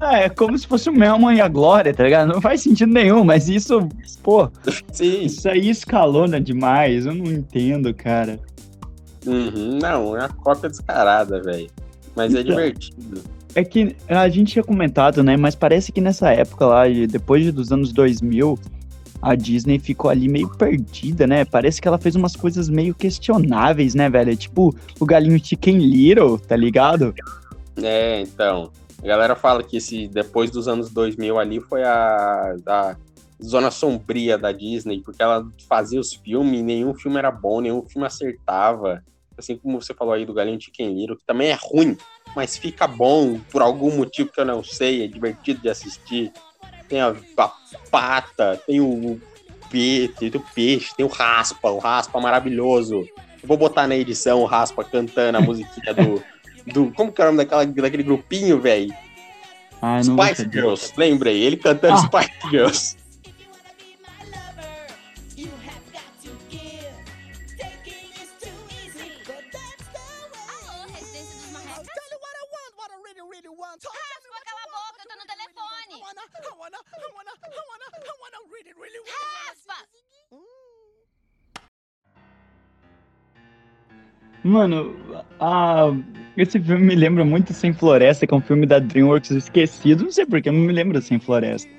É, 0.00 0.24
é 0.24 0.28
como 0.28 0.58
se 0.58 0.66
fosse 0.66 0.90
o 0.90 0.92
Melman 0.92 1.36
e 1.36 1.40
a 1.40 1.46
Glória, 1.46 1.94
tá 1.94 2.02
ligado? 2.02 2.32
Não 2.32 2.40
faz 2.40 2.62
sentido 2.62 2.92
nenhum, 2.92 3.22
mas 3.22 3.48
isso, 3.48 3.88
pô. 4.22 4.50
Sim. 4.92 5.22
Isso 5.22 5.48
aí 5.48 5.70
escalona 5.70 6.40
demais. 6.40 7.06
Eu 7.06 7.14
não 7.14 7.26
entendo, 7.26 7.94
cara. 7.94 8.40
Uhum, 9.24 9.78
não, 9.80 10.16
é 10.16 10.24
a 10.24 10.28
cópia 10.28 10.68
descarada, 10.68 11.40
velho. 11.40 11.70
Mas 12.16 12.34
é 12.34 12.40
Então. 12.40 12.58
é 12.58 12.70
divertido. 12.70 13.22
É 13.54 13.62
que 13.62 13.94
a 14.08 14.28
gente 14.28 14.52
tinha 14.52 14.64
comentado, 14.64 15.22
né? 15.22 15.36
Mas 15.36 15.54
parece 15.54 15.92
que 15.92 16.00
nessa 16.00 16.30
época 16.30 16.66
lá, 16.66 16.88
depois 17.08 17.52
dos 17.52 17.70
anos 17.70 17.92
2000, 17.92 18.58
a 19.22 19.34
Disney 19.34 19.78
ficou 19.78 20.10
ali 20.10 20.28
meio 20.28 20.48
perdida, 20.50 21.26
né? 21.26 21.44
Parece 21.44 21.80
que 21.80 21.88
ela 21.88 21.98
fez 21.98 22.16
umas 22.16 22.36
coisas 22.36 22.68
meio 22.68 22.94
questionáveis, 22.94 23.94
né, 23.94 24.10
velho? 24.10 24.36
Tipo 24.36 24.74
o 24.98 25.06
galinho 25.06 25.42
Chicken 25.42 25.78
Little, 25.78 26.38
tá 26.38 26.56
ligado? 26.56 27.14
É, 27.82 28.20
então. 28.20 28.70
A 29.02 29.06
galera 29.06 29.36
fala 29.36 29.62
que 29.62 29.76
esse, 29.76 30.08
depois 30.08 30.50
dos 30.50 30.66
anos 30.66 30.90
2000 30.90 31.38
ali 31.38 31.60
foi 31.60 31.84
a, 31.84 32.56
a 32.66 32.96
zona 33.42 33.70
sombria 33.70 34.38
da 34.38 34.50
Disney, 34.50 35.00
porque 35.00 35.22
ela 35.22 35.46
fazia 35.68 36.00
os 36.00 36.14
filmes 36.14 36.60
e 36.60 36.62
nenhum 36.62 36.94
filme 36.94 37.18
era 37.18 37.30
bom, 37.30 37.60
nenhum 37.60 37.82
filme 37.86 38.06
acertava. 38.06 39.02
Assim 39.36 39.56
como 39.56 39.80
você 39.80 39.92
falou 39.92 40.14
aí 40.14 40.24
do 40.24 40.32
Galinho 40.32 40.60
Chicken 40.60 40.94
Little, 40.94 41.16
que 41.16 41.24
também 41.26 41.48
é 41.48 41.58
ruim, 41.60 41.96
mas 42.34 42.56
fica 42.56 42.86
bom 42.86 43.38
por 43.50 43.62
algum 43.62 43.96
motivo 43.96 44.30
que 44.32 44.40
eu 44.40 44.44
não 44.44 44.62
sei, 44.62 45.04
é 45.04 45.06
divertido 45.06 45.60
de 45.60 45.68
assistir. 45.68 46.32
Tem 46.88 47.00
a, 47.00 47.14
a 47.38 47.52
pata, 47.90 48.60
tem 48.66 48.80
o 48.80 49.20
peixe, 49.70 50.12
tem 50.18 50.28
o 50.34 50.44
peixe, 50.54 50.94
tem 50.96 51.06
o 51.06 51.08
raspa, 51.08 51.70
o 51.70 51.78
raspa 51.78 52.20
maravilhoso. 52.20 53.06
Eu 53.42 53.48
vou 53.48 53.56
botar 53.56 53.86
na 53.86 53.96
edição 53.96 54.42
o 54.42 54.46
raspa 54.46 54.82
cantando 54.84 55.38
a 55.38 55.40
musiquinha 55.42 55.94
do. 55.94 56.22
do 56.66 56.92
como 56.92 57.12
que 57.12 57.20
é 57.20 57.24
o 57.24 57.26
nome 57.28 57.38
daquela, 57.38 57.64
daquele 57.66 58.02
grupinho, 58.02 58.60
velho? 58.60 58.94
Ah, 59.82 60.00
Spice. 60.02 60.48
Girls, 60.50 60.92
lembrei, 60.96 61.42
ele 61.42 61.56
cantando 61.56 61.94
Ah. 61.94 61.98
Spice 61.98 62.50
Girls. 62.50 62.96
Raspa, 73.74 74.38
cala 74.44 74.60
a 74.62 74.70
boca, 74.70 75.02
eu 75.02 75.08
tô 75.08 75.16
no 75.18 75.26
telefone. 75.26 75.94
Raspa! 79.10 79.74
Mano, 84.44 84.94
a... 85.40 85.90
esse 86.36 86.60
filme 86.60 86.84
me 86.84 86.94
lembra 86.94 87.24
muito 87.24 87.52
Sem 87.52 87.72
Floresta, 87.72 88.26
que 88.26 88.34
é 88.34 88.36
um 88.36 88.42
filme 88.42 88.64
da 88.64 88.78
DreamWorks 88.78 89.32
esquecido. 89.32 90.04
Não 90.04 90.12
sei 90.12 90.26
porque, 90.26 90.50
não 90.50 90.60
me 90.60 90.72
lembra 90.72 91.00
Sem 91.00 91.18
Floresta. 91.18 91.70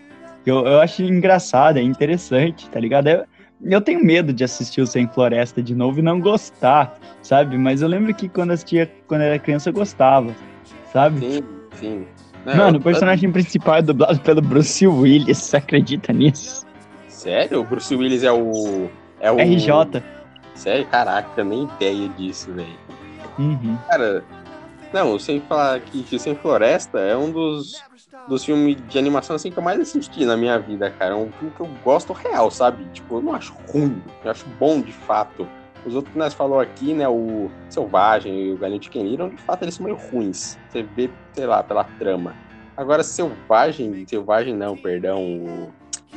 Eu, 0.46 0.66
eu 0.66 0.82
acho 0.82 1.02
engraçado, 1.02 1.78
é 1.78 1.82
interessante, 1.82 2.70
tá 2.70 2.80
ligado? 2.80 3.08
Eu, 3.08 3.26
eu 3.62 3.80
tenho 3.80 4.04
medo 4.04 4.34
de 4.34 4.44
assistir 4.44 4.82
o 4.82 4.88
Sem 4.88 5.08
Floresta 5.08 5.64
de 5.64 5.74
novo 5.74 6.00
e 6.00 6.02
não 6.02 6.20
gostar, 6.20 7.00
sabe? 7.22 7.58
Mas 7.58 7.82
eu 7.82 7.88
lembro 7.88 8.14
que 8.14 8.28
quando 8.28 8.52
assistia, 8.52 8.92
quando 9.08 9.22
era 9.22 9.40
criança, 9.40 9.70
eu 9.70 9.74
gostava, 9.74 10.36
sabe? 10.92 11.20
Sim, 11.20 11.65
Mano, 12.46 12.78
o 12.78 12.82
personagem 12.82 13.32
principal 13.32 13.78
é 13.78 13.82
dublado 13.82 14.20
pelo 14.20 14.42
Bruce 14.42 14.86
Willis, 14.86 15.38
você 15.40 15.58
acredita 15.58 16.14
nisso? 16.14 16.66
Sério? 17.08 17.62
O 17.62 17.64
Bruce 17.64 17.96
Willis 17.96 18.24
é 18.24 18.32
o. 18.32 18.88
É 19.20 19.32
o. 19.32 19.40
RJ. 19.40 20.04
Sério? 20.54 20.86
Caraca, 20.88 21.44
nem 21.44 21.64
ideia 21.64 22.08
disso, 22.10 22.54
velho. 22.54 22.86
Uhum. 23.40 23.78
Cara, 23.90 24.24
não, 24.94 25.20
sem 25.20 25.42
falar 25.42 25.80
que 25.82 26.04
que 26.04 26.20
Sem 26.20 26.36
Floresta 26.36 27.00
é 27.00 27.18
um 27.18 27.32
dos, 27.32 27.84
dos 28.30 28.46
filmes 28.46 28.78
de 28.88 28.98
animação 28.98 29.36
assim 29.36 29.52
que 29.52 29.58
eu 29.58 29.64
mais 29.64 29.80
assisti 29.80 30.24
na 30.24 30.38
minha 30.38 30.58
vida, 30.60 30.90
cara. 30.92 31.14
É 31.14 31.18
um 31.18 31.32
filme 31.34 31.54
que 31.56 31.62
eu 31.62 31.70
gosto 31.84 32.14
real, 32.14 32.50
sabe? 32.52 32.86
Tipo, 32.94 33.18
eu 33.18 33.22
não 33.22 33.34
acho 33.34 33.54
ruim, 33.68 34.02
eu 34.24 34.32
acho 34.32 34.46
bom 34.60 34.82
de 34.82 34.94
fato. 34.94 35.48
Os 35.86 35.96
outros 35.96 36.14
que 36.14 36.20
nós 36.20 36.34
falou 36.34 36.60
aqui, 36.60 36.94
né, 36.94 37.08
o 37.08 37.50
Selvagem 37.70 38.42
e 38.42 38.54
o 38.54 38.58
Galinho 38.58 38.80
de 38.80 38.90
Ken 38.90 39.04
Little, 39.04 39.30
de 39.30 39.42
fato 39.42 39.64
eles 39.64 39.76
são 39.76 39.86
meio 39.86 39.98
ruins. 39.98 40.58
Você 40.70 40.84
vê, 40.84 41.10
sei 41.34 41.46
lá, 41.46 41.62
pela 41.62 41.84
trama. 41.84 42.36
Agora, 42.76 43.04
Selvagem, 43.04 44.06
Selvagem 44.08 44.56
não, 44.56 44.76
perdão, 44.76 45.22
o 45.22 45.72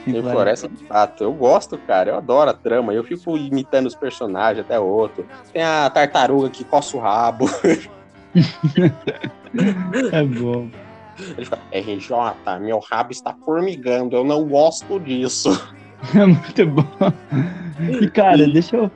Sem 0.04 0.22
Floresta, 0.22 0.68
de 0.68 0.84
fato. 0.84 1.22
Eu 1.22 1.32
gosto, 1.32 1.76
cara. 1.78 2.10
Eu 2.10 2.16
adoro 2.16 2.50
a 2.50 2.54
trama. 2.54 2.92
Eu 2.92 3.04
fico 3.04 3.36
imitando 3.36 3.86
os 3.86 3.94
personagens 3.94 4.64
até 4.64 4.78
outro. 4.78 5.26
Tem 5.52 5.62
a 5.62 5.88
tartaruga 5.90 6.48
que 6.50 6.64
coça 6.64 6.96
o 6.96 7.00
rabo. 7.00 7.46
É 10.12 10.22
bom. 10.22 10.68
Ele 11.36 11.46
fala, 11.46 11.62
RJ, 11.72 12.60
meu 12.60 12.78
rabo 12.78 13.10
está 13.10 13.34
formigando. 13.44 14.14
Eu 14.14 14.24
não 14.24 14.46
gosto 14.46 15.00
disso. 15.00 15.50
É 16.14 16.24
muito 16.26 16.66
bom. 16.66 16.84
E, 18.00 18.08
cara, 18.10 18.46
deixa 18.48 18.76
eu 18.76 18.90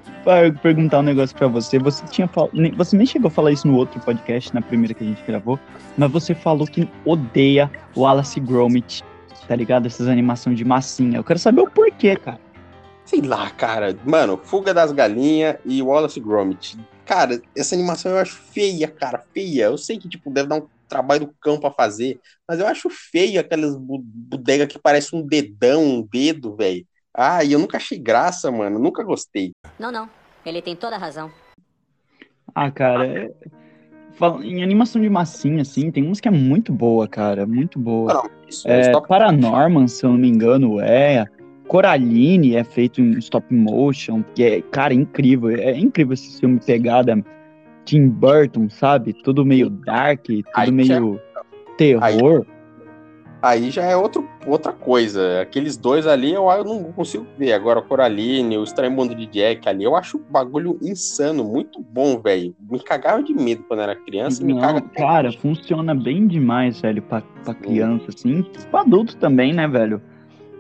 perguntar 0.63 1.01
um 1.01 1.03
negócio 1.03 1.37
pra 1.37 1.49
você. 1.49 1.79
Você 1.79 2.05
tinha 2.07 2.29
fal... 2.29 2.49
nem- 2.53 2.73
Você 2.75 2.97
nem 2.97 3.07
chegou 3.07 3.29
a 3.29 3.31
falar 3.31 3.53
isso 3.53 3.67
no 3.67 3.77
outro 3.77 4.01
podcast, 4.01 4.53
na 4.55 4.63
primeira 4.63 4.95
que 4.95 5.05
a 5.05 5.07
gente 5.07 5.23
gravou, 5.25 5.59
mas 5.97 6.11
você 6.11 6.35
falou 6.35 6.67
que 6.67 6.89
odeia 7.05 7.71
o 7.95 8.01
Wallace 8.03 8.41
Gromit, 8.41 9.05
tá 9.47 9.57
ligado? 9.57 9.87
Essas 9.87 10.09
animações 10.09 10.57
de 10.57 10.65
massinha. 10.65 11.19
Eu 11.19 11.25
quero 11.25 11.39
saber 11.39 11.61
o 11.63 11.71
porquê, 11.71 12.17
cara. 12.17 12.41
Sei 13.05 13.21
lá, 13.21 13.51
cara. 13.51 13.97
Mano, 14.05 14.41
Fuga 14.43 14.73
das 14.73 14.93
Galinhas 14.93 15.57
e 15.65 15.83
Wallace 15.83 16.21
Gromit. 16.21 16.79
Cara, 17.05 17.41
essa 17.57 17.75
animação 17.75 18.13
eu 18.13 18.19
acho 18.19 18.37
feia, 18.53 18.89
cara. 18.89 19.25
Feia. 19.35 19.65
Eu 19.65 19.77
sei 19.79 19.99
que, 19.99 20.09
tipo, 20.09 20.31
deve 20.31 20.49
dar 20.49 20.57
um 20.57 20.69
trabalho 20.89 21.27
do 21.27 21.35
cão 21.41 21.59
pra 21.59 21.71
fazer, 21.71 22.21
mas 22.47 22.61
eu 22.61 22.67
acho 22.67 22.89
feio 22.91 23.41
aquelas 23.41 23.77
bu- 23.77 24.03
bodega 24.05 24.67
que 24.67 24.79
parece 24.79 25.15
um 25.17 25.27
dedão, 25.27 25.83
um 25.83 26.03
dedo, 26.11 26.55
velho. 26.55 26.87
Ah, 27.15 27.45
e 27.45 27.53
eu 27.53 27.59
nunca 27.59 27.77
achei 27.77 27.99
graça, 27.99 28.51
mano. 28.51 28.79
Nunca 28.79 29.03
gostei. 29.05 29.53
Não, 29.79 29.93
não. 29.93 30.09
Ele 30.45 30.63
tem 30.63 30.75
toda 30.75 30.97
a 30.97 30.99
razão. 30.99 31.31
Ah, 32.55 32.71
cara, 32.71 33.07
é- 33.07 33.31
em 34.43 34.63
animação 34.63 35.01
de 35.01 35.09
massinha, 35.09 35.63
assim, 35.63 35.91
tem 35.91 36.07
uns 36.09 36.21
que 36.21 36.29
é 36.29 36.31
muito 36.31 36.73
boa, 36.73 37.07
cara. 37.09 37.47
Muito 37.47 37.79
boa. 37.79 38.15
Não, 38.15 38.31
isso 38.49 38.69
É, 38.69 38.81
stop- 38.83 39.09
Paranorman, 39.09 39.89
se 39.89 40.05
eu 40.05 40.11
não 40.11 40.19
me 40.19 40.29
engano, 40.29 40.81
é. 40.81 41.27
Coraline 41.69 42.57
é 42.57 42.65
feito 42.65 43.01
em 43.01 43.13
stop 43.19 43.53
motion, 43.55 44.23
que 44.35 44.43
é, 44.43 44.61
cara, 44.61 44.93
incrível. 44.93 45.51
É 45.51 45.79
incrível 45.79 46.13
esse 46.13 46.39
filme 46.39 46.61
pegada 46.61 47.25
Tim 47.85 48.09
Burton, 48.09 48.69
sabe? 48.69 49.15
Tudo 49.23 49.45
meio 49.45 49.71
dark, 49.71 50.25
tudo 50.27 50.45
já- 50.55 50.71
meio 50.71 51.21
terror. 51.79 52.47
Aí 53.43 53.73
já 53.73 53.83
é 53.83 53.97
outro, 53.97 54.29
outra 54.47 54.73
coisa. 54.73 55.41
Aqueles 55.41 55.77
dois 55.77 56.07
ali 56.07 56.33
eu, 56.33 56.49
eu 56.49 56.65
não 56.65 56.85
consigo 56.93 57.27
ver. 57.37 57.53
Agora, 57.53 57.81
o 57.81 57.83
Coraline, 57.83 58.57
o 58.57 58.63
Estranho 58.63 58.93
Mundo 58.93 59.17
de 59.17 59.27
Jack 59.27 59.69
ali, 59.69 59.83
eu 59.83 59.97
acho 59.97 60.19
um 60.19 60.23
bagulho 60.31 60.79
insano, 60.81 61.43
muito 61.43 61.81
bom, 61.81 62.21
velho. 62.21 62.55
Me 62.71 62.79
cagava 62.79 63.23
de 63.23 63.35
medo 63.35 63.65
quando 63.67 63.81
era 63.81 63.97
criança. 63.97 64.45
me 64.45 64.55
Não, 64.55 64.61
caga 64.61 64.81
cara, 64.97 65.33
funciona 65.33 65.93
bem 65.93 66.29
demais, 66.29 66.81
velho, 66.81 67.03
pra, 67.03 67.21
pra 67.45 67.53
criança, 67.53 68.07
assim. 68.15 68.45
Pra 68.71 68.83
adulto 68.83 69.17
também, 69.17 69.53
né, 69.53 69.67
velho? 69.67 70.01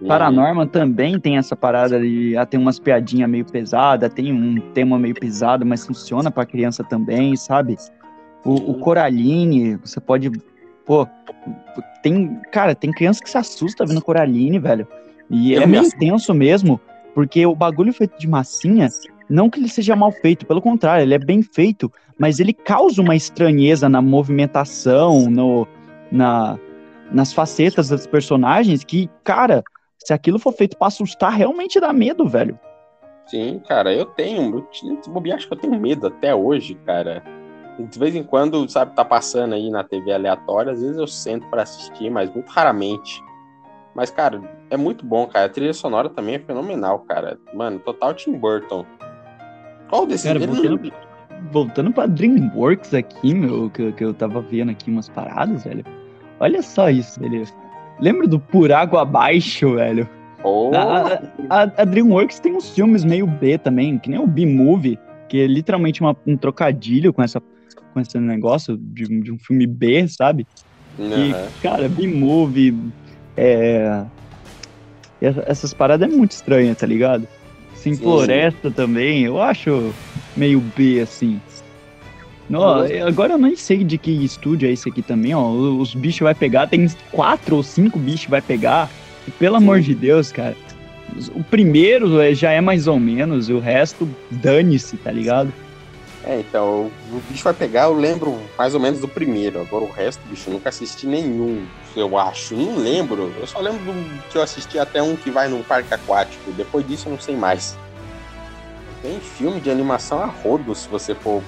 Paranorman 0.06 0.66
também 0.66 1.18
tem 1.18 1.36
essa 1.36 1.54
parada 1.54 2.00
de 2.00 2.36
ah, 2.36 2.44
tem 2.44 2.58
umas 2.58 2.78
piadinhas 2.78 3.30
meio 3.30 3.44
pesada, 3.44 4.10
tem 4.10 4.32
um 4.32 4.60
tema 4.72 4.98
meio 4.98 5.14
pesado, 5.14 5.64
mas 5.64 5.86
funciona 5.86 6.30
pra 6.30 6.44
criança 6.44 6.82
também, 6.82 7.36
sabe? 7.36 7.76
O, 8.44 8.72
o 8.72 8.74
Coraline, 8.80 9.76
você 9.76 10.00
pode, 10.00 10.30
pô, 10.84 11.06
tem, 12.02 12.40
cara, 12.50 12.74
tem 12.74 12.90
criança 12.90 13.22
que 13.22 13.30
se 13.30 13.38
assusta 13.38 13.86
vendo 13.86 14.02
Coraline, 14.02 14.58
velho. 14.58 14.86
E 15.30 15.54
Eu 15.54 15.62
é 15.62 15.66
me 15.66 15.80
meio 15.80 15.90
tenso 15.98 16.34
mesmo, 16.34 16.80
porque 17.14 17.46
o 17.46 17.54
bagulho 17.54 17.92
feito 17.92 18.18
de 18.18 18.28
massinha, 18.28 18.88
não 19.28 19.48
que 19.48 19.58
ele 19.58 19.68
seja 19.68 19.96
mal 19.96 20.12
feito, 20.12 20.46
pelo 20.46 20.60
contrário, 20.60 21.02
ele 21.02 21.14
é 21.14 21.18
bem 21.18 21.42
feito, 21.42 21.90
mas 22.18 22.38
ele 22.38 22.52
causa 22.52 23.00
uma 23.00 23.16
estranheza 23.16 23.88
na 23.88 24.02
movimentação, 24.02 25.30
no, 25.30 25.66
na, 26.10 26.58
nas 27.10 27.32
facetas 27.32 27.88
dos 27.88 28.06
personagens 28.06 28.84
que, 28.84 29.08
cara, 29.24 29.62
se 29.98 30.12
aquilo 30.12 30.38
for 30.38 30.52
feito 30.52 30.76
pra 30.76 30.88
assustar, 30.88 31.32
realmente 31.32 31.80
dá 31.80 31.92
medo, 31.92 32.28
velho. 32.28 32.58
Sim, 33.26 33.60
cara, 33.66 33.94
eu 33.94 34.04
tenho. 34.04 34.66
Eu 34.82 35.12
bobear, 35.12 35.36
acho 35.36 35.46
que 35.46 35.54
eu 35.54 35.58
tenho 35.58 35.80
medo 35.80 36.08
até 36.08 36.34
hoje, 36.34 36.74
cara. 36.84 37.22
De 37.78 37.98
vez 37.98 38.14
em 38.14 38.22
quando, 38.22 38.68
sabe, 38.68 38.94
tá 38.94 39.04
passando 39.04 39.54
aí 39.54 39.70
na 39.70 39.82
TV 39.82 40.12
aleatória, 40.12 40.72
às 40.72 40.80
vezes 40.82 40.96
eu 40.98 41.06
sento 41.06 41.46
pra 41.48 41.62
assistir, 41.62 42.10
mas 42.10 42.32
muito 42.32 42.48
raramente. 42.48 43.22
Mas, 43.94 44.10
cara, 44.10 44.40
é 44.70 44.76
muito 44.76 45.04
bom, 45.04 45.26
cara. 45.26 45.46
A 45.46 45.48
trilha 45.48 45.72
sonora 45.72 46.08
também 46.08 46.34
é 46.36 46.38
fenomenal, 46.38 47.00
cara. 47.00 47.38
Mano, 47.54 47.78
total 47.78 48.14
Tim 48.14 48.32
Burton. 48.38 48.84
Qual 49.88 50.06
desses 50.06 50.26
Cara, 50.26 50.38
voltando, 50.46 50.92
voltando 51.50 51.92
pra 51.92 52.06
DreamWorks 52.06 52.94
aqui, 52.94 53.34
meu, 53.34 53.68
que, 53.70 53.82
eu- 53.82 53.92
que 53.92 54.04
eu 54.04 54.14
tava 54.14 54.40
vendo 54.40 54.70
aqui 54.70 54.90
umas 54.90 55.08
paradas, 55.08 55.64
velho. 55.64 55.84
Olha 56.40 56.62
só 56.62 56.88
isso, 56.88 57.20
velho. 57.20 57.44
Lembra 58.00 58.26
do 58.26 58.38
Por 58.40 58.72
Água 58.72 59.02
Abaixo, 59.02 59.74
velho? 59.74 60.08
Oh, 60.44 60.70
A, 60.74 61.62
a- 61.64 61.72
a 61.76 61.84
DreamWorks 61.84 62.40
tem 62.40 62.54
uns 62.56 62.70
filmes 62.70 63.04
meio 63.04 63.26
B 63.26 63.58
também, 63.58 63.98
que 63.98 64.08
nem 64.10 64.18
o 64.18 64.26
B-Movie, 64.26 64.98
que 65.28 65.40
é 65.42 65.46
literalmente 65.46 66.00
uma- 66.00 66.16
um 66.26 66.36
trocadilho 66.36 67.12
com, 67.12 67.22
essa, 67.22 67.40
com 67.92 68.00
esse 68.00 68.18
negócio 68.18 68.76
de, 68.76 69.04
um- 69.04 69.20
de 69.20 69.32
um 69.32 69.38
filme 69.38 69.66
B, 69.66 70.06
sabe? 70.08 70.46
E, 70.98 71.02
aham. 71.32 71.48
cara, 71.62 71.88
B-Movie, 71.88 72.74
é... 73.36 74.04
essa- 75.20 75.44
Essas 75.46 75.74
paradas 75.74 76.10
é 76.10 76.14
muito 76.14 76.32
estranha, 76.32 76.74
tá 76.74 76.86
ligado? 76.86 77.28
Sim. 77.74 77.96
floresta 77.96 78.70
também, 78.70 79.24
eu 79.24 79.40
acho 79.42 79.92
meio 80.36 80.60
B, 80.60 81.00
assim. 81.00 81.40
Ó, 82.52 82.84
agora 83.08 83.32
eu 83.32 83.38
nem 83.38 83.56
sei 83.56 83.82
de 83.82 83.96
que 83.98 84.10
estúdio 84.10 84.68
é 84.68 84.72
esse 84.72 84.88
aqui 84.88 85.00
também, 85.02 85.34
ó. 85.34 85.50
Os 85.50 85.94
bichos 85.94 86.20
vai 86.20 86.34
pegar, 86.34 86.66
tem 86.68 86.86
quatro 87.10 87.56
ou 87.56 87.62
cinco 87.62 87.98
bichos 87.98 88.28
vai 88.28 88.42
pegar. 88.42 88.90
E, 89.26 89.30
pelo 89.32 89.56
amor 89.56 89.80
de 89.80 89.94
Deus, 89.94 90.30
cara. 90.30 90.54
O 91.34 91.42
primeiro 91.44 92.20
é- 92.20 92.34
já 92.34 92.52
é 92.52 92.60
mais 92.60 92.86
ou 92.86 92.98
menos, 93.00 93.48
o 93.48 93.58
resto 93.58 94.08
dane-se, 94.30 94.96
tá 94.98 95.10
ligado? 95.10 95.52
É, 96.24 96.38
então, 96.38 96.90
o 97.10 97.20
bicho 97.28 97.42
vai 97.42 97.52
pegar, 97.52 97.84
eu 97.84 97.94
lembro 97.94 98.38
mais 98.56 98.74
ou 98.74 98.80
menos 98.80 99.00
do 99.00 99.08
primeiro. 99.08 99.60
Agora 99.60 99.84
o 99.84 99.90
resto, 99.90 100.20
bicho, 100.28 100.48
eu 100.48 100.54
nunca 100.54 100.68
assisti 100.68 101.06
nenhum, 101.06 101.66
eu 101.96 102.16
acho. 102.16 102.54
Não 102.54 102.76
lembro. 102.76 103.32
Eu 103.40 103.46
só 103.46 103.58
lembro 103.58 103.80
do, 103.80 104.22
que 104.28 104.38
eu 104.38 104.42
assisti 104.42 104.78
até 104.78 105.02
um 105.02 105.16
que 105.16 105.30
vai 105.30 105.48
num 105.48 105.62
parque 105.62 105.92
aquático. 105.92 106.52
Depois 106.52 106.86
disso 106.86 107.08
eu 107.08 107.12
não 107.12 107.20
sei 107.20 107.36
mais. 107.36 107.76
Tem 109.02 109.18
filme 109.18 109.60
de 109.60 109.68
animação 109.68 110.22
a 110.22 110.26
rodo, 110.26 110.74
se 110.76 110.88
você 110.88 111.12
for 111.12 111.42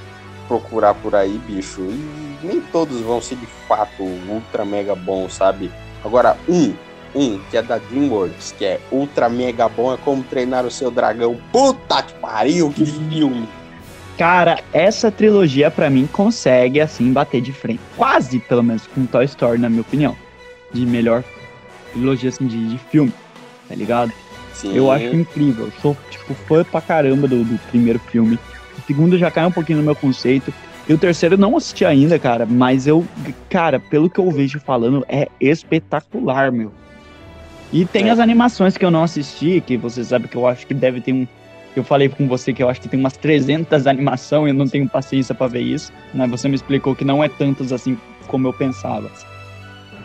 procurar 0.49 0.95
por 0.95 1.15
aí, 1.15 1.39
bicho. 1.47 1.81
E 1.83 2.39
nem 2.43 2.61
todos 2.61 3.01
vão 3.01 3.21
ser 3.21 3.37
de 3.37 3.47
fato 3.69 4.03
ultra 4.29 4.65
mega 4.65 4.97
bons, 4.97 5.35
sabe? 5.35 5.71
Agora, 6.05 6.37
um, 6.49 6.75
um, 7.15 7.39
que 7.49 7.57
é 7.57 7.63
da 7.63 7.79
DreamWorks, 7.79 8.53
que 8.59 8.65
é 8.65 8.81
ultra 8.91 9.29
mega 9.29 9.69
bom, 9.69 9.95
é 9.95 9.97
como 9.97 10.25
treinar 10.25 10.67
o 10.67 10.71
seu 10.71 10.91
dragão. 10.91 11.39
Puta 11.53 12.03
que 12.03 12.13
pariu, 12.15 12.73
que 12.73 12.85
filme! 12.85 13.49
Cara, 14.19 14.61
essa 14.73 15.11
trilogia 15.11 15.71
pra 15.71 15.91
mim 15.91 16.07
consegue 16.07 16.81
assim 16.81 17.13
bater 17.13 17.41
de 17.41 17.53
frente. 17.53 17.81
Quase, 17.97 18.39
pelo 18.39 18.63
menos, 18.63 18.87
com 18.87 19.07
Toy 19.07 19.25
Story, 19.25 19.59
na 19.59 19.69
minha 19.69 19.81
opinião. 19.83 20.17
De 20.73 20.87
melhor 20.87 21.25
trilogia 21.93 22.29
assim 22.29 22.47
de, 22.47 22.69
de 22.71 22.79
filme, 22.79 23.13
tá 23.69 23.75
ligado? 23.75 24.13
Sim. 24.53 24.75
Eu 24.75 24.91
acho 24.91 25.07
incrível. 25.07 25.71
Sou, 25.83 25.97
tipo, 26.11 26.33
fã 26.35 26.65
pra 26.65 26.81
caramba 26.81 27.27
do, 27.27 27.43
do 27.45 27.59
primeiro 27.71 27.99
filme. 27.99 28.39
O 28.79 28.83
segundo 28.87 29.19
já 29.19 29.31
cai 29.31 29.47
um 29.47 29.51
pouquinho 29.53 29.79
no 29.79 29.85
meu 29.85 29.97
conceito. 29.97 30.53
E 30.89 30.93
o 30.93 30.99
terceiro 30.99 31.35
eu 31.35 31.39
não 31.39 31.57
assisti 31.57 31.85
ainda, 31.85 32.19
cara. 32.19 32.47
Mas 32.47 32.87
eu, 32.87 33.05
cara, 33.49 33.81
pelo 33.81 34.09
que 34.11 34.21
eu 34.21 34.31
vejo 34.31 34.61
falando, 34.61 35.05
é 35.09 35.29
espetacular, 35.41 36.53
meu. 36.53 36.73
E 37.73 37.85
tem 37.85 38.09
É. 38.09 38.11
as 38.11 38.21
animações 38.21 38.77
que 38.77 38.85
eu 38.85 38.91
não 38.91 39.03
assisti, 39.03 39.61
que 39.67 39.77
você 39.77 40.05
sabe 40.05 40.29
que 40.29 40.37
eu 40.37 40.47
acho 40.47 40.67
que 40.67 40.75
deve 40.75 41.01
ter 41.01 41.13
um. 41.13 41.27
Eu 41.77 41.83
falei 41.83 42.09
com 42.09 42.29
você 42.29 42.53
que 42.53 42.63
eu 42.63 42.69
acho 42.69 42.81
que 42.81 42.89
tem 42.89 43.01
umas 43.01 43.17
300 43.17 43.87
animação 43.87 44.47
e 44.47 44.51
eu 44.51 44.55
não 44.55 44.69
tenho 44.69 44.89
paciência 44.89 45.35
pra 45.35 45.49
ver 45.49 45.63
isso. 45.63 45.93
Né? 46.13 46.27
Você 46.29 46.49
me 46.49 46.55
explicou 46.55 46.95
que 46.95 47.05
não 47.05 47.23
é 47.23 47.29
tantas 47.29 47.73
assim 47.73 47.99
como 48.29 48.47
eu 48.47 48.53
pensava. 48.53 49.11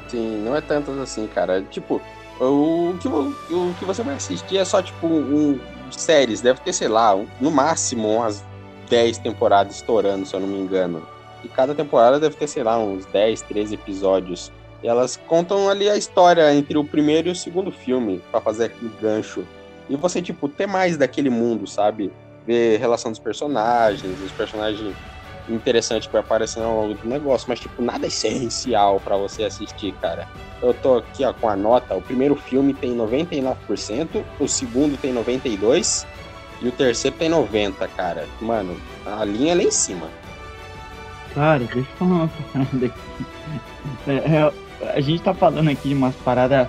Sim, 0.08 0.42
não 0.44 0.56
é 0.56 0.62
tantas 0.62 0.98
assim, 0.98 1.28
cara. 1.28 1.62
Tipo, 1.70 2.02
o 2.40 2.96
que, 3.00 3.08
o 3.08 3.76
que 3.78 3.86
você 3.86 4.02
vai 4.02 4.16
assistir 4.16 4.58
é 4.58 4.66
só, 4.66 4.82
tipo, 4.82 5.06
um, 5.06 5.60
séries. 5.92 6.42
Deve 6.42 6.60
ter, 6.62 6.74
sei 6.74 6.88
lá, 6.88 7.16
no 7.40 7.52
máximo 7.52 8.08
umas 8.08 8.44
10 8.90 9.20
temporadas 9.20 9.76
estourando, 9.76 10.26
se 10.26 10.34
eu 10.34 10.40
não 10.40 10.48
me 10.48 10.58
engano. 10.58 11.06
E 11.44 11.48
cada 11.48 11.76
temporada 11.76 12.20
deve 12.20 12.36
ter, 12.36 12.48
sei 12.48 12.64
lá, 12.64 12.80
uns 12.80 13.06
10, 13.06 13.42
13 13.44 13.76
episódios. 13.76 14.52
E 14.82 14.88
elas 14.88 15.18
contam 15.28 15.70
ali 15.70 15.90
a 15.90 15.98
história 15.98 16.54
entre 16.54 16.78
o 16.78 16.84
primeiro 16.84 17.28
e 17.28 17.32
o 17.32 17.36
segundo 17.36 17.72
filme, 17.72 18.22
pra 18.32 18.42
fazer 18.42 18.66
aquele 18.66 18.92
gancho. 19.02 19.46
E 19.90 19.96
você, 19.96 20.22
tipo, 20.22 20.48
ter 20.48 20.68
mais 20.68 20.98
daquele 20.98 21.30
mundo, 21.30 21.66
sabe? 21.68 22.12
Ver 22.46 22.80
relação 22.80 23.12
dos 23.12 23.20
personagens, 23.20 24.22
os 24.22 24.32
personagens 24.32 24.96
interessantes 25.50 26.08
que 26.08 26.16
aparecendo 26.16 26.66
ao 26.66 26.82
longo 26.82 26.94
do 26.94 27.08
negócio, 27.08 27.48
mas, 27.50 27.60
tipo, 27.60 27.82
nada 27.82 28.08
essencial 28.08 29.00
pra 29.00 29.18
você 29.18 29.44
assistir, 29.44 29.94
cara. 29.94 30.28
Eu 30.62 30.74
tô 30.74 30.98
aqui, 30.98 31.26
ó, 31.26 31.34
com 31.34 31.50
a 31.50 31.56
nota. 31.56 31.96
O 31.96 32.02
primeiro 32.02 32.36
filme 32.36 32.74
tem 32.74 32.96
99%, 32.96 34.24
o 34.40 34.48
segundo 34.48 34.98
tem 34.98 35.14
92% 35.14 36.06
e 36.62 36.68
o 36.68 36.72
terceiro 36.72 37.18
tem 37.18 37.30
90%, 37.30 37.74
cara. 37.96 38.28
Mano, 38.42 38.76
a 39.06 39.24
linha 39.26 39.54
é 39.54 39.56
lá 39.56 39.64
em 39.64 39.72
cima. 39.72 40.08
Cara, 41.34 41.60
deixa 41.60 41.80
eu 41.80 41.86
falar 41.98 42.12
uma 42.12 42.30
parada 42.54 42.86
aqui. 42.86 43.26
É, 44.08 44.14
é, 44.14 44.94
a 44.96 45.02
gente 45.02 45.22
tá 45.22 45.34
falando 45.34 45.70
aqui 45.70 45.90
de 45.90 45.96
umas 45.96 46.16
paradas 46.18 46.68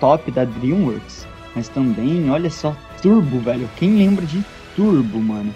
top 0.00 0.30
da 0.30 0.44
DreamWorks, 0.44 1.25
mas 1.56 1.68
também, 1.68 2.30
olha 2.30 2.50
só, 2.50 2.76
Turbo, 3.00 3.40
velho. 3.40 3.68
Quem 3.76 3.96
lembra 3.96 4.26
de 4.26 4.44
Turbo, 4.76 5.18
mano? 5.18 5.52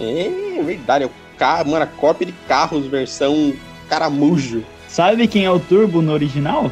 É 0.00 0.62
verdade, 0.64 1.04
é 1.04 1.06
o 1.08 1.10
ca... 1.36 1.64
mano, 1.64 1.82
a 1.82 1.86
cópia 1.86 2.26
de 2.28 2.32
carros 2.46 2.86
versão 2.86 3.52
caramujo. 3.88 4.62
Sabe 4.88 5.26
quem 5.26 5.44
é 5.44 5.50
o 5.50 5.58
Turbo 5.58 6.00
no 6.00 6.12
original? 6.12 6.70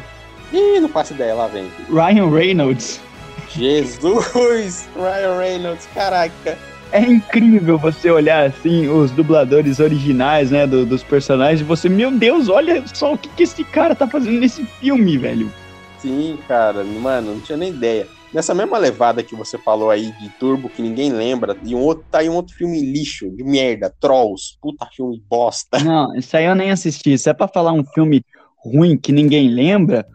Ih, 0.53 0.79
não 0.79 0.87
faço 0.89 1.13
ideia, 1.13 1.35
lá 1.35 1.47
vem. 1.47 1.67
Ryan 1.89 2.29
Reynolds. 2.29 3.01
Jesus! 3.49 4.87
Ryan 4.95 5.37
Reynolds, 5.37 5.87
caraca. 5.93 6.57
É 6.91 7.01
incrível 7.01 7.77
você 7.77 8.09
olhar 8.09 8.47
assim 8.47 8.87
os 8.87 9.11
dubladores 9.11 9.79
originais, 9.79 10.49
né, 10.49 10.65
do- 10.65 10.85
dos 10.85 11.03
personagens, 11.03 11.61
e 11.61 11.63
você, 11.63 11.87
meu 11.87 12.09
Deus, 12.11 12.49
olha 12.49 12.83
só 12.93 13.13
o 13.13 13.17
que, 13.17 13.29
que 13.29 13.43
esse 13.43 13.63
cara 13.63 13.93
tá 13.93 14.07
fazendo 14.07 14.39
nesse 14.39 14.63
filme, 14.79 15.17
velho. 15.17 15.51
Sim, 15.99 16.37
cara, 16.47 16.83
mano, 16.83 17.33
não 17.35 17.39
tinha 17.41 17.57
nem 17.57 17.69
ideia. 17.69 18.07
Nessa 18.31 18.53
mesma 18.53 18.77
levada 18.77 19.23
que 19.23 19.35
você 19.35 19.57
falou 19.57 19.89
aí 19.89 20.11
de 20.19 20.29
Turbo, 20.39 20.69
que 20.69 20.81
ninguém 20.81 21.11
lembra, 21.11 21.57
e 21.63 21.73
um 21.73 21.79
outro, 21.79 22.05
tá 22.11 22.19
aí 22.19 22.29
um 22.29 22.35
outro 22.35 22.55
filme 22.55 22.79
lixo, 22.79 23.29
de 23.31 23.43
merda, 23.43 23.93
Trolls, 23.99 24.55
puta 24.61 24.85
filme 24.95 25.21
bosta. 25.27 25.79
Não, 25.79 26.15
isso 26.15 26.37
aí 26.37 26.45
eu 26.45 26.55
nem 26.55 26.69
assisti. 26.69 27.17
Se 27.17 27.29
é 27.29 27.33
pra 27.33 27.47
falar 27.47 27.71
um 27.71 27.83
filme 27.83 28.23
ruim 28.63 28.95
que 28.95 29.11
ninguém 29.11 29.49
lembra, 29.49 30.05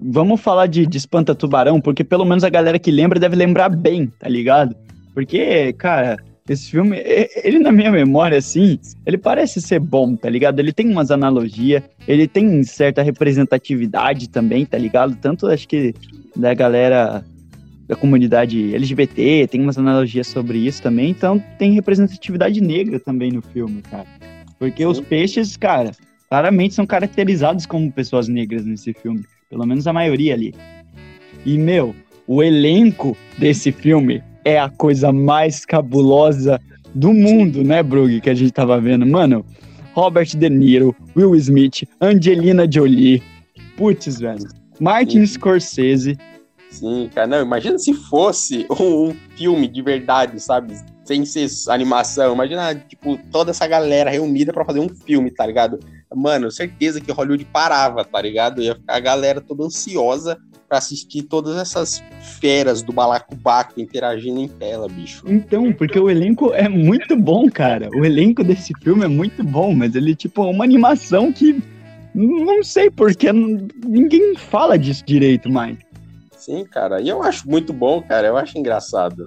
vamos 0.00 0.40
falar 0.40 0.66
de, 0.66 0.86
de 0.86 0.96
Espanta 0.96 1.34
Tubarão, 1.34 1.80
porque 1.80 2.04
pelo 2.04 2.24
menos 2.24 2.44
a 2.44 2.48
galera 2.48 2.78
que 2.78 2.92
lembra 2.92 3.18
deve 3.18 3.34
lembrar 3.34 3.68
bem, 3.68 4.06
tá 4.06 4.28
ligado? 4.28 4.76
Porque, 5.12 5.72
cara, 5.72 6.16
esse 6.48 6.70
filme, 6.70 6.96
ele 7.42 7.58
na 7.58 7.72
minha 7.72 7.90
memória, 7.90 8.38
assim, 8.38 8.78
ele 9.04 9.18
parece 9.18 9.60
ser 9.60 9.80
bom, 9.80 10.14
tá 10.14 10.30
ligado? 10.30 10.60
Ele 10.60 10.72
tem 10.72 10.88
umas 10.88 11.10
analogias, 11.10 11.82
ele 12.06 12.28
tem 12.28 12.62
certa 12.62 13.02
representatividade 13.02 14.28
também, 14.28 14.64
tá 14.64 14.78
ligado? 14.78 15.16
Tanto 15.16 15.48
acho 15.48 15.66
que 15.66 15.92
da 16.36 16.54
galera 16.54 17.24
da 17.88 17.96
comunidade 17.96 18.74
LGBT, 18.74 19.48
tem 19.50 19.62
umas 19.62 19.78
analogias 19.78 20.26
sobre 20.26 20.58
isso 20.58 20.82
também, 20.82 21.10
então 21.10 21.42
tem 21.58 21.72
representatividade 21.72 22.60
negra 22.60 23.00
também 23.00 23.32
no 23.32 23.40
filme, 23.40 23.80
cara. 23.80 24.06
Porque 24.58 24.84
os 24.84 24.98
Sim. 24.98 25.04
peixes, 25.04 25.56
cara, 25.56 25.92
claramente 26.28 26.74
são 26.74 26.86
caracterizados 26.86 27.64
como 27.64 27.90
pessoas 27.90 28.28
negras 28.28 28.66
nesse 28.66 28.92
filme. 28.92 29.24
Pelo 29.48 29.66
menos 29.66 29.86
a 29.86 29.92
maioria 29.92 30.34
ali. 30.34 30.54
E, 31.46 31.56
meu, 31.56 31.94
o 32.26 32.42
elenco 32.42 33.16
desse 33.38 33.72
filme 33.72 34.22
é 34.44 34.58
a 34.58 34.68
coisa 34.68 35.10
mais 35.10 35.64
cabulosa 35.64 36.60
do 36.94 37.12
mundo, 37.14 37.64
né, 37.64 37.82
Brug, 37.82 38.20
que 38.20 38.28
a 38.28 38.34
gente 38.34 38.52
tava 38.52 38.78
vendo. 38.78 39.06
Mano, 39.06 39.46
Robert 39.94 40.36
De 40.36 40.50
Niro, 40.50 40.94
Will 41.16 41.34
Smith, 41.36 41.88
Angelina 42.00 42.70
Jolie. 42.70 43.22
Putz, 43.76 44.20
velho. 44.20 44.44
Martin 44.78 45.24
Sim. 45.24 45.34
Scorsese. 45.34 46.18
Sim, 46.70 47.08
cara, 47.14 47.26
não, 47.26 47.42
imagina 47.42 47.78
se 47.78 47.94
fosse 47.94 48.66
um, 48.70 49.08
um 49.08 49.16
filme 49.36 49.66
de 49.66 49.82
verdade, 49.82 50.38
sabe? 50.40 50.74
Sem 51.04 51.24
ser 51.24 51.48
animação. 51.68 52.34
Imagina, 52.34 52.74
tipo, 52.74 53.18
toda 53.32 53.50
essa 53.50 53.66
galera 53.66 54.10
reunida 54.10 54.52
pra 54.52 54.64
fazer 54.64 54.80
um 54.80 54.88
filme, 54.88 55.30
tá 55.30 55.46
ligado? 55.46 55.78
Mano, 56.14 56.50
certeza 56.50 57.00
que 57.00 57.10
Hollywood 57.10 57.44
parava, 57.46 58.04
tá 58.04 58.20
ligado? 58.20 58.62
Ia 58.62 58.74
ficar 58.74 58.96
a 58.96 59.00
galera 59.00 59.40
toda 59.40 59.64
ansiosa 59.64 60.38
pra 60.68 60.78
assistir 60.78 61.22
todas 61.22 61.56
essas 61.56 62.02
feras 62.40 62.82
do 62.82 62.92
balacobaco 62.92 63.80
interagindo 63.80 64.38
em 64.38 64.48
tela, 64.48 64.86
bicho. 64.86 65.24
Então, 65.26 65.72
porque 65.72 65.98
o 65.98 66.10
elenco 66.10 66.52
é 66.52 66.68
muito 66.68 67.16
bom, 67.16 67.50
cara. 67.50 67.88
O 67.94 68.04
elenco 68.04 68.44
desse 68.44 68.74
filme 68.82 69.04
é 69.04 69.08
muito 69.08 69.42
bom, 69.42 69.74
mas 69.74 69.94
ele, 69.94 70.14
tipo, 70.14 70.44
é 70.44 70.50
uma 70.50 70.64
animação 70.64 71.32
que. 71.32 71.62
Não 72.14 72.64
sei 72.64 72.90
porque 72.90 73.32
ninguém 73.32 74.34
fala 74.34 74.78
disso 74.78 75.04
direito 75.06 75.48
mais. 75.48 75.78
Sim, 76.48 76.64
cara. 76.64 76.98
E 77.02 77.08
eu 77.10 77.22
acho 77.22 77.46
muito 77.48 77.74
bom, 77.74 78.00
cara. 78.00 78.26
Eu 78.26 78.36
acho 78.38 78.56
engraçado. 78.58 79.26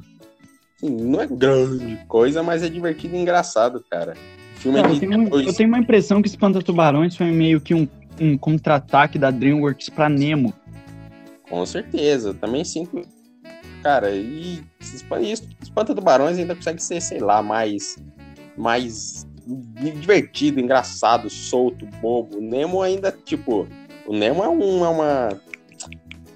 assim, 0.78 0.90
não 0.90 1.22
é 1.22 1.28
grande 1.28 1.98
coisa, 2.08 2.42
mas 2.42 2.64
é 2.64 2.68
divertido 2.70 3.16
e 3.16 3.20
engraçado, 3.20 3.86
cara. 3.92 4.16
O 4.58 4.60
filme 4.60 4.80
é 4.80 4.82
Cara, 4.82 4.92
eu, 4.92 5.00
de 5.00 5.08
tenho, 5.08 5.30
dois- 5.30 5.46
eu 5.48 5.54
tenho 5.54 5.70
uma 5.70 5.78
impressão 5.78 6.20
que 6.22 6.28
Espanta 6.28 6.64
Tubarões 6.64 7.16
foi 7.16 7.28
meio 7.28 7.62
que 7.62 7.76
um, 7.76 7.88
um 8.20 8.36
contra-ataque 8.36 9.20
da 9.20 9.30
DreamWorks 9.30 9.90
pra 9.90 10.10
Nemo. 10.10 10.52
Com 11.48 11.64
certeza, 11.66 12.34
também 12.34 12.64
sinto. 12.66 13.02
Cara, 13.84 14.10
e 14.10 14.64
Espanta 15.62 15.94
Tubarões 15.94 16.40
ainda 16.40 16.56
consegue 16.56 16.82
ser, 16.82 17.00
sei 17.02 17.20
lá, 17.20 17.44
mais. 17.44 17.98
mais 18.58 19.28
divertido, 19.94 20.60
engraçado, 20.60 21.30
solto, 21.30 21.86
bobo. 22.02 22.38
O 22.38 22.42
Nemo 22.42 22.82
ainda, 22.82 23.12
tipo. 23.12 23.68
O 24.08 24.14
Nemo 24.16 24.44
é, 24.44 24.50
um, 24.50 24.86
é 24.86 24.90
uma. 24.90 25.30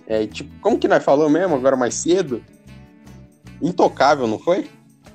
É, 0.08 0.26
tipo, 0.28 0.50
como 0.62 0.78
que 0.78 0.88
nós 0.88 1.04
falou 1.04 1.30
mesmo 1.30 1.56
agora 1.56 1.76
mais 1.76 1.96
cedo? 1.96 2.44
Intocável, 3.62 4.28
não 4.28 4.38
foi? 4.40 4.68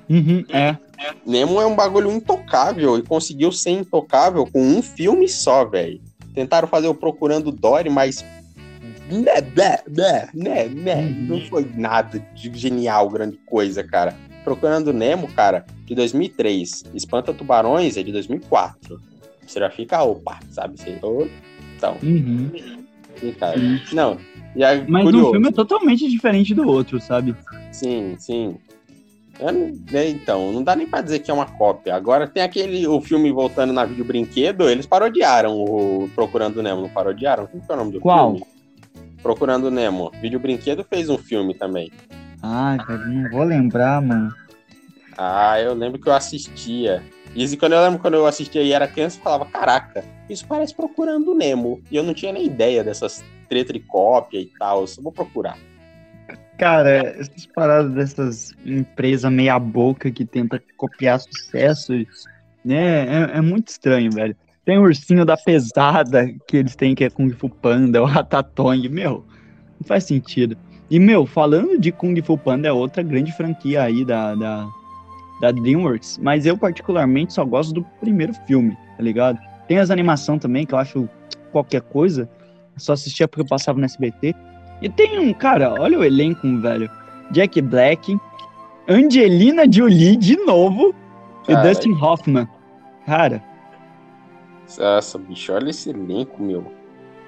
Uhum, 0.09 0.45
é. 0.49 0.77
Nemo 1.25 1.61
é 1.61 1.67
um 1.67 1.77
bagulho 1.77 2.11
intocável 2.11 2.99
e 2.99 3.03
conseguiu 3.03 3.53
ser 3.53 3.71
intocável 3.71 4.47
com 4.47 4.61
um 4.61 4.83
filme 4.83 5.29
só, 5.29 5.65
velho. 5.65 6.01
Tentaram 6.35 6.69
fazer 6.69 6.89
o 6.89 6.95
Procurando 6.95 7.51
Dory, 7.51 7.89
mas. 7.89 8.25
Né, 9.11 9.41
né, 9.57 9.79
né, 9.89 10.29
né, 10.33 10.69
né. 10.69 11.03
Não 11.29 11.41
foi 11.43 11.69
nada 11.75 12.19
de 12.35 12.57
genial, 12.57 13.09
grande 13.09 13.37
coisa, 13.47 13.83
cara. 13.83 14.15
Procurando 14.45 14.93
Nemo, 14.93 15.29
cara, 15.29 15.65
de 15.85 15.95
2003. 15.95 16.85
Espanta 16.95 17.35
Tubarões 17.35 17.97
é 17.97 18.03
de 18.03 18.13
2004. 18.13 19.01
Você 19.47 19.59
já 19.59 19.71
fica, 19.71 20.03
opa, 20.03 20.39
sabe? 20.51 20.79
Você, 20.79 20.91
então, 20.91 21.97
Uhum. 22.03 22.51
sim, 23.19 23.33
cara. 23.33 23.59
Não, 23.93 24.17
e 24.55 24.63
é 24.65 24.85
Mas 24.89 25.05
curioso. 25.05 25.29
um 25.29 25.33
filme 25.33 25.49
é 25.49 25.53
totalmente 25.53 26.09
diferente 26.09 26.55
do 26.55 26.67
outro, 26.67 27.01
sabe? 27.01 27.35
Sim, 27.73 28.17
sim. 28.19 28.57
Eu 29.39 29.53
não- 29.53 29.73
né, 29.91 30.09
então, 30.09 30.53
não 30.53 30.63
dá 30.63 30.77
nem 30.77 30.87
pra 30.87 31.01
dizer 31.01 31.21
que 31.21 31.31
é 31.31 31.35
uma 31.35 31.47
cópia. 31.47 31.95
Agora 31.95 32.29
tem 32.29 32.43
aquele, 32.43 32.87
o 32.87 33.01
filme 33.01 33.33
voltando 33.33 33.73
na 33.73 33.85
vídeo 33.87 34.05
brinquedo, 34.05 34.69
eles 34.69 34.85
parodiaram 34.87 35.55
o 35.57 36.11
Procurando 36.15 36.63
Nemo, 36.63 36.83
não 36.83 36.89
parodiaram? 36.91 37.47
Como 37.47 37.65
que 37.65 37.71
é 37.71 37.75
o 37.75 37.79
nome 37.79 37.93
do 37.93 38.01
Qual? 38.01 38.33
filme? 38.37 38.45
Procurando 39.23 39.71
Nemo. 39.71 40.11
Vídeo 40.21 40.39
brinquedo 40.39 40.85
fez 40.85 41.09
um 41.09 41.17
filme 41.17 41.55
também. 41.55 41.91
Ai, 42.43 42.79
velho, 42.87 43.07
não 43.09 43.31
vou 43.31 43.45
lembrar, 43.45 44.01
mano. 44.03 44.35
Ah, 45.17 45.61
eu 45.61 45.75
lembro 45.75 45.99
que 46.01 46.09
eu 46.09 46.13
assistia. 46.15 47.03
E 47.35 47.43
isso 47.45 47.57
quando 47.57 47.73
eu 47.75 47.83
lembro 47.83 47.99
quando 47.99 48.15
eu 48.15 48.27
assistia 48.27 48.63
e 48.63 48.73
era 48.73 48.89
criança, 48.89 49.19
eu 49.19 49.23
falava, 49.23 49.45
caraca, 49.47 50.05
isso 50.29 50.45
parece 50.47 50.75
Procurando 50.75 51.35
Nemo. 51.35 51.81
E 51.91 51.97
eu 51.97 52.03
não 52.03 52.13
tinha 52.15 52.33
nem 52.33 52.45
ideia 52.47 52.83
dessas 52.85 53.23
treta 53.51 53.73
de 53.73 53.81
cópia 53.81 54.39
e 54.39 54.47
tal. 54.59 54.83
Eu 54.83 54.87
só 54.87 55.03
vou 55.03 55.13
procurar. 55.13 55.59
Cara, 56.57 57.15
essas 57.19 57.47
paradas 57.47 57.93
dessas 57.93 58.53
empresas 58.65 59.31
meia 59.33 59.59
boca 59.59 60.11
que 60.11 60.25
tenta 60.25 60.63
copiar 60.77 61.19
sucesso, 61.19 61.93
né? 62.65 63.07
É, 63.07 63.39
é 63.39 63.41
muito 63.41 63.69
estranho, 63.69 64.11
velho. 64.13 64.37
Tem 64.65 64.79
o 64.79 64.83
ursinho 64.83 65.25
da 65.25 65.37
pesada 65.37 66.29
que 66.47 66.59
eles 66.59 66.77
têm, 66.77 66.95
que 66.95 67.03
é 67.03 67.11
Kung 67.11 67.31
Fu 67.31 67.49
Panda, 67.49 68.03
o 68.03 68.05
Ratatouille, 68.05 68.89
meu, 68.89 69.25
não 69.81 69.87
faz 69.87 70.05
sentido. 70.05 70.57
E, 70.91 70.99
meu, 70.99 71.25
falando 71.25 71.79
de 71.79 71.91
Kung 71.91 72.21
Fu 72.23 72.37
Panda, 72.37 72.69
é 72.69 72.73
outra 72.73 73.03
grande 73.03 73.33
franquia 73.33 73.83
aí 73.83 74.05
da, 74.05 74.35
da, 74.35 74.69
da 75.41 75.51
DreamWorks, 75.51 76.19
mas 76.19 76.45
eu 76.45 76.59
particularmente 76.59 77.33
só 77.33 77.45
gosto 77.45 77.73
do 77.73 77.83
primeiro 78.01 78.35
filme, 78.47 78.77
tá 78.97 79.03
ligado? 79.03 79.39
Tem 79.67 79.79
as 79.79 79.91
animação 79.91 80.39
também, 80.39 80.67
que 80.67 80.75
eu 80.75 80.79
acho 80.79 81.09
qualquer 81.51 81.81
coisa, 81.81 82.29
só 82.77 82.93
assistia 82.93 83.29
porque 83.29 83.43
eu 83.43 83.47
passava 83.47 83.79
no 83.79 83.85
SBT. 83.85 84.35
E 84.81 84.89
tem 84.89 85.19
um, 85.19 85.33
cara, 85.33 85.75
olha 85.79 85.99
o 85.99 86.05
elenco, 86.05 86.47
velho. 86.59 86.91
Jack 87.31 87.61
Black, 87.61 88.19
Angelina 88.89 89.71
Jolie 89.71 90.17
de 90.17 90.37
novo 90.37 90.95
e. 91.49 91.55
Dustin 91.57 91.93
Hoffman. 91.93 92.49
Cara, 93.07 93.43
Nossa, 94.79 95.19
bicho, 95.19 95.53
olha 95.53 95.71
esse 95.71 95.91
elenco, 95.91 96.43
meu. 96.43 96.73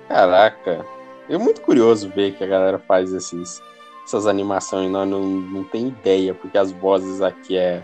Caraca. 0.08 0.84
É 1.28 1.38
muito 1.38 1.60
curioso 1.60 2.08
ver 2.10 2.34
que 2.34 2.44
a 2.44 2.46
galera 2.46 2.78
faz 2.78 3.12
esses, 3.12 3.62
essas 4.04 4.26
animações 4.26 4.88
e 4.88 4.90
nós 4.90 5.08
não, 5.08 5.22
não 5.22 5.64
tem 5.64 5.88
ideia, 5.88 6.34
porque 6.34 6.58
as 6.58 6.72
vozes 6.72 7.20
aqui 7.20 7.56
é, 7.56 7.82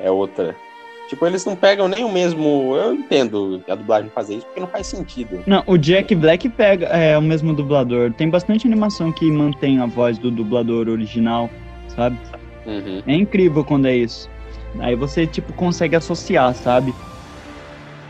é 0.00 0.10
outra. 0.10 0.56
Tipo, 1.08 1.26
eles 1.26 1.44
não 1.44 1.54
pegam 1.54 1.88
nem 1.88 2.04
o 2.04 2.10
mesmo. 2.10 2.74
Eu 2.74 2.94
entendo 2.94 3.62
a 3.68 3.74
dublagem 3.74 4.10
fazer 4.10 4.36
isso, 4.36 4.46
porque 4.46 4.60
não 4.60 4.66
faz 4.66 4.86
sentido. 4.86 5.42
não, 5.46 5.62
o 5.66 5.76
Jack 5.76 6.14
Black 6.14 6.48
pega 6.48 6.86
é 6.86 7.18
o 7.18 7.22
mesmo 7.22 7.52
dublador. 7.52 8.12
Tem 8.12 8.30
bastante 8.30 8.66
animação 8.66 9.12
que 9.12 9.30
mantém 9.30 9.78
a 9.78 9.86
voz 9.86 10.16
do 10.16 10.30
dublador 10.30 10.88
original, 10.88 11.50
sabe? 11.88 12.16
Uhum. 12.64 13.02
É 13.06 13.14
incrível 13.14 13.64
quando 13.64 13.86
é 13.86 13.96
isso. 13.96 14.30
Aí 14.78 14.94
você, 14.94 15.26
tipo, 15.26 15.52
consegue 15.52 15.94
associar, 15.94 16.54
sabe? 16.54 16.94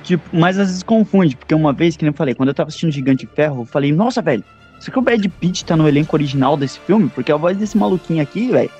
Tipo, 0.05 0.22
mas 0.32 0.59
às 0.59 0.68
vezes 0.68 0.82
confunde, 0.82 1.36
porque 1.36 1.55
uma 1.55 1.72
vez, 1.72 1.97
que 1.97 2.05
nem 2.05 2.11
eu 2.11 2.16
falei, 2.16 2.34
quando 2.34 2.51
eu 2.51 2.55
tava 2.55 2.68
assistindo 2.68 2.93
Gigante 2.93 3.26
Ferro, 3.26 3.62
eu 3.62 3.66
falei, 3.66 3.93
nossa, 3.93 4.22
velho, 4.22 4.45
será 4.78 4.93
que 4.93 4.99
o 4.99 5.03
Brad 5.03 5.24
Pitt 5.40 5.64
tá 5.64 5.76
no 5.76 5.88
elenco 5.88 6.14
original 6.14 6.57
desse 6.57 6.78
filme? 6.80 7.09
Porque 7.09 7.32
a 7.32 7.36
voz 7.36 7.57
desse 7.57 7.76
maluquinho 7.76 8.22
aqui, 8.22 8.49
velho, 8.49 8.70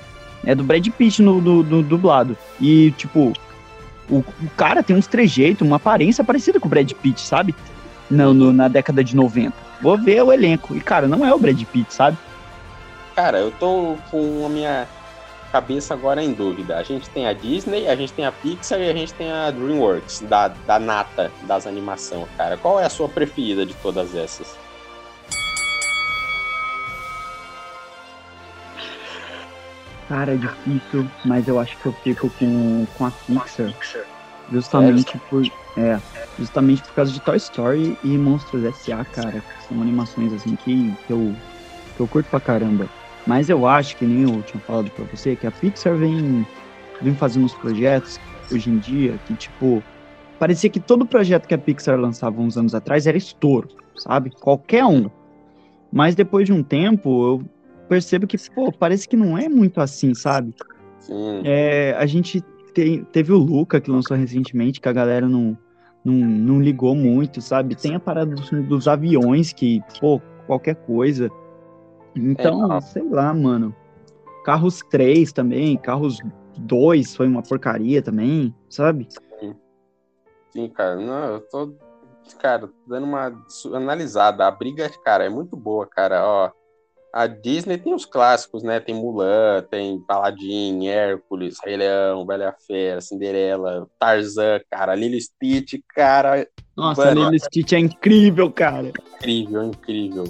é 0.45 0.53
do 0.53 0.63
Brad 0.63 0.85
Pitt 0.89 1.21
no 1.21 1.41
dublado. 1.83 2.37
E, 2.61 2.91
tipo, 2.91 3.33
o, 4.09 4.17
o 4.17 4.49
cara 4.57 4.83
tem 4.83 4.95
uns 4.95 5.07
trejeitos, 5.07 5.65
uma 5.65 5.77
aparência 5.77 6.23
parecida 6.23 6.59
com 6.59 6.67
o 6.67 6.69
Brad 6.69 6.91
Pitt, 6.91 7.21
sabe? 7.21 7.55
No, 8.09 8.33
no- 8.33 8.53
na 8.53 8.67
década 8.67 9.03
de 9.03 9.15
90. 9.15 9.53
Vou 9.81 9.97
ver 9.97 10.21
o 10.23 10.31
elenco. 10.31 10.75
E, 10.75 10.81
cara, 10.81 11.07
não 11.07 11.25
é 11.25 11.33
o 11.33 11.39
Brad 11.39 11.61
Pitt, 11.65 11.93
sabe? 11.93 12.17
Cara, 13.15 13.37
eu 13.39 13.51
tô 13.51 13.95
com 14.11 14.45
a 14.45 14.49
minha 14.49 14.87
cabeça 15.51 15.93
agora 15.93 16.23
em 16.23 16.33
dúvida. 16.33 16.77
A 16.77 16.83
gente 16.83 17.09
tem 17.09 17.27
a 17.27 17.33
Disney, 17.33 17.87
a 17.87 17.95
gente 17.95 18.11
tem 18.13 18.25
a 18.25 18.31
Pixar 18.31 18.79
e 18.79 18.89
a 18.89 18.93
gente 18.93 19.13
tem 19.13 19.31
a 19.31 19.51
DreamWorks, 19.51 20.21
da, 20.27 20.47
da 20.47 20.79
nata 20.79 21.31
das 21.43 21.67
animações, 21.67 22.25
cara. 22.37 22.57
Qual 22.57 22.79
é 22.79 22.85
a 22.85 22.89
sua 22.89 23.07
preferida 23.07 23.65
de 23.65 23.73
todas 23.75 24.15
essas? 24.15 24.55
Cara, 30.07 30.33
é 30.33 30.37
difícil, 30.37 31.07
mas 31.25 31.47
eu 31.47 31.59
acho 31.59 31.77
que 31.77 31.85
eu 31.85 31.93
fico 31.93 32.29
com, 32.31 32.85
com 32.97 33.05
a 33.05 33.11
Pixar. 33.11 33.73
Justamente 34.51 35.17
por. 35.29 35.43
É, 35.77 35.99
justamente 36.37 36.83
por 36.83 36.93
causa 36.93 37.11
de 37.11 37.19
Toy 37.21 37.37
Story 37.37 37.97
e 38.03 38.17
Monstros 38.17 38.63
S.A., 38.63 39.03
cara. 39.05 39.43
São 39.67 39.81
animações 39.81 40.33
assim 40.33 40.55
que, 40.55 40.93
que, 41.07 41.13
eu, 41.13 41.33
que 41.95 42.01
eu 42.01 42.07
curto 42.07 42.29
pra 42.29 42.39
caramba. 42.39 42.89
Mas 43.25 43.49
eu 43.49 43.65
acho 43.65 43.95
que 43.95 44.05
nem 44.05 44.23
eu 44.23 44.43
tinha 44.43 44.61
falado 44.61 44.91
pra 44.91 45.05
você, 45.05 45.35
que 45.35 45.47
a 45.47 45.51
Pixar 45.51 45.95
vem, 45.95 46.45
vem 47.01 47.15
fazendo 47.15 47.45
uns 47.45 47.53
projetos 47.53 48.19
hoje 48.51 48.69
em 48.69 48.77
dia 48.77 49.17
que, 49.25 49.33
tipo, 49.33 49.81
parecia 50.37 50.69
que 50.69 50.79
todo 50.79 51.05
projeto 51.05 51.47
que 51.47 51.53
a 51.53 51.57
Pixar 51.57 51.97
lançava 51.97 52.41
uns 52.41 52.57
anos 52.57 52.75
atrás 52.75 53.07
era 53.07 53.17
estouro, 53.17 53.69
sabe? 53.97 54.29
Qualquer 54.29 54.83
um. 54.83 55.09
Mas 55.91 56.15
depois 56.15 56.45
de 56.45 56.51
um 56.51 56.61
tempo, 56.61 57.23
eu 57.25 57.43
percebo 57.93 58.25
que, 58.25 58.37
pô, 58.49 58.71
parece 58.71 59.07
que 59.07 59.15
não 59.15 59.37
é 59.37 59.47
muito 59.47 59.79
assim, 59.79 60.15
sabe? 60.15 60.55
Sim. 60.99 61.43
É, 61.45 61.93
a 61.93 62.07
gente 62.07 62.41
tem- 62.73 63.03
teve 63.05 63.31
o 63.31 63.37
Luca 63.37 63.79
que 63.79 63.91
lançou 63.91 64.17
recentemente, 64.17 64.81
que 64.81 64.89
a 64.89 64.93
galera 64.93 65.27
não, 65.29 65.55
não, 66.03 66.13
não 66.15 66.59
ligou 66.59 66.95
muito, 66.95 67.39
sabe? 67.39 67.75
Tem 67.75 67.93
a 67.93 67.99
parada 67.99 68.33
dos, 68.33 68.49
dos 68.67 68.87
aviões 68.87 69.53
que, 69.53 69.79
pô, 69.99 70.19
qualquer 70.47 70.75
coisa. 70.75 71.29
Então, 72.15 72.73
É. 72.77 72.81
sei 72.81 73.03
lá, 73.07 73.31
mano. 73.31 73.75
Carros 74.43 74.79
3 74.89 75.31
também, 75.31 75.77
Carros 75.77 76.17
2 76.57 77.15
foi 77.15 77.27
uma 77.27 77.43
porcaria 77.43 78.01
também, 78.01 78.53
sabe? 78.69 79.07
Sim, 80.51 80.67
cara. 80.69 80.95
Não, 80.95 81.25
eu 81.35 81.41
tô, 81.41 81.73
cara, 82.39 82.69
dando 82.87 83.05
uma 83.05 83.31
analisada. 83.73 84.47
A 84.47 84.51
briga, 84.51 84.89
cara, 85.03 85.25
é 85.25 85.29
muito 85.29 85.55
boa, 85.55 85.85
cara. 85.87 86.23
Ó, 86.25 86.51
a 87.13 87.27
Disney 87.27 87.77
tem 87.77 87.93
os 87.93 88.05
clássicos, 88.05 88.63
né? 88.63 88.79
Tem 88.79 88.95
Mulan, 88.95 89.61
tem 89.69 89.99
Paladin, 89.99 90.87
Hércules, 90.87 91.57
Rei 91.63 91.77
Leão, 91.77 92.25
Bela 92.25 92.55
Fera, 92.65 92.99
Cinderela, 93.01 93.87
Tarzan, 93.99 94.59
cara, 94.71 94.95
Lilo 94.95 95.13
e 95.15 95.21
Stitch, 95.21 95.75
cara, 95.95 96.47
Nossa, 96.75 97.05
Mano. 97.05 97.21
Lilo 97.21 97.35
e 97.35 97.39
Stitch 97.39 97.73
é 97.73 97.79
incrível, 97.79 98.51
cara. 98.51 98.91
incrível, 99.17 99.63
incrível. 99.65 100.23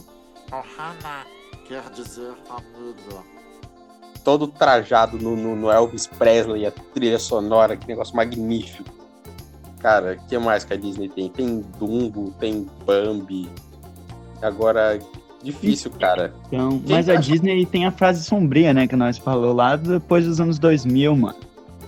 Ohana 0.52 1.26
quer 1.66 1.90
dizer 1.92 2.34
amigo. 2.50 3.24
Todo 4.26 4.48
trajado 4.48 5.18
no, 5.18 5.36
no- 5.36 5.56
no 5.56 5.72
Elvis 5.72 6.06
Presley, 6.08 6.66
a 6.66 6.72
trilha 6.72 7.18
sonora, 7.20 7.76
que 7.78 7.88
negócio 7.88 8.16
magnífico. 8.16 8.90
Cara, 9.80 10.14
o 10.22 10.28
que 10.28 10.38
mais 10.38 10.64
que 10.64 10.74
a 10.74 10.78
Disney 10.78 11.10
tem? 11.10 11.30
Tem 11.30 11.60
Dumbo, 11.78 12.32
tem 12.40 12.68
Bambi. 12.86 13.50
Agora, 14.42 14.98
difícil, 15.44 15.91
cara. 15.91 16.34
Então, 16.48 16.80
Quem 16.80 16.96
mas 16.96 17.10
a 17.10 17.16
Disney 17.16 17.66
tem 17.66 17.86
a 17.86 17.91
frase 17.91 18.24
sombria, 18.24 18.74
né, 18.74 18.88
que 18.88 18.96
nós 18.96 19.18
falou 19.18 19.54
lá 19.54 19.76
depois 19.76 20.26
dos 20.26 20.39
anos 20.39 20.58
2000, 20.58 21.16
mano. 21.16 21.36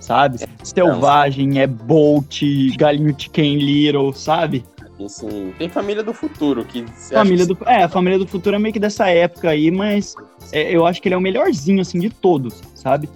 Sabe? 0.00 0.38
Selvagem, 0.62 1.58
é 1.60 1.66
Bolt, 1.66 2.42
Galinho 2.76 3.14
Chicken 3.18 3.56
Little, 3.58 4.12
sabe? 4.12 4.64
Assim, 5.04 5.52
tem 5.58 5.68
Família 5.68 6.02
do 6.02 6.14
Futuro, 6.14 6.64
que 6.64 6.84
Família 7.12 7.46
que- 7.46 7.54
do, 7.54 7.58
é, 7.68 7.82
a 7.82 7.88
Família 7.88 8.18
do 8.18 8.26
Futuro 8.26 8.56
é 8.56 8.58
meio 8.58 8.72
que 8.72 8.78
dessa 8.78 9.08
época 9.08 9.50
aí, 9.50 9.70
mas 9.70 10.14
é, 10.52 10.74
eu 10.74 10.86
acho 10.86 11.02
que 11.02 11.08
ele 11.08 11.14
é 11.14 11.18
o 11.18 11.20
melhorzinho, 11.20 11.80
assim, 11.80 11.98
de 11.98 12.08
todos, 12.08 12.62
sabe? 12.74 13.08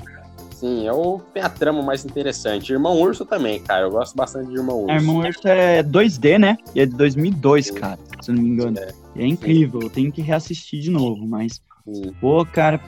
Sim, 0.55 0.86
é 0.86 0.93
o 0.93 1.20
tem 1.32 1.43
a 1.43 1.49
trama 1.49 1.80
mais 1.82 2.05
interessante. 2.05 2.70
Irmão 2.70 3.01
Urso 3.01 3.24
também, 3.24 3.61
cara. 3.61 3.86
Eu 3.86 3.91
gosto 3.91 4.14
bastante 4.14 4.49
de 4.51 4.57
Irmão 4.57 4.80
Urso. 4.82 4.91
A 4.91 4.95
Irmão 4.97 5.16
Urso 5.16 5.41
é 5.49 5.82
2D, 5.82 6.38
né? 6.38 6.59
E 6.74 6.80
é 6.82 6.86
de 6.86 6.95
2002, 6.95 7.68
Sim. 7.68 7.74
cara, 7.74 7.99
se 8.20 8.30
não 8.30 8.43
me 8.43 8.49
engano. 8.51 8.78
É. 8.78 8.93
É 9.16 9.26
incrível, 9.26 9.80
eu 9.82 9.90
tenho 9.90 10.12
que 10.12 10.22
reassistir 10.22 10.80
de 10.80 10.90
novo, 10.90 11.26
mas, 11.26 11.61
Sim. 11.84 12.12
pô, 12.20 12.44
cara. 12.44 12.80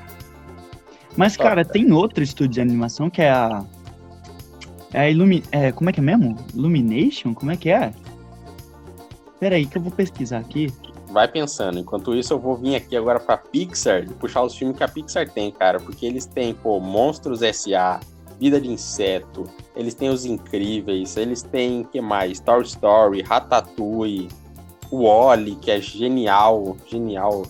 Mas, 1.17 1.37
cara, 1.37 1.65
tem 1.65 1.93
outro 1.93 2.23
estúdio 2.23 2.55
de 2.55 2.61
animação 2.61 3.11
que 3.11 3.21
é 3.21 3.31
a. 3.31 3.65
É 4.95 5.01
a 5.01 5.11
Illumi... 5.11 5.43
É, 5.51 5.73
como 5.73 5.89
é 5.89 5.93
que 5.93 6.01
é 6.01 6.03
mesmo? 6.03 6.37
Illumination? 6.55 7.35
Como 7.35 7.51
é 7.51 7.57
que 7.57 7.71
é? 7.71 7.93
Pera 9.41 9.57
aí 9.57 9.67
que 9.67 9.79
eu 9.79 9.83
vou 9.83 9.91
pesquisar 9.91 10.39
aqui. 10.39 10.73
Vai 11.11 11.29
pensando. 11.29 11.79
Enquanto 11.79 12.15
isso, 12.15 12.33
eu 12.33 12.39
vou 12.39 12.57
vir 12.57 12.77
aqui 12.77 12.97
agora 12.97 13.19
pra 13.19 13.37
Pixar 13.37 14.05
e 14.05 14.09
puxar 14.15 14.43
os 14.43 14.55
filmes 14.55 14.77
que 14.77 14.85
a 14.85 14.89
Pixar 14.89 15.29
tem, 15.29 15.51
cara. 15.51 15.81
Porque 15.81 16.07
eles 16.07 16.27
têm, 16.27 16.55
pô, 16.55 16.79
Monstros 16.79 17.43
S.A., 17.43 18.01
Vida 18.39 18.61
de 18.61 18.69
Inseto, 18.69 19.45
eles 19.77 19.95
têm 19.95 20.09
Os 20.09 20.25
Incríveis, 20.25 21.17
eles 21.17 21.43
têm, 21.43 21.85
que 21.85 22.01
mais? 22.01 22.41
Toy 22.41 22.63
Story, 22.63 23.23
Ratatouille, 23.23 24.29
o 24.93 25.05
Wally, 25.05 25.57
que 25.57 25.71
é 25.71 25.81
genial, 25.81 26.77
genial. 26.87 27.45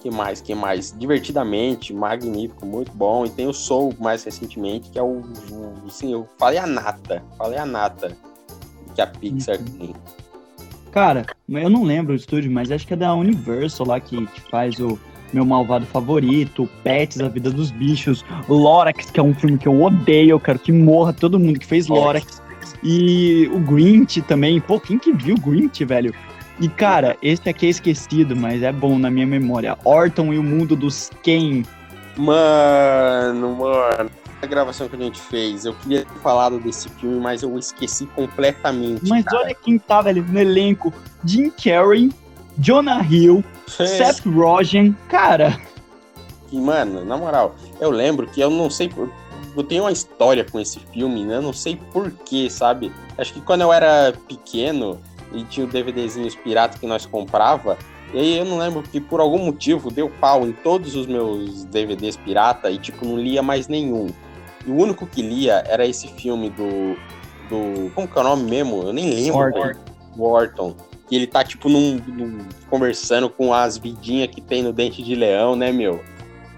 Que 0.00 0.10
mais, 0.10 0.40
que 0.40 0.54
mais? 0.54 0.94
Divertidamente, 0.96 1.92
magnífico, 1.92 2.64
muito 2.64 2.92
bom. 2.92 3.26
E 3.26 3.30
tem 3.30 3.48
o 3.48 3.52
Soul 3.52 3.94
mais 3.98 4.22
recentemente, 4.22 4.90
que 4.90 4.98
é 4.98 5.02
o, 5.02 5.22
o 5.50 5.86
assim, 5.88 6.12
eu 6.12 6.28
falei 6.38 6.58
a 6.58 6.66
nata, 6.66 7.24
falei 7.36 7.58
a 7.58 7.66
nata 7.66 8.16
que 8.94 9.00
a 9.00 9.06
Pixar 9.06 9.58
tem. 9.58 9.92
Cara, 10.92 11.26
eu 11.48 11.68
não 11.68 11.82
lembro 11.82 12.12
o 12.12 12.16
estúdio, 12.16 12.50
mas 12.50 12.70
acho 12.70 12.86
que 12.86 12.94
é 12.94 12.96
da 12.96 13.12
Universal 13.14 13.86
lá 13.86 13.98
que, 13.98 14.24
que 14.26 14.40
faz 14.42 14.78
o 14.78 14.98
meu 15.32 15.44
malvado 15.44 15.84
favorito, 15.86 16.68
Pets, 16.84 17.20
A 17.20 17.28
Vida 17.28 17.50
dos 17.50 17.70
Bichos, 17.70 18.24
Lorax, 18.48 19.10
que 19.10 19.18
é 19.18 19.22
um 19.22 19.34
filme 19.34 19.58
que 19.58 19.68
eu 19.68 19.82
odeio, 19.82 20.30
eu 20.30 20.40
quero 20.40 20.58
que 20.58 20.72
morra 20.72 21.12
todo 21.12 21.40
mundo 21.40 21.58
que 21.58 21.66
fez 21.66 21.88
Lorax. 21.88 22.40
E 22.82 23.50
o 23.52 23.58
Grinch 23.58 24.22
também. 24.22 24.60
Pô, 24.60 24.78
quem 24.78 24.98
que 24.98 25.12
viu 25.12 25.34
o 25.34 25.40
Grinch, 25.40 25.84
velho? 25.84 26.14
E, 26.60 26.68
cara, 26.68 27.16
esse 27.22 27.48
aqui 27.48 27.66
é 27.66 27.70
esquecido, 27.70 28.34
mas 28.34 28.62
é 28.62 28.72
bom 28.72 28.98
na 28.98 29.10
minha 29.10 29.26
memória. 29.26 29.78
Orton 29.84 30.32
e 30.32 30.38
o 30.38 30.42
Mundo 30.42 30.74
dos 30.74 31.10
Ken. 31.22 31.62
Mano, 32.16 33.54
mano. 33.56 34.10
A 34.40 34.46
gravação 34.46 34.88
que 34.88 34.94
a 34.94 34.98
gente 34.98 35.20
fez, 35.20 35.64
eu 35.64 35.74
queria 35.74 36.04
ter 36.04 36.18
falado 36.20 36.60
desse 36.60 36.88
filme, 36.90 37.18
mas 37.18 37.42
eu 37.42 37.58
esqueci 37.58 38.06
completamente. 38.06 39.08
Mas 39.08 39.24
cara. 39.24 39.38
olha 39.44 39.54
quem 39.54 39.78
tá, 39.78 40.00
velho, 40.02 40.24
no 40.28 40.38
elenco. 40.38 40.92
Jim 41.24 41.50
Carrey, 41.50 42.10
Jonah 42.56 43.02
Hill, 43.02 43.42
Seth 43.66 44.24
Rogen. 44.26 44.96
Cara, 45.08 45.58
E, 46.52 46.58
mano, 46.60 47.04
na 47.04 47.16
moral, 47.16 47.54
eu 47.80 47.90
lembro 47.90 48.26
que 48.28 48.40
eu 48.40 48.48
não 48.50 48.70
sei. 48.70 48.88
por- 48.88 49.10
Eu 49.56 49.62
tenho 49.64 49.82
uma 49.84 49.90
história 49.92 50.44
com 50.44 50.60
esse 50.60 50.78
filme, 50.92 51.24
né? 51.24 51.36
Eu 51.36 51.42
não 51.42 51.52
sei 51.52 51.76
porquê, 51.92 52.48
sabe? 52.48 52.92
Acho 53.16 53.32
que 53.34 53.40
quando 53.40 53.62
eu 53.62 53.72
era 53.72 54.12
pequeno 54.28 55.00
e 55.32 55.44
tinha 55.44 55.66
o 55.66 55.68
DVDzinhos 55.68 56.34
pirata 56.34 56.78
que 56.78 56.86
nós 56.86 57.04
comprava, 57.06 57.76
e 58.12 58.18
aí 58.18 58.38
eu 58.38 58.44
não 58.44 58.58
lembro 58.58 58.82
que 58.82 59.00
por 59.00 59.20
algum 59.20 59.38
motivo 59.38 59.90
deu 59.90 60.08
pau 60.20 60.46
em 60.46 60.52
todos 60.52 60.94
os 60.96 61.06
meus 61.06 61.64
DVDs 61.66 62.16
pirata 62.16 62.70
e, 62.70 62.78
tipo, 62.78 63.04
não 63.04 63.18
lia 63.18 63.42
mais 63.42 63.68
nenhum. 63.68 64.06
E 64.66 64.70
o 64.70 64.74
único 64.76 65.06
que 65.06 65.20
lia 65.22 65.62
era 65.66 65.86
esse 65.86 66.08
filme 66.08 66.48
do. 66.50 66.96
do 67.48 67.90
como 67.94 68.08
que 68.08 68.18
é 68.18 68.20
o 68.20 68.24
nome 68.24 68.48
mesmo? 68.50 68.82
Eu 68.82 68.92
nem 68.92 69.10
lembro. 69.10 69.36
Orton. 69.38 69.60
velho. 69.62 69.78
Do 70.16 70.22
Orton. 70.24 70.74
E 71.10 71.16
ele 71.16 71.26
tá, 71.26 71.42
tipo, 71.44 71.68
num, 71.68 71.98
num- 72.06 72.38
conversando 72.68 73.28
com 73.30 73.52
as 73.52 73.76
vidinhas 73.78 74.28
que 74.28 74.40
tem 74.40 74.62
no 74.62 74.72
dente 74.72 75.02
de 75.02 75.14
leão, 75.14 75.54
né, 75.56 75.70
meu? 75.72 76.02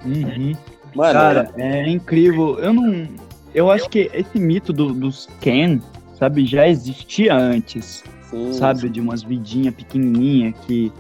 Uhum. 0.05 0.55
Mano, 0.95 1.13
Cara, 1.13 1.53
é 1.57 1.89
incrível. 1.89 2.59
Eu 2.59 2.73
não. 2.73 3.09
Eu 3.55 3.71
acho 3.71 3.89
que 3.89 4.11
esse 4.15 4.39
mito 4.39 4.73
do, 4.73 4.93
dos 4.93 5.29
Ken, 5.41 5.81
sabe, 6.19 6.47
já 6.47 6.67
existia 6.69 7.35
antes, 7.35 8.03
sim, 8.31 8.53
sabe? 8.53 8.89
De 8.89 9.01
umas 9.01 9.23
vidinhas 9.23 9.75
pequenininha 9.75 10.53
que. 10.53 10.93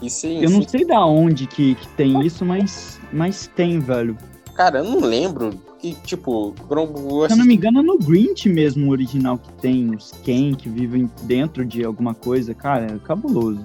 E 0.00 0.08
sim, 0.08 0.42
Eu 0.42 0.50
não 0.50 0.62
sim. 0.62 0.68
sei 0.68 0.84
da 0.84 1.04
onde 1.04 1.46
que, 1.46 1.74
que 1.74 1.88
tem 1.88 2.24
isso, 2.24 2.44
mas, 2.44 3.00
mas 3.12 3.48
tem, 3.48 3.80
velho. 3.80 4.16
Cara, 4.54 4.78
eu 4.78 4.84
não 4.84 5.00
lembro 5.00 5.50
que, 5.78 5.94
tipo, 6.04 6.54
eu 6.68 7.26
Se 7.26 7.32
eu 7.32 7.36
não 7.36 7.44
me 7.44 7.54
engano, 7.54 7.80
é 7.80 7.82
no 7.82 7.98
Grinch 7.98 8.48
mesmo 8.48 8.88
o 8.88 8.90
original 8.90 9.38
que 9.38 9.52
tem 9.54 9.94
os 9.94 10.12
Ken 10.24 10.54
que 10.54 10.68
vivem 10.68 11.10
dentro 11.22 11.64
de 11.64 11.84
alguma 11.84 12.14
coisa. 12.14 12.54
Cara, 12.54 12.86
é 12.86 12.98
cabuloso. 12.98 13.64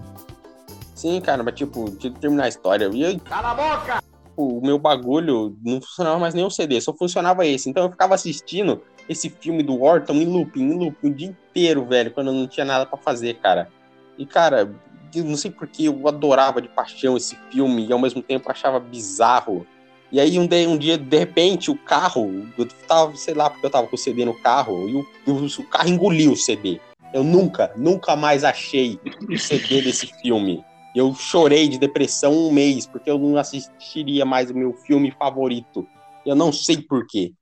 Sim, 0.95 1.20
cara, 1.20 1.43
mas 1.43 1.55
tipo, 1.55 1.89
tinha 1.97 2.14
que 2.14 2.20
terminar 2.20 2.45
a 2.45 2.47
história. 2.47 2.89
E 2.93 3.01
eu, 3.01 3.20
Cala 3.20 3.51
a 3.51 3.55
boca! 3.55 4.03
O 4.36 4.61
meu 4.61 4.80
bagulho 4.80 5.55
não 5.64 5.80
funcionava 5.82 6.18
mais 6.18 6.34
nem 6.34 6.43
o 6.43 6.49
CD, 6.49 6.80
só 6.82 6.93
funcionava 6.93 7.45
esse. 7.45 7.70
Então 7.70 7.84
eu 7.84 7.91
ficava 7.91 8.16
assistindo 8.16 8.82
esse 9.08 9.30
filme 9.30 9.64
do 9.64 9.82
Orton 9.82 10.14
em 10.14 10.26
looping, 10.26 10.62
em 10.62 10.78
looping, 10.78 11.08
o 11.08 11.14
dia 11.14 11.28
inteiro, 11.28 11.86
velho, 11.86 12.12
quando 12.12 12.28
eu 12.28 12.34
não 12.34 12.47
tinha 12.47 12.66
nada 12.66 12.86
pra 12.86 12.97
fazer, 12.97 13.36
cara. 13.36 13.70
E, 14.18 14.26
cara, 14.26 14.74
não 15.16 15.36
sei 15.36 15.51
porque 15.51 15.88
eu 15.88 16.08
adorava 16.08 16.62
de 16.62 16.70
paixão 16.70 17.18
esse 17.18 17.36
filme 17.51 17.88
e 17.88 17.93
ao 17.93 17.99
mesmo 17.99 18.22
tempo 18.22 18.49
achava 18.49 18.80
bizarro. 18.80 19.66
E 20.12 20.20
aí 20.20 20.38
um 20.38 20.47
dia, 20.47 20.70
um 20.70 20.78
dia 20.78 20.97
de 20.97 21.18
repente, 21.18 21.72
o 21.72 21.78
carro, 21.78 22.47
eu 22.58 22.68
tava, 22.88 23.16
sei 23.16 23.34
lá, 23.34 23.49
porque 23.49 23.66
eu 23.66 23.70
tava 23.70 23.88
com 23.88 23.95
o 23.95 23.99
CD 23.99 24.24
no 24.26 24.39
carro, 24.39 24.88
e 24.88 24.95
o, 24.95 25.06
o 25.28 25.70
carro 25.70 25.89
engoliu 25.89 26.34
o 26.34 26.38
CD. 26.38 26.80
Eu 27.14 27.24
nunca, 27.24 27.72
nunca 27.76 28.16
mais 28.16 28.43
achei 28.43 28.99
o 29.30 29.38
CD 29.38 29.82
desse 29.82 30.08
filme. 30.22 30.64
Eu 30.95 31.14
chorei 31.16 31.68
de 31.68 31.80
depressão 31.80 32.32
um 32.32 32.51
mês, 32.51 32.86
porque 32.86 33.10
eu 33.10 33.18
não 33.18 33.38
assistiria 33.38 34.26
mais 34.26 34.51
o 34.51 34.56
meu 34.56 34.74
filme 34.74 35.12
favorito. 35.12 35.88
Eu 36.26 36.36
não 36.36 36.51
sei 36.51 36.82
porquê. 36.82 37.34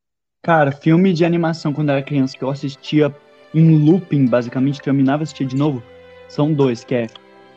Cara, 0.43 0.71
filme 0.71 1.13
de 1.13 1.23
animação 1.23 1.71
quando 1.71 1.91
era 1.91 2.01
criança 2.01 2.35
que 2.35 2.43
eu 2.43 2.49
assistia 2.49 3.15
em 3.53 3.77
looping, 3.85 4.25
basicamente, 4.25 4.81
terminava 4.81 5.21
e 5.21 5.25
assistia 5.25 5.45
de 5.45 5.55
novo, 5.55 5.83
são 6.27 6.51
dois, 6.51 6.83
que 6.83 6.95
é 6.95 7.07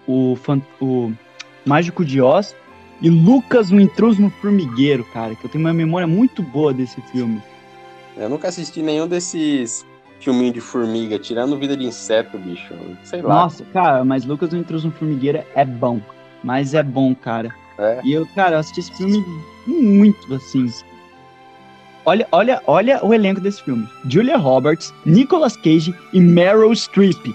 o, 0.07 0.37
o 0.83 1.13
Mágico 1.65 2.05
de 2.05 2.21
Oz 2.21 2.55
e 3.01 3.09
Lucas, 3.09 3.71
o 3.71 3.81
Intruso 3.81 4.21
no 4.21 4.29
Formigueiro, 4.29 5.03
cara, 5.15 5.35
que 5.35 5.47
eu 5.47 5.51
tenho 5.51 5.65
uma 5.65 5.73
memória 5.73 6.07
muito 6.07 6.43
boa 6.43 6.75
desse 6.75 7.01
filme. 7.11 7.41
Eu 8.19 8.29
nunca 8.29 8.49
assisti 8.49 8.83
nenhum 8.83 9.09
desses 9.09 9.87
filminhos 10.21 10.53
de 10.53 10.61
formiga, 10.61 11.19
tirando 11.19 11.57
Vida 11.57 11.79
de 11.79 11.87
Inseto, 11.87 12.37
bicho. 12.37 12.75
Sei 13.03 13.23
lá. 13.23 13.35
Nossa, 13.35 13.65
cara, 13.73 14.05
mas 14.05 14.27
Lucas, 14.27 14.53
o 14.53 14.59
Intruso 14.59 14.89
no 14.89 14.93
Formigueiro 14.93 15.43
é 15.55 15.65
bom, 15.65 16.03
mas 16.43 16.75
é 16.75 16.83
bom, 16.83 17.15
cara. 17.15 17.49
É. 17.79 18.03
E 18.05 18.13
eu, 18.13 18.27
cara, 18.35 18.57
eu 18.57 18.59
assisti 18.59 18.81
esse 18.81 18.95
filme 18.95 19.25
muito, 19.67 20.35
assim. 20.35 20.71
Olha, 22.07 22.29
olha, 22.31 22.63
olha 22.67 23.05
o 23.05 23.15
elenco 23.15 23.41
desse 23.41 23.63
filme. 23.63 23.89
Julia 24.09 24.37
Roberts, 24.37 24.93
Nicolas 25.07 25.57
Cage 25.57 25.95
e 26.13 26.21
Meryl 26.21 26.75
Streep. 26.75 27.35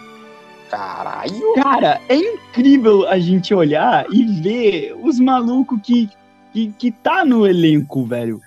Caralho! 0.70 1.53
Cara, 1.55 1.99
é 2.07 2.15
incrível 2.15 3.07
a 3.07 3.17
gente 3.17 3.53
olhar 3.53 4.05
e 4.11 4.24
ver 4.41 4.95
os 5.01 5.20
malucos 5.20 5.80
que, 5.82 6.07
que, 6.53 6.72
que 6.78 6.91
tá 6.91 7.26
no 7.26 7.47
elenco, 7.47 8.05
velho. 8.05 8.39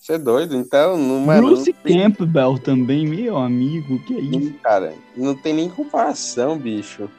Você 0.00 0.12
é 0.12 0.18
doido? 0.18 0.56
Então, 0.56 0.96
não, 0.96 1.20
mano, 1.20 1.48
Bruce 1.48 1.72
não 1.72 1.82
tem, 1.82 2.00
Campbell 2.00 2.58
também, 2.58 3.06
meu 3.06 3.36
amigo, 3.36 3.98
que 4.04 4.14
é 4.14 4.20
isso? 4.20 4.54
cara, 4.62 4.94
não 5.16 5.34
tem 5.34 5.52
nem 5.52 5.68
comparação, 5.68 6.56
bicho. 6.56 7.10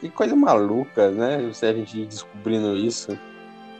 Que 0.00 0.10
coisa 0.10 0.34
maluca, 0.34 1.12
né? 1.12 1.48
Se 1.52 1.64
a 1.64 1.72
gente 1.72 2.04
descobrindo 2.04 2.76
isso. 2.76 3.16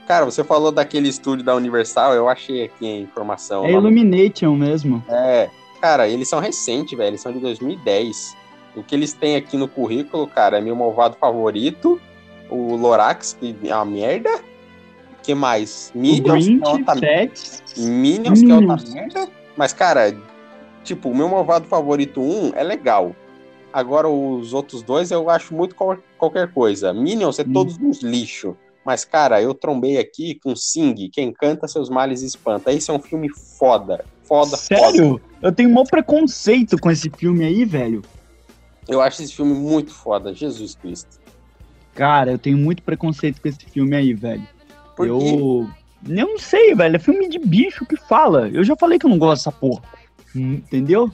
Cara, 0.07 0.25
você 0.25 0.43
falou 0.43 0.73
daquele 0.73 1.09
estúdio 1.09 1.45
da 1.45 1.55
Universal, 1.55 2.13
eu 2.15 2.29
achei 2.29 2.65
aqui 2.65 2.87
a 2.87 2.97
informação. 3.01 3.65
É 3.65 3.69
lá 3.69 3.79
Illumination 3.79 4.55
mesmo. 4.57 5.03
É, 5.09 5.49
cara, 5.81 6.09
eles 6.09 6.29
são 6.29 6.41
recentes, 6.41 6.97
velho. 6.97 7.11
Eles 7.11 7.21
são 7.21 7.33
de 7.33 7.39
2010. 7.39 8.37
O 8.77 8.83
que 8.83 8.95
eles 8.95 9.13
têm 9.13 9.37
aqui 9.37 9.57
no 9.57 9.69
currículo, 9.69 10.27
cara, 10.27 10.59
é 10.59 10.61
meu 10.61 10.75
malvado 10.75 11.17
favorito. 11.19 12.01
O 12.51 12.75
Lorax, 12.77 13.37
que 13.39 13.55
é 13.65 13.75
uma 13.75 13.85
merda. 13.85 14.31
O 14.37 15.23
que 15.23 15.35
mais? 15.35 15.93
Minions, 15.95 16.45
que 16.47 16.51
Grinch, 16.59 16.65
é 16.65 16.69
outra 16.69 16.97
Pets. 17.01 17.63
Minions, 17.79 18.41
que 18.43 18.51
é 18.51 18.55
outra 18.55 18.77
Minions. 18.77 18.95
merda. 18.95 19.29
Mas, 19.57 19.73
cara, 19.73 20.15
tipo, 20.83 21.11
o 21.11 21.17
meu 21.17 21.29
malvado 21.29 21.67
favorito 21.67 22.21
1 22.21 22.53
é 22.57 22.63
legal. 22.65 23.15
Agora, 23.73 24.09
os 24.09 24.53
outros 24.53 24.83
dois 24.83 25.11
eu 25.11 25.31
acho 25.31 25.55
muito 25.55 25.75
qual- 25.75 25.97
qualquer 26.19 26.53
coisa. 26.53 26.93
Minions 26.93 27.39
é 27.39 27.43
Hum. 27.43 27.53
todos 27.53 27.79
uns 27.79 28.03
lixo. 28.03 28.57
Mas, 28.85 29.05
cara, 29.05 29.41
eu 29.41 29.55
trombei 29.55 29.99
aqui 29.99 30.39
com 30.43 30.57
Sing, 30.57 31.09
quem 31.09 31.33
canta 31.33 31.69
seus 31.69 31.89
males 31.89 32.23
espanta. 32.23 32.73
Esse 32.73 32.91
é 32.91 32.95
um 32.95 32.99
filme 32.99 33.29
foda. 33.29 34.05
Foda, 34.25 34.57
foda. 34.57 34.57
Sério? 34.57 35.21
Eu 35.41 35.53
tenho 35.53 35.71
um 35.71 35.85
preconceito 35.85 36.77
com 36.79 36.91
esse 36.91 37.11
filme 37.11 37.45
aí, 37.45 37.65
velho. 37.65 38.03
Eu 38.89 39.01
acho 39.01 39.23
esse 39.23 39.35
filme 39.35 39.55
muito 39.55 39.93
foda, 39.93 40.35
Jesus 40.35 40.75
Cristo. 40.75 41.21
Cara, 41.95 42.33
eu 42.33 42.39
tenho 42.39 42.59
muito 42.59 42.83
preconceito 42.83 43.41
com 43.41 43.49
esse 43.49 43.65
filme 43.67 43.95
aí, 43.95 44.13
velho. 44.15 44.47
Por 44.97 45.07
eu. 45.07 45.19
quê? 45.19 45.73
Eu 46.09 46.27
não 46.27 46.39
sei, 46.39 46.75
velho. 46.75 46.97
É 46.97 46.99
filme 46.99 47.29
de 47.29 47.39
bicho 47.39 47.87
que 47.87 47.97
fala. 47.97 48.49
Eu 48.49 48.65
já 48.65 48.75
falei 48.75 48.99
que 48.99 49.07
eu 49.07 49.11
não 49.11 49.19
gosto 49.19 49.45
dessa 49.45 49.53
porra. 49.53 49.83
Hum, 50.35 50.55
Entendeu? 50.55 51.13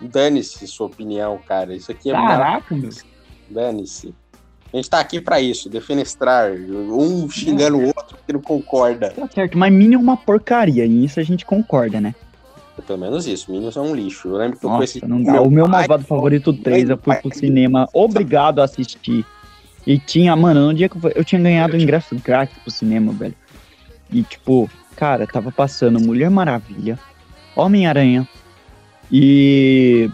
Dane-se 0.00 0.66
sua 0.66 0.86
opinião, 0.86 1.38
cara. 1.46 1.74
Isso 1.74 1.92
aqui 1.92 2.10
é. 2.10 2.12
Caraca, 2.12 2.74
meu. 2.74 2.90
Dane-se. 3.48 4.14
A 4.72 4.76
gente 4.76 4.88
tá 4.88 5.00
aqui 5.00 5.20
pra 5.20 5.40
isso, 5.40 5.68
defenestrar, 5.68 6.50
um 6.52 7.28
xingando 7.28 7.76
o 7.78 7.86
outro 7.86 8.16
que 8.26 8.32
não 8.32 8.40
concorda. 8.40 9.10
Tá 9.10 9.28
certo, 9.28 9.58
mas 9.58 9.70
Minion 9.72 9.98
é 9.98 10.02
uma 10.02 10.16
porcaria, 10.16 10.86
e 10.86 11.04
isso 11.04 11.20
a 11.20 11.22
gente 11.22 11.44
concorda, 11.44 12.00
né? 12.00 12.14
Pelo 12.86 12.98
menos 12.98 13.26
isso, 13.26 13.52
Minions 13.52 13.76
é 13.76 13.80
um 13.80 13.94
lixo. 13.94 14.28
Eu 14.28 14.36
lembro 14.36 14.58
que 14.58 14.64
eu 14.64 14.70
Nossa, 14.70 14.78
conheci 14.78 15.06
não 15.06 15.22
dá. 15.22 15.42
O 15.42 15.50
meu 15.50 15.68
malvado 15.68 16.04
favorito 16.04 16.52
3, 16.54 16.88
eu 16.88 16.96
fui 16.96 17.14
pro 17.16 17.34
cinema 17.34 17.86
obrigado 17.92 18.60
a 18.60 18.64
assistir. 18.64 19.26
E 19.86 19.98
tinha, 19.98 20.34
mano, 20.34 20.66
no 20.68 20.74
dia 20.74 20.88
que 20.88 20.96
eu, 20.96 21.00
fui- 21.00 21.12
eu 21.14 21.24
tinha 21.24 21.40
ganhado 21.40 21.76
ingresso 21.76 22.16
grátis 22.16 22.56
pro 22.58 22.70
cinema, 22.70 23.12
velho. 23.12 23.34
E 24.10 24.22
tipo, 24.22 24.70
cara, 24.96 25.26
tava 25.26 25.52
passando 25.52 26.00
Mulher 26.00 26.30
Maravilha, 26.30 26.98
Homem-Aranha 27.54 28.26
e. 29.10 30.10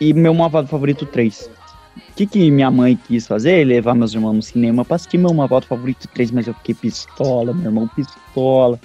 E 0.00 0.14
meu 0.14 0.32
malvado 0.32 0.68
favorito 0.68 1.04
3. 1.04 1.50
O 1.96 2.14
que, 2.14 2.26
que 2.26 2.50
minha 2.50 2.70
mãe 2.70 2.96
quis 2.96 3.26
fazer? 3.26 3.64
Levar 3.64 3.94
meus 3.94 4.12
irmãos 4.12 4.34
no 4.34 4.42
cinema 4.42 4.84
pra 4.84 4.96
assistir 4.96 5.18
meu 5.18 5.32
malvado 5.32 5.66
favorito 5.66 6.08
3, 6.08 6.30
mas 6.30 6.46
eu 6.46 6.54
fiquei 6.54 6.74
pistola, 6.74 7.52
meu 7.52 7.66
irmão 7.66 7.88
pistola. 7.88 8.78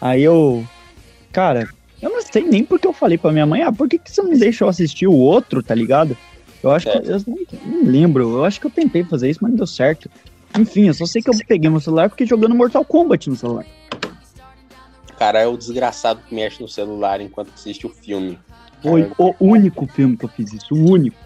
Aí 0.00 0.22
eu. 0.22 0.64
Cara, 1.32 1.68
eu 2.00 2.10
não 2.10 2.22
sei 2.22 2.42
nem 2.42 2.64
porque 2.64 2.86
eu 2.86 2.92
falei 2.92 3.18
pra 3.18 3.32
minha 3.32 3.46
mãe, 3.46 3.62
ah, 3.62 3.72
por 3.72 3.88
que, 3.88 3.98
que 3.98 4.10
você 4.10 4.22
não 4.22 4.36
deixa 4.36 4.64
eu 4.64 4.68
assistir 4.68 5.06
o 5.06 5.14
outro, 5.14 5.62
tá 5.62 5.74
ligado? 5.74 6.16
Eu 6.62 6.70
acho 6.70 6.90
que. 6.90 6.96
Eu 6.96 7.22
não, 7.26 7.36
não 7.66 7.90
lembro, 7.90 8.38
eu 8.38 8.44
acho 8.44 8.60
que 8.60 8.66
eu 8.66 8.70
tentei 8.70 9.04
fazer 9.04 9.30
isso, 9.30 9.40
mas 9.42 9.50
não 9.50 9.58
deu 9.58 9.66
certo. 9.66 10.10
Enfim, 10.58 10.86
eu 10.86 10.94
só 10.94 11.04
sei 11.04 11.20
que 11.20 11.28
eu 11.28 11.34
peguei 11.46 11.68
meu 11.68 11.80
celular 11.80 12.08
porque 12.08 12.24
jogando 12.24 12.54
Mortal 12.54 12.84
Kombat 12.84 13.28
no 13.28 13.36
celular. 13.36 13.66
Cara, 15.18 15.40
é 15.40 15.46
o 15.46 15.56
desgraçado 15.56 16.20
que 16.28 16.34
mexe 16.34 16.62
no 16.62 16.68
celular 16.68 17.20
enquanto 17.20 17.52
assiste 17.54 17.86
o 17.86 17.90
filme. 17.90 18.38
Foi 18.82 19.10
o 19.18 19.34
único 19.40 19.86
filme 19.86 20.16
que 20.16 20.24
eu 20.24 20.28
fiz 20.28 20.52
isso, 20.52 20.74
o 20.74 20.90
único. 20.90 21.16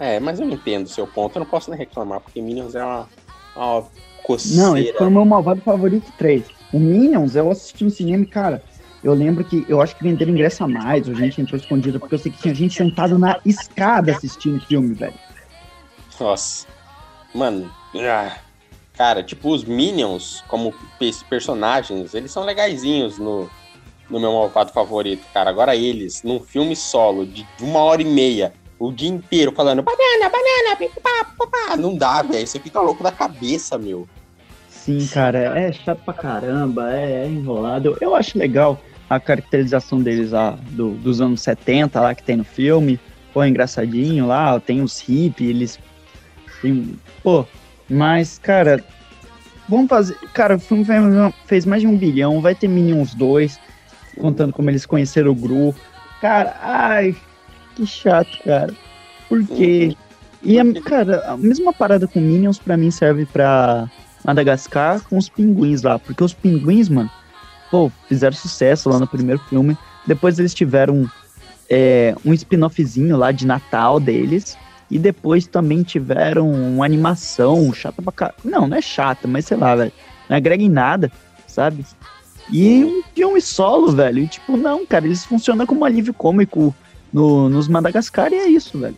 É, 0.00 0.18
mas 0.18 0.40
eu 0.40 0.48
entendo 0.48 0.86
o 0.86 0.88
seu 0.88 1.06
ponto, 1.06 1.36
eu 1.36 1.40
não 1.40 1.46
posso 1.46 1.68
nem 1.70 1.78
reclamar, 1.78 2.20
porque 2.20 2.40
Minions 2.40 2.74
é 2.74 2.82
uma, 2.82 3.06
uma 3.54 3.86
coceira. 4.22 4.62
Não, 4.62 4.76
esse 4.78 4.94
foi 4.94 5.06
o 5.06 5.10
meu 5.10 5.26
malvado 5.26 5.60
favorito 5.60 6.10
3. 6.16 6.46
O 6.72 6.78
Minions, 6.78 7.36
eu 7.36 7.50
assisti 7.50 7.84
no 7.84 7.90
cinema 7.90 8.24
e, 8.24 8.26
cara, 8.26 8.64
eu 9.04 9.12
lembro 9.12 9.44
que 9.44 9.66
eu 9.68 9.78
acho 9.78 9.94
que 9.94 10.02
venderam 10.02 10.32
ingresso 10.32 10.64
a 10.64 10.68
mais, 10.68 11.06
a 11.06 11.12
gente 11.12 11.38
entrou 11.42 11.60
escondido, 11.60 12.00
porque 12.00 12.14
eu 12.14 12.18
sei 12.18 12.32
que 12.32 12.38
tinha 12.38 12.54
gente 12.54 12.74
sentada 12.74 13.18
na 13.18 13.38
escada 13.44 14.12
assistindo 14.12 14.56
o 14.56 14.66
filme, 14.66 14.94
velho. 14.94 15.12
Nossa. 16.18 16.66
Mano, 17.34 17.70
ah, 17.96 18.38
cara, 18.96 19.22
tipo, 19.22 19.50
os 19.50 19.64
Minions, 19.64 20.42
como 20.48 20.72
pe- 20.98 21.14
personagens, 21.28 22.14
eles 22.14 22.32
são 22.32 22.44
legaisinhos 22.44 23.18
no, 23.18 23.50
no 24.08 24.18
meu 24.18 24.32
malvado 24.32 24.72
favorito, 24.72 25.26
cara. 25.34 25.50
Agora 25.50 25.76
eles, 25.76 26.22
num 26.22 26.40
filme 26.40 26.74
solo 26.74 27.26
de 27.26 27.46
uma 27.60 27.80
hora 27.80 28.00
e 28.00 28.06
meia, 28.06 28.54
o 28.80 28.90
dia 28.90 29.10
inteiro 29.10 29.52
falando 29.52 29.82
banana, 29.82 30.30
banana, 30.30 30.76
pipá, 30.78 31.26
papá, 31.38 31.76
não 31.76 31.94
dá, 31.96 32.22
velho. 32.22 32.46
Você 32.46 32.58
fica 32.58 32.80
louco 32.80 33.02
da 33.04 33.12
cabeça, 33.12 33.76
meu. 33.76 34.08
Sim, 34.68 35.06
cara, 35.12 35.38
é 35.58 35.70
chato 35.70 36.00
pra 36.02 36.14
caramba, 36.14 36.90
é, 36.92 37.24
é 37.24 37.26
enrolado. 37.28 37.96
Eu, 38.00 38.14
acho 38.16 38.38
legal 38.38 38.80
a 39.10 39.20
caracterização 39.20 40.00
deles 40.00 40.30
lá 40.30 40.56
do- 40.70 40.92
dos 40.94 41.20
anos 41.20 41.42
70 41.42 42.00
lá 42.00 42.14
que 42.14 42.22
tem 42.22 42.36
no 42.36 42.44
filme. 42.44 42.98
Pô, 43.34 43.42
é 43.42 43.48
engraçadinho 43.48 44.26
lá, 44.26 44.58
tem 44.58 44.80
os 44.82 44.98
hippies, 45.00 45.48
eles. 45.50 45.78
Tem, 46.62 46.98
pô, 47.22 47.44
mas, 47.88 48.38
cara, 48.38 48.82
vamos 49.68 49.88
fazer. 49.88 50.16
Cara, 50.32 50.56
o 50.56 50.60
filme 50.60 50.84
fez, 50.86 51.02
fez 51.46 51.66
mais 51.66 51.82
de 51.82 51.86
um 51.86 51.96
bilhão, 51.96 52.40
vai 52.40 52.54
ter 52.54 52.66
Minions 52.66 53.14
2, 53.14 53.60
contando 54.18 54.52
como 54.54 54.70
eles 54.70 54.86
conheceram 54.86 55.30
o 55.32 55.34
Gru. 55.34 55.74
Cara, 56.20 56.56
ai, 56.62 57.14
que 57.74 57.86
chato, 57.86 58.38
cara. 58.44 58.74
Por 59.28 59.46
quê? 59.46 59.96
E, 60.42 60.58
a, 60.58 60.82
cara, 60.82 61.24
a 61.26 61.36
mesma 61.36 61.72
parada 61.72 62.06
com 62.06 62.20
Minions 62.20 62.58
pra 62.58 62.76
mim 62.76 62.90
serve 62.90 63.26
pra 63.26 63.90
Madagascar 64.24 65.02
com 65.08 65.16
os 65.16 65.28
pinguins 65.28 65.82
lá. 65.82 65.98
Porque 65.98 66.24
os 66.24 66.32
pinguins, 66.32 66.88
mano, 66.88 67.10
pô, 67.70 67.90
fizeram 68.08 68.36
sucesso 68.36 68.88
lá 68.88 68.98
no 68.98 69.06
primeiro 69.06 69.40
filme. 69.48 69.76
Depois 70.06 70.38
eles 70.38 70.54
tiveram 70.54 71.08
é, 71.68 72.14
um 72.24 72.32
spin-offzinho 72.32 73.16
lá 73.16 73.32
de 73.32 73.46
Natal 73.46 74.00
deles. 74.00 74.56
E 74.90 74.98
depois 74.98 75.46
também 75.46 75.82
tiveram 75.82 76.50
uma 76.50 76.84
animação 76.84 77.72
chata 77.72 78.02
pra 78.02 78.12
caralho. 78.12 78.38
Não, 78.44 78.66
não 78.66 78.76
é 78.76 78.82
chata, 78.82 79.28
mas 79.28 79.44
sei 79.44 79.56
lá, 79.56 79.76
velho. 79.76 79.92
Não 80.28 80.36
agrega 80.36 80.62
em 80.62 80.68
nada, 80.68 81.12
sabe? 81.46 81.86
E 82.50 82.84
um 82.84 83.02
filme 83.14 83.40
solo, 83.40 83.92
velho. 83.92 84.24
E 84.24 84.26
tipo, 84.26 84.56
não, 84.56 84.84
cara, 84.84 85.06
eles 85.06 85.24
funcionam 85.24 85.64
como 85.64 85.84
alívio 85.84 86.12
cômico 86.12 86.74
no, 87.12 87.48
nos 87.48 87.68
Madagascar 87.68 88.32
e 88.32 88.36
é 88.36 88.48
isso, 88.48 88.78
velho. 88.78 88.96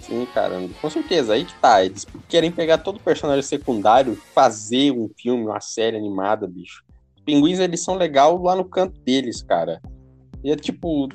Sim, 0.00 0.26
cara, 0.34 0.68
com 0.80 0.90
certeza. 0.90 1.34
Aí 1.34 1.44
que 1.44 1.54
tá. 1.54 1.84
Eles 1.84 2.06
querem 2.28 2.50
pegar 2.50 2.78
todo 2.78 3.00
personagem 3.00 3.42
secundário 3.42 4.20
fazer 4.34 4.90
um 4.90 5.08
filme, 5.16 5.44
uma 5.44 5.60
série 5.60 5.96
animada, 5.96 6.46
bicho. 6.46 6.82
Os 7.16 7.22
pinguins, 7.22 7.60
eles 7.60 7.82
são 7.82 7.94
legal 7.94 8.40
lá 8.42 8.56
no 8.56 8.64
canto 8.64 9.00
deles, 9.00 9.42
cara. 9.42 9.80
E 10.42 10.50
é 10.50 10.56
tipo, 10.56 11.08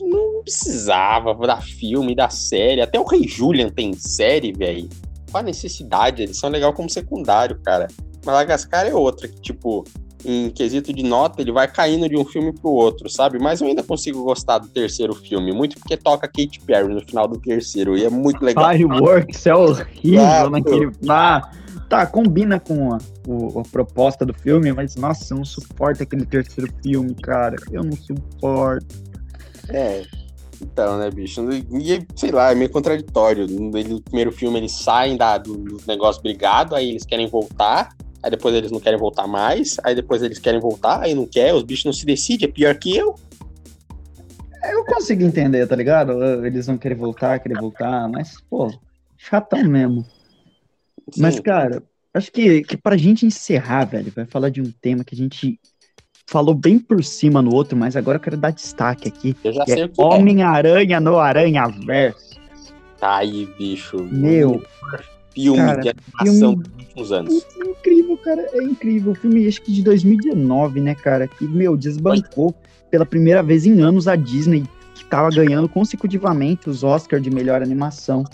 não 0.00 0.42
precisava 0.42 1.34
dar 1.46 1.62
filme, 1.62 2.14
da 2.14 2.28
série. 2.28 2.80
Até 2.80 2.98
o 2.98 3.04
Rei 3.04 3.26
Julian 3.28 3.70
tem 3.70 3.92
série, 3.92 4.52
velho. 4.52 4.88
Qual 5.30 5.40
a 5.40 5.44
necessidade? 5.44 6.22
Eles 6.22 6.38
são 6.38 6.50
legal 6.50 6.72
como 6.72 6.90
secundário, 6.90 7.60
cara. 7.62 7.86
Madagascar 8.24 8.86
é 8.86 8.94
outra, 8.94 9.28
que, 9.28 9.40
tipo, 9.40 9.84
em 10.24 10.50
quesito 10.50 10.92
de 10.92 11.02
nota, 11.02 11.40
ele 11.42 11.52
vai 11.52 11.68
caindo 11.70 12.08
de 12.08 12.16
um 12.16 12.24
filme 12.24 12.52
pro 12.52 12.70
outro, 12.70 13.08
sabe? 13.10 13.38
Mas 13.38 13.60
eu 13.60 13.66
ainda 13.66 13.82
consigo 13.82 14.22
gostar 14.24 14.58
do 14.58 14.68
terceiro 14.68 15.14
filme, 15.14 15.52
muito 15.52 15.78
porque 15.78 15.96
toca 15.96 16.26
Katy 16.26 16.60
Perry 16.66 16.94
no 16.94 17.00
final 17.00 17.28
do 17.28 17.38
terceiro, 17.38 17.96
e 17.96 18.04
é 18.04 18.10
muito 18.10 18.42
legal. 18.44 18.70
Fireworks 18.70 19.46
é 19.46 19.54
horrível 19.54 20.50
naquele. 20.50 20.90
Ah, 21.08 21.50
tá, 21.88 22.06
combina 22.06 22.58
com 22.58 22.94
a, 22.94 22.98
o- 23.28 23.60
a 23.60 23.62
proposta 23.64 24.24
do 24.24 24.32
filme, 24.32 24.72
mas 24.72 24.96
nossa, 24.96 25.34
eu 25.34 25.38
não 25.38 25.44
suporto 25.44 26.02
aquele 26.02 26.24
terceiro 26.24 26.72
filme, 26.82 27.14
cara. 27.14 27.56
Eu 27.70 27.84
não 27.84 27.92
suporto. 27.92 28.86
É. 29.68 30.02
Então, 30.62 30.98
né, 30.98 31.10
bicho? 31.10 31.42
E, 31.52 32.06
sei 32.16 32.30
lá, 32.30 32.52
é 32.52 32.54
meio 32.54 32.70
contraditório. 32.70 33.42
Ele, 33.44 33.88
no 33.88 34.00
primeiro 34.00 34.32
filme 34.32 34.56
eles 34.58 34.72
saem 34.72 35.16
da, 35.16 35.36
do, 35.36 35.56
do 35.56 35.80
negócio 35.86 36.22
brigado, 36.22 36.74
aí 36.74 36.90
eles 36.90 37.04
querem 37.04 37.26
voltar, 37.26 37.90
aí 38.24 38.30
depois 38.30 38.54
eles 38.54 38.70
não 38.70 38.80
querem 38.80 38.98
voltar 38.98 39.26
mais, 39.26 39.76
aí 39.84 39.94
depois 39.94 40.22
eles 40.22 40.38
querem 40.38 40.58
voltar, 40.58 41.02
aí 41.02 41.14
não 41.14 41.26
quer, 41.26 41.52
os 41.52 41.62
bichos 41.62 41.84
não 41.84 41.92
se 41.92 42.06
decidem, 42.06 42.48
é 42.48 42.50
pior 42.50 42.74
que 42.74 42.96
eu. 42.96 43.14
Eu 44.62 44.82
consigo 44.86 45.22
entender, 45.22 45.66
tá 45.66 45.76
ligado? 45.76 46.46
Eles 46.46 46.66
vão 46.66 46.78
querer 46.78 46.94
voltar, 46.94 47.38
querer 47.38 47.60
voltar, 47.60 48.08
mas, 48.08 48.40
pô, 48.48 48.72
chatão 49.18 49.62
mesmo. 49.64 50.06
Mas, 51.18 51.34
Sim. 51.34 51.42
cara, 51.42 51.82
acho 52.14 52.32
que, 52.32 52.62
que 52.62 52.78
pra 52.78 52.96
gente 52.96 53.26
encerrar, 53.26 53.84
velho, 53.84 54.10
vai 54.16 54.24
falar 54.24 54.48
de 54.48 54.62
um 54.62 54.72
tema 54.80 55.04
que 55.04 55.14
a 55.14 55.18
gente 55.18 55.60
falou 56.26 56.54
bem 56.54 56.78
por 56.78 57.04
cima 57.04 57.42
no 57.42 57.54
outro, 57.54 57.76
mas 57.76 57.94
agora 57.94 58.16
eu 58.16 58.22
quero 58.22 58.38
dar 58.38 58.52
destaque 58.52 59.06
aqui. 59.06 59.36
Eu 59.44 59.52
já 59.52 59.66
que 59.66 59.72
sei 59.72 59.82
é 59.82 59.84
o 59.84 59.88
que 59.90 60.00
é. 60.00 60.04
Homem-Aranha 60.04 60.98
no 60.98 61.18
Aranha 61.18 61.68
Verso. 61.68 62.40
Tá 62.98 63.16
aí, 63.16 63.44
bicho. 63.58 63.98
Meu, 64.04 64.62
filme 65.34 65.58
cara, 65.58 65.82
de 65.82 65.88
animação 65.90 66.50
filme- 66.50 66.62
dos 66.64 66.72
últimos 66.84 67.12
anos. 67.12 67.46
É 67.60 67.68
incrível, 67.68 68.16
cara, 68.18 68.46
é 68.52 68.62
incrível. 68.62 69.12
O 69.12 69.14
filme, 69.14 69.46
acho 69.46 69.62
que 69.62 69.72
de 69.72 69.82
2019, 69.82 70.80
né, 70.80 70.94
cara? 70.94 71.26
Que, 71.28 71.44
meu, 71.46 71.76
desbancou 71.76 72.54
pela 72.90 73.04
primeira 73.04 73.42
vez 73.42 73.66
em 73.66 73.80
anos 73.80 74.06
a 74.06 74.14
Disney, 74.16 74.64
que 74.94 75.04
tava 75.04 75.28
ganhando 75.30 75.68
consecutivamente 75.68 76.70
os 76.70 76.84
Oscars 76.84 77.22
de 77.22 77.30
melhor 77.30 77.62
animação. 77.62 78.24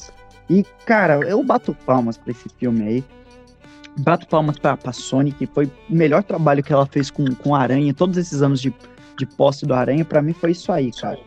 E, 0.48 0.64
cara, 0.84 1.20
eu 1.26 1.42
bato 1.42 1.74
palmas 1.86 2.16
pra 2.18 2.30
esse 2.32 2.48
filme 2.58 2.82
aí. 2.82 3.04
Bato 3.98 4.26
palmas 4.28 4.58
pra, 4.58 4.76
pra 4.76 4.92
Sony, 4.92 5.32
que 5.32 5.46
foi 5.46 5.66
o 5.66 5.94
melhor 5.94 6.22
trabalho 6.22 6.62
que 6.62 6.72
ela 6.72 6.86
fez 6.86 7.10
com, 7.10 7.24
com 7.34 7.54
Aranha, 7.54 7.92
todos 7.92 8.16
esses 8.16 8.40
anos 8.42 8.60
de, 8.60 8.72
de 9.18 9.26
posse 9.26 9.66
do 9.66 9.74
Aranha, 9.74 10.04
pra 10.04 10.22
mim 10.22 10.32
foi 10.32 10.52
isso 10.52 10.70
aí, 10.70 10.90
cara. 10.92 11.18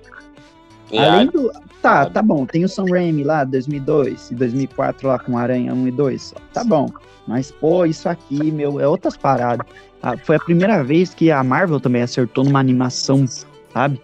Além 0.99 1.27
do. 1.27 1.51
Tá, 1.81 2.09
tá 2.09 2.21
bom. 2.21 2.45
Tem 2.45 2.63
o 2.63 2.69
Sam 2.69 2.85
Raimi 2.89 3.23
lá, 3.23 3.43
2002 3.43 4.31
e 4.31 4.35
2004 4.35 5.07
lá 5.07 5.19
com 5.19 5.37
Aranha 5.37 5.73
1 5.73 5.87
e 5.87 5.91
2. 5.91 6.33
Tá 6.53 6.63
bom. 6.63 6.89
Mas, 7.27 7.51
pô, 7.51 7.85
isso 7.85 8.07
aqui, 8.09 8.51
meu, 8.51 8.79
é 8.79 8.87
outras 8.87 9.15
paradas. 9.17 9.65
Ah, 10.01 10.17
foi 10.17 10.35
a 10.35 10.39
primeira 10.39 10.83
vez 10.83 11.13
que 11.13 11.31
a 11.31 11.43
Marvel 11.43 11.79
também 11.79 12.01
acertou 12.01 12.43
numa 12.43 12.59
animação, 12.59 13.25
sabe? 13.73 14.01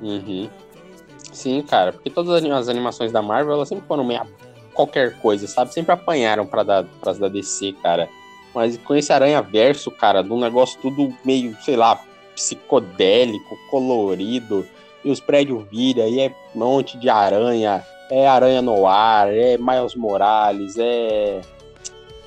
Uhum. 0.00 0.48
Sim, 1.32 1.62
cara, 1.62 1.92
porque 1.92 2.10
todas 2.10 2.30
as 2.32 2.38
anima- 2.38 2.58
as 2.58 2.68
animações 2.68 3.10
da 3.10 3.22
Marvel, 3.22 3.54
elas 3.54 3.68
sempre 3.68 3.84
foram 3.88 4.04
meio 4.04 4.22
qualquer 4.74 5.18
coisa, 5.18 5.46
sabe? 5.46 5.72
Sempre 5.72 5.92
apanharam 5.92 6.46
pra 6.46 6.62
dar, 6.62 6.84
pras 7.00 7.18
da 7.18 7.28
DC, 7.28 7.72
cara. 7.82 8.08
Mas 8.54 8.76
com 8.76 8.94
esse 8.94 9.12
Aranha 9.12 9.40
Verso, 9.40 9.90
cara, 9.90 10.22
de 10.22 10.30
um 10.30 10.38
negócio 10.40 10.78
tudo 10.80 11.12
meio, 11.24 11.56
sei 11.62 11.74
lá, 11.76 11.98
psicodélico, 12.34 13.56
colorido, 13.70 14.66
e 15.04 15.10
os 15.10 15.20
prédios 15.20 15.64
viram, 15.70 16.06
e 16.08 16.20
é 16.20 16.34
monte 16.54 16.98
de 16.98 17.08
aranha, 17.08 17.84
é 18.10 18.26
aranha 18.26 18.62
no 18.62 18.86
ar, 18.86 19.32
é 19.32 19.56
Miles 19.58 19.94
Morales, 19.94 20.76
é 20.78 21.40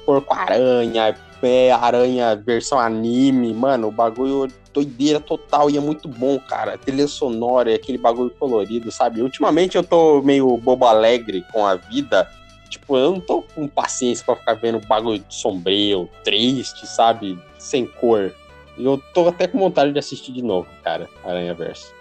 porco-aranha, 0.05 1.15
é 1.41 1.71
aranha 1.71 2.35
versão 2.35 2.79
anime, 2.79 3.53
mano, 3.53 3.89
o 3.89 3.91
bagulho 3.91 4.51
doideira 4.73 5.19
total 5.19 5.69
e 5.69 5.77
é 5.77 5.79
muito 5.79 6.07
bom, 6.07 6.39
cara. 6.39 6.77
Trilha 6.77 7.07
sonora 7.07 7.71
e 7.71 7.75
aquele 7.75 7.97
bagulho 7.97 8.31
colorido, 8.31 8.91
sabe? 8.91 9.21
Ultimamente 9.21 9.77
eu 9.77 9.83
tô 9.83 10.21
meio 10.21 10.57
bobo 10.57 10.85
alegre 10.85 11.45
com 11.53 11.65
a 11.65 11.75
vida. 11.75 12.29
tipo, 12.69 12.97
eu 12.97 13.11
não 13.11 13.19
tô 13.21 13.41
com 13.41 13.67
paciência 13.67 14.25
pra 14.25 14.35
ficar 14.35 14.55
vendo 14.55 14.85
bagulho 14.85 15.23
sombrio, 15.29 16.09
triste, 16.23 16.85
sabe? 16.85 17.39
Sem 17.57 17.85
cor. 17.85 18.33
Eu 18.77 19.01
tô 19.13 19.27
até 19.29 19.47
com 19.47 19.57
vontade 19.57 19.93
de 19.93 19.99
assistir 19.99 20.33
de 20.33 20.41
novo, 20.41 20.67
cara, 20.83 21.09
Aranha 21.23 21.53
Verso. 21.53 21.94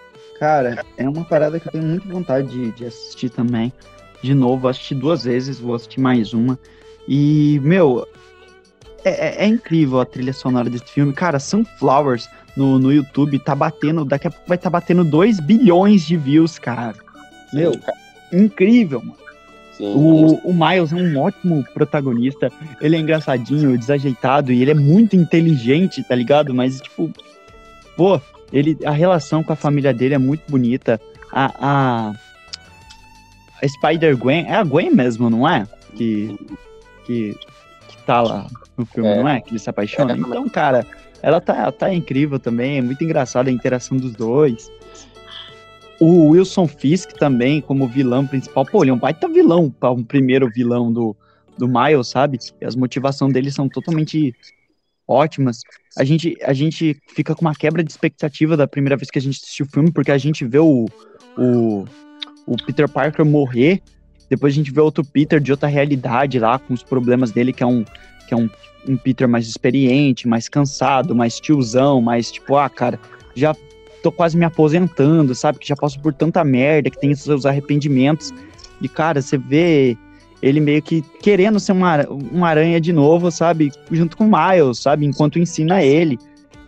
Cara, 0.45 0.85
é 0.99 1.09
uma 1.09 1.25
parada 1.25 1.59
que 1.59 1.69
eu 1.69 1.73
tenho 1.73 1.85
muita 1.85 2.07
vontade 2.07 2.49
de, 2.49 2.71
de 2.73 2.85
assistir 2.85 3.31
também. 3.31 3.73
De 4.21 4.35
novo, 4.35 4.69
assisti 4.69 4.95
duas 4.95 5.25
vezes, 5.25 5.59
vou 5.59 5.75
assistir 5.75 6.01
mais 6.01 6.35
uma. 6.35 6.59
E, 7.09 7.59
meu, 7.63 8.07
é, 9.03 9.29
é- 9.29 9.45
é 9.45 9.47
incrível 9.47 10.01
a 10.01 10.05
trilha 10.05 10.35
sonora 10.35 10.69
desse 10.69 10.85
filme. 10.93 11.15
Cara, 11.15 11.41
Sunflowers 11.41 12.29
no, 12.55 12.79
no 12.79 12.93
YouTube 12.93 13.39
tá 13.39 13.55
batendo, 13.55 14.05
daqui 14.05 14.27
a 14.27 14.31
pouco 14.31 14.47
vai 14.47 14.57
estar 14.57 14.69
tá 14.69 14.79
batendo 14.79 15.03
2 15.03 15.41
bilhões 15.41 16.03
de 16.07 16.15
views, 16.15 16.59
cara. 16.59 16.95
Meu, 17.55 17.73
Sim, 17.73 17.79
cara, 17.79 17.99
incrível, 18.31 19.01
mano. 19.01 19.17
sim. 19.73 19.95
O, 19.97 20.51
o 20.51 20.53
Miles 20.53 20.93
é 20.93 20.97
um 20.97 21.19
ótimo 21.23 21.65
protagonista. 21.73 22.53
Ele 22.83 22.97
é 22.97 22.99
engraçadinho, 22.99 23.79
desajeitado 23.79 24.53
e 24.53 24.61
ele 24.61 24.73
é 24.73 24.75
muito 24.75 25.17
inteligente, 25.17 26.05
tá 26.05 26.15
ligado? 26.15 26.53
Mas, 26.55 26.83
tipo, 26.83 27.11
pô, 27.97 28.21
ele, 28.53 28.79
a 28.85 28.91
relação 28.91 29.43
com 29.43 29.53
a 29.53 29.57
família 29.57 29.93
dele 29.93 30.15
é 30.15 30.19
muito 30.19 30.43
bonita. 30.51 31.01
A, 31.33 31.53
a, 31.59 32.13
a 33.63 33.69
Spider-Gwen, 33.69 34.47
é 34.47 34.55
a 34.55 34.65
Gwen 34.65 34.91
mesmo, 34.91 35.29
não 35.29 35.49
é? 35.49 35.67
Que, 35.95 36.37
que, 37.05 37.35
que 37.89 37.97
tá 38.05 38.21
lá 38.21 38.47
no 38.77 38.85
filme, 38.87 39.09
É. 39.09 39.17
não 39.17 39.29
é? 39.29 39.41
Que 39.41 39.51
ele 39.51 39.59
se 39.59 39.71
apaixona. 39.71 40.13
É, 40.13 40.17
Então, 40.17 40.49
cara, 40.49 40.87
ela 41.23 41.41
tá, 41.41 41.71
tá 41.73 41.93
incrível 41.93 42.39
também. 42.39 42.79
É 42.79 42.83
muito 42.83 43.03
engraçada 43.03 43.49
a 43.49 43.53
interação 43.53 43.97
dos 43.97 44.13
dois. 44.13 44.71
O 46.01 46.31
Wilson 46.31 46.67
Fisk 46.67 47.13
também, 47.13 47.61
como 47.61 47.87
vilão 47.87 48.27
principal. 48.27 48.67
Pô, 48.67 48.83
ele 48.83 48.91
é 48.91 48.95
um 48.95 48.99
baita 48.99 49.29
vilão 49.29 49.73
um 49.83 50.05
primeiro 50.05 50.51
vilão 50.51 50.93
do, 50.93 51.17
do 51.57 51.69
Miles, 51.69 52.09
sabe? 52.09 52.39
E 52.61 52.65
as 52.65 52.75
motivações 52.75 53.33
dele 53.33 53.51
são 53.51 53.69
totalmente 53.69 54.35
ótimas. 55.07 55.61
A 55.97 56.05
gente, 56.05 56.37
a 56.43 56.53
gente 56.53 56.97
fica 57.15 57.35
com 57.35 57.43
uma 57.43 57.55
quebra 57.55 57.83
de 57.83 57.91
expectativa 57.91 58.57
da 58.57 58.67
primeira 58.67 58.97
vez 58.97 59.11
que 59.11 59.19
a 59.19 59.23
gente 59.23 59.41
assistiu 59.43 59.67
o 59.67 59.69
filme, 59.69 59.93
porque 59.93 60.11
a 60.11 60.19
gente 60.19 60.45
vê 60.45 60.59
o, 60.59 60.87
o, 61.39 61.85
o 62.47 62.57
Peter 62.67 62.89
Parker 62.89 63.25
morrer, 63.25 63.83
depois 64.29 64.53
a 64.55 64.57
gente 64.57 64.73
vê 64.73 64.81
outro 64.81 65.05
Peter 65.05 65.41
de 65.41 65.51
outra 65.51 65.69
realidade 65.69 66.39
lá, 66.39 66.59
com 66.59 66.75
os 66.75 66.83
problemas 66.83 67.31
dele, 67.31 67.53
que 67.53 67.63
é 67.63 67.67
um, 67.67 67.85
que 68.27 68.35
é 68.35 68.37
um, 68.37 68.49
um 68.89 68.97
Peter 68.97 69.29
mais 69.29 69.47
experiente, 69.47 70.27
mais 70.27 70.49
cansado, 70.49 71.15
mais 71.15 71.39
tiozão, 71.39 72.01
mais 72.01 72.31
tipo, 72.31 72.57
ah, 72.57 72.69
cara, 72.69 72.99
já 73.35 73.55
tô 74.03 74.11
quase 74.11 74.37
me 74.37 74.45
aposentando, 74.45 75.35
sabe? 75.35 75.59
Que 75.59 75.69
já 75.69 75.77
passo 75.77 75.99
por 76.01 76.13
tanta 76.13 76.45
merda, 76.45 76.91
que 76.91 76.99
tem 76.99 77.15
seus 77.15 77.47
arrependimentos. 77.47 78.33
E, 78.81 78.89
cara, 78.89 79.23
você 79.23 79.39
vê 79.39 79.97
ele 80.45 80.61
meio 80.61 80.83
que 80.83 81.01
querendo 81.23 81.59
ser 81.59 81.73
uma, 81.73 82.07
uma 82.07 82.49
aranha 82.49 82.79
de 82.79 82.93
novo, 82.93 83.31
sabe? 83.31 83.73
Junto 83.91 84.15
com 84.15 84.27
o 84.27 84.31
Miles, 84.31 84.79
sabe? 84.79 85.07
Enquanto 85.07 85.39
ensina 85.39 85.83
ele. 85.83 86.19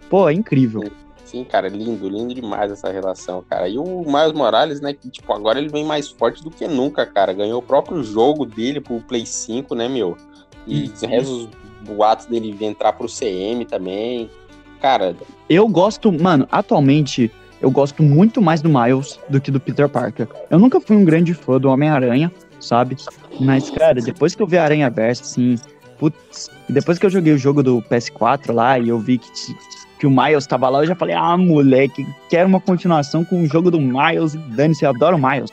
Pô, 0.09 0.27
é 0.31 0.33
incrível. 0.33 0.91
Sim, 1.27 1.45
cara, 1.45 1.69
lindo, 1.69 2.09
lindo 2.09 2.33
demais 2.33 2.73
essa 2.73 2.91
relação, 2.91 3.45
cara. 3.47 3.69
E 3.69 3.77
o 3.77 4.03
Miles 4.07 4.33
Morales, 4.33 4.81
né, 4.81 4.95
que, 4.95 5.11
tipo, 5.11 5.31
agora 5.31 5.59
ele 5.59 5.69
vem 5.69 5.85
mais 5.85 6.09
forte 6.09 6.43
do 6.43 6.51
que 6.51 6.67
nunca, 6.67 7.05
cara. 7.05 7.35
Ganhou 7.35 7.59
o 7.59 7.63
próprio 7.63 8.03
jogo 8.03 8.47
dele 8.47 8.81
pro 8.81 8.99
Play 9.03 9.27
5, 9.27 9.75
né, 9.75 9.89
meu? 9.89 10.17
E 10.67 10.91
reza 11.03 11.31
os 11.31 11.49
boatos 11.87 12.25
dele 12.25 12.57
entrar 12.63 12.95
pro 12.95 13.09
CM 13.09 13.63
também. 13.67 14.31
Cara, 14.81 15.15
Eu 15.51 15.69
gosto, 15.69 16.11
mano, 16.11 16.49
atualmente 16.51 17.31
eu 17.61 17.71
gosto 17.71 18.03
muito 18.03 18.41
mais 18.41 18.63
do 18.63 18.69
Miles 18.69 19.19
do 19.29 19.41
que 19.41 19.51
do 19.51 19.61
Peter 19.61 19.89
Parker. 19.89 20.29
Eu 20.51 20.59
nunca 20.59 20.81
fui 20.81 20.97
um 20.97 21.05
grande 21.05 21.35
fã 21.35 21.59
do 21.59 21.69
Homem-Aranha, 21.69 22.31
sabe? 22.67 22.97
Mas, 23.41 23.71
cara, 23.71 24.01
depois 24.01 24.35
que 24.35 24.43
eu 24.43 24.47
vi 24.47 24.59
a 24.59 24.65
Aranha 24.65 24.91
Verso, 24.91 25.23
assim, 25.23 25.57
putz, 25.99 26.51
depois 26.69 26.99
que 26.99 27.07
eu 27.07 27.11
joguei 27.11 27.33
o 27.33 27.39
jogo 27.39 27.63
do 27.63 27.83
PS4 27.83 28.53
lá 28.53 28.79
e 28.79 28.89
eu 28.89 28.99
vi 28.99 29.19
que, 29.19 29.31
que 29.99 30.07
o 30.07 30.11
Miles 30.11 30.47
tava 30.47 30.69
lá, 30.69 30.81
eu 30.81 30.87
já 30.87 30.95
falei, 30.95 31.15
ah, 31.15 31.37
moleque, 31.37 32.07
quero 32.29 32.49
uma 32.49 32.61
continuação 32.61 33.25
com 33.25 33.43
o 33.43 33.47
jogo 33.47 33.71
do 33.71 33.81
Miles 33.81 34.35
e 34.35 34.39
dane-se, 34.39 34.85
eu 34.85 34.91
adoro 34.91 35.17
o 35.17 35.21
Miles. 35.21 35.51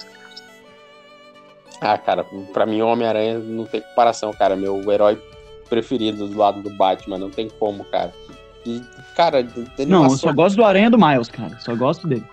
ah, 1.82 1.98
cara, 1.98 2.26
pra 2.52 2.66
mim 2.66 2.82
o 2.82 2.88
Homem-Aranha 2.88 3.40
não 3.40 3.66
tem 3.66 3.82
comparação, 3.82 4.32
cara. 4.34 4.56
Meu 4.56 4.92
herói 4.92 5.22
preferido 5.70 6.28
do 6.28 6.38
lado 6.38 6.62
do 6.62 6.70
Batman, 6.70 7.18
não 7.18 7.30
tem 7.30 7.50
como, 7.50 7.84
cara. 7.86 8.14
E, 8.66 8.82
cara, 9.16 9.46
Não, 9.88 10.04
eu 10.06 10.10
só 10.12 10.32
gosto 10.32 10.56
do 10.56 10.64
Aranha 10.64 10.90
do 10.90 10.98
Miles, 10.98 11.30
cara, 11.30 11.60
só 11.60 11.76
gosto 11.76 12.08
dele. 12.08 12.26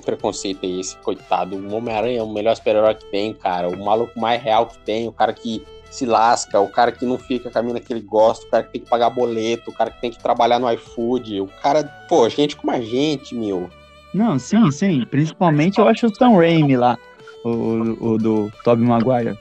Preconceito 0.00 0.64
é 0.64 0.68
esse, 0.68 0.96
coitado. 0.98 1.56
O 1.56 1.74
Homem-Aranha 1.74 2.20
é 2.20 2.22
o 2.22 2.32
melhor 2.32 2.54
super-herói 2.56 2.94
que 2.94 3.06
tem, 3.06 3.32
cara. 3.32 3.68
O 3.68 3.84
maluco 3.84 4.18
mais 4.18 4.42
real 4.42 4.66
que 4.66 4.78
tem, 4.78 5.08
o 5.08 5.12
cara 5.12 5.32
que 5.32 5.62
se 5.90 6.06
lasca, 6.06 6.60
o 6.60 6.68
cara 6.68 6.92
que 6.92 7.04
não 7.04 7.18
fica 7.18 7.50
com 7.50 7.58
a 7.58 7.62
mina 7.62 7.80
que 7.80 7.92
ele 7.92 8.00
gosta, 8.00 8.46
o 8.46 8.50
cara 8.50 8.62
que 8.62 8.72
tem 8.72 8.80
que 8.80 8.88
pagar 8.88 9.10
boleto, 9.10 9.70
o 9.70 9.74
cara 9.74 9.90
que 9.90 10.00
tem 10.00 10.10
que 10.10 10.22
trabalhar 10.22 10.58
no 10.58 10.70
iFood, 10.72 11.40
o 11.40 11.48
cara, 11.60 11.82
pô, 12.08 12.28
gente 12.28 12.56
como 12.56 12.72
a 12.72 12.80
gente, 12.80 13.34
meu. 13.34 13.68
Não, 14.14 14.38
sim, 14.38 14.70
sim, 14.70 15.04
principalmente 15.10 15.78
eu 15.78 15.88
acho 15.88 16.06
o 16.06 16.14
Sam 16.14 16.36
Raimi 16.36 16.76
lá, 16.76 16.96
o, 17.44 18.12
o, 18.12 18.18
do 18.18 18.52
Tobey 18.64 18.86
Maguire. 18.86 19.36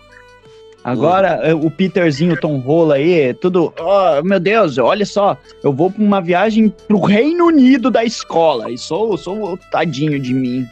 Agora, 0.91 1.39
eh, 1.43 1.53
o 1.53 1.69
Peterzinho, 1.69 2.33
o 2.33 2.39
Tom 2.39 2.57
Rola 2.59 2.95
aí, 2.95 3.19
é 3.19 3.33
tudo. 3.33 3.73
Oh, 3.79 4.23
meu 4.23 4.39
Deus, 4.39 4.77
olha 4.77 5.05
só, 5.05 5.37
eu 5.63 5.71
vou 5.73 5.91
pra 5.91 6.03
uma 6.03 6.21
viagem 6.21 6.69
pro 6.87 6.99
Reino 6.99 7.45
Unido 7.45 7.89
da 7.91 8.03
escola. 8.03 8.71
E 8.71 8.77
sou, 8.77 9.17
sou 9.17 9.53
o 9.53 9.57
tadinho 9.57 10.19
de 10.19 10.33
mim. 10.33 10.65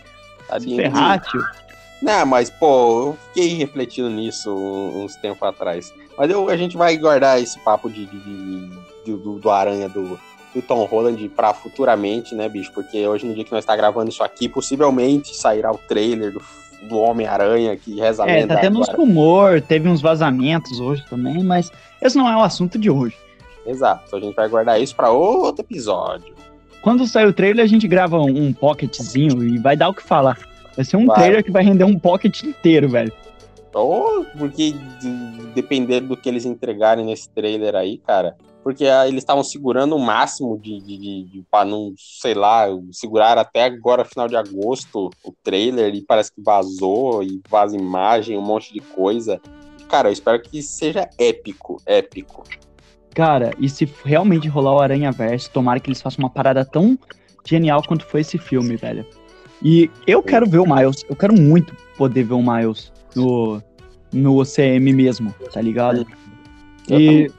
Tadinho. 0.48 0.78
Ferrar, 0.78 1.20
tio. 1.22 1.42
Não, 2.02 2.26
mas, 2.26 2.50
pô, 2.50 3.08
eu 3.08 3.18
fiquei 3.34 3.56
refletindo 3.56 4.10
nisso 4.10 4.54
uns 4.54 5.16
tempos 5.16 5.42
atrás. 5.48 5.94
Mas 6.18 6.30
eu, 6.30 6.48
a 6.50 6.56
gente 6.56 6.78
vai 6.78 6.96
guardar 6.98 7.42
esse 7.42 7.60
papo 7.60 7.90
de, 7.90 8.06
de- 8.06 8.20
de- 8.20 8.70
de- 9.06 9.18
do, 9.18 9.40
do 9.40 9.50
Aranha 9.50 9.90
do, 9.90 10.20
do 10.54 10.62
Tom 10.62 10.84
Holland 10.86 11.28
pra 11.30 11.54
futuramente, 11.54 12.36
né, 12.36 12.48
bicho? 12.48 12.72
Porque 12.72 13.08
hoje 13.08 13.26
no 13.26 13.34
dia 13.34 13.44
que 13.44 13.52
nós 13.52 13.66
tá 13.66 13.76
gravando 13.76 14.10
isso 14.10 14.24
aqui, 14.24 14.48
possivelmente 14.48 15.36
sairá 15.36 15.72
o 15.72 15.78
trailer 15.78 16.32
do, 16.34 16.42
do 16.84 16.98
Homem-Aranha 16.98 17.76
que 17.76 17.96
reza 18.00 18.24
É, 18.26 18.46
tá 18.46 18.58
tendo 18.58 18.80
uns 18.80 18.90
rumor, 18.90 19.62
teve 19.62 19.90
uns 19.90 20.02
vazamentos 20.02 20.80
hoje 20.80 21.04
também, 21.10 21.44
mas 21.44 21.72
esse 22.02 22.18
não 22.18 22.30
é 22.30 22.36
o 22.36 22.42
assunto 22.42 22.78
de 22.78 22.90
hoje. 22.90 23.16
Exato, 23.66 24.16
a 24.16 24.20
gente 24.20 24.36
vai 24.36 24.48
guardar 24.48 24.82
isso 24.82 24.96
pra 24.96 25.10
outro 25.10 25.64
episódio. 25.64 26.34
Quando 26.82 27.06
sair 27.06 27.26
o 27.26 27.34
trailer, 27.34 27.66
a 27.66 27.68
gente 27.68 27.88
grava 27.88 28.18
um, 28.20 28.54
pocketzinho 28.54 29.44
e 29.44 29.58
vai 29.58 29.76
dar 29.76 29.90
o 29.90 29.94
que 29.94 30.04
falar. 30.04 30.38
Vai 30.76 30.86
ser 30.86 30.96
um 30.96 31.06
Vai. 31.08 31.16
trailer 31.18 31.44
que 31.44 31.52
vai 31.52 31.64
render 31.64 31.84
um 31.84 31.98
pocket 31.98 32.44
inteiro, 32.44 32.88
velho. 32.88 33.12
Ou 33.74 34.26
porque 34.38 34.74
de- 35.00 35.48
dependendo 35.54 36.08
do 36.10 36.18
que 36.18 36.30
eles 36.30 36.46
entregarem 36.46 37.04
nesse 37.06 37.28
trailer 37.30 37.76
aí, 37.76 37.98
cara. 37.98 38.36
Porque 38.68 38.86
ah, 38.86 39.08
eles 39.08 39.24
estavam 39.24 39.46
segurando 39.46 39.96
o 39.96 39.98
máximo 39.98 40.60
de, 40.60 40.82
de, 40.82 40.98
de, 40.98 41.24
de 41.24 41.46
para 41.50 41.64
não, 41.64 41.94
sei 41.98 42.34
lá, 42.34 42.66
segurar 42.92 43.38
até 43.38 43.64
agora, 43.64 44.04
final 44.04 44.28
de 44.28 44.36
agosto, 44.36 45.10
o 45.24 45.34
trailer, 45.42 45.96
e 45.96 46.02
parece 46.02 46.34
que 46.34 46.42
vazou, 46.42 47.24
e 47.24 47.40
vaza 47.48 47.78
imagem, 47.78 48.38
um 48.38 48.42
monte 48.42 48.74
de 48.74 48.82
coisa. 48.82 49.40
Cara, 49.88 50.10
eu 50.10 50.12
espero 50.12 50.42
que 50.42 50.62
seja 50.62 51.10
épico, 51.18 51.82
épico. 51.86 52.44
Cara, 53.16 53.54
e 53.58 53.70
se 53.70 53.90
realmente 54.04 54.50
rolar 54.50 54.76
o 54.76 54.82
Aranha 54.82 55.14
Verso, 55.14 55.50
tomara 55.50 55.80
que 55.80 55.88
eles 55.88 56.02
façam 56.02 56.26
uma 56.26 56.30
parada 56.30 56.66
tão 56.66 57.00
genial 57.46 57.82
quanto 57.88 58.06
foi 58.06 58.20
esse 58.20 58.38
filme, 58.38 58.76
velho. 58.76 59.06
E 59.64 59.90
eu 60.06 60.22
quero 60.22 60.46
ver 60.46 60.60
o 60.60 60.66
Miles, 60.66 61.06
eu 61.10 61.16
quero 61.16 61.34
muito 61.34 61.74
poder 61.98 62.26
ver 62.26 62.34
o 62.34 62.44
Miles 62.44 62.92
no, 63.16 63.64
no 64.12 64.44
CM 64.44 64.92
mesmo, 64.92 65.34
tá 65.54 65.62
ligado? 65.62 66.06
Eu 66.90 67.00
E, 67.00 67.32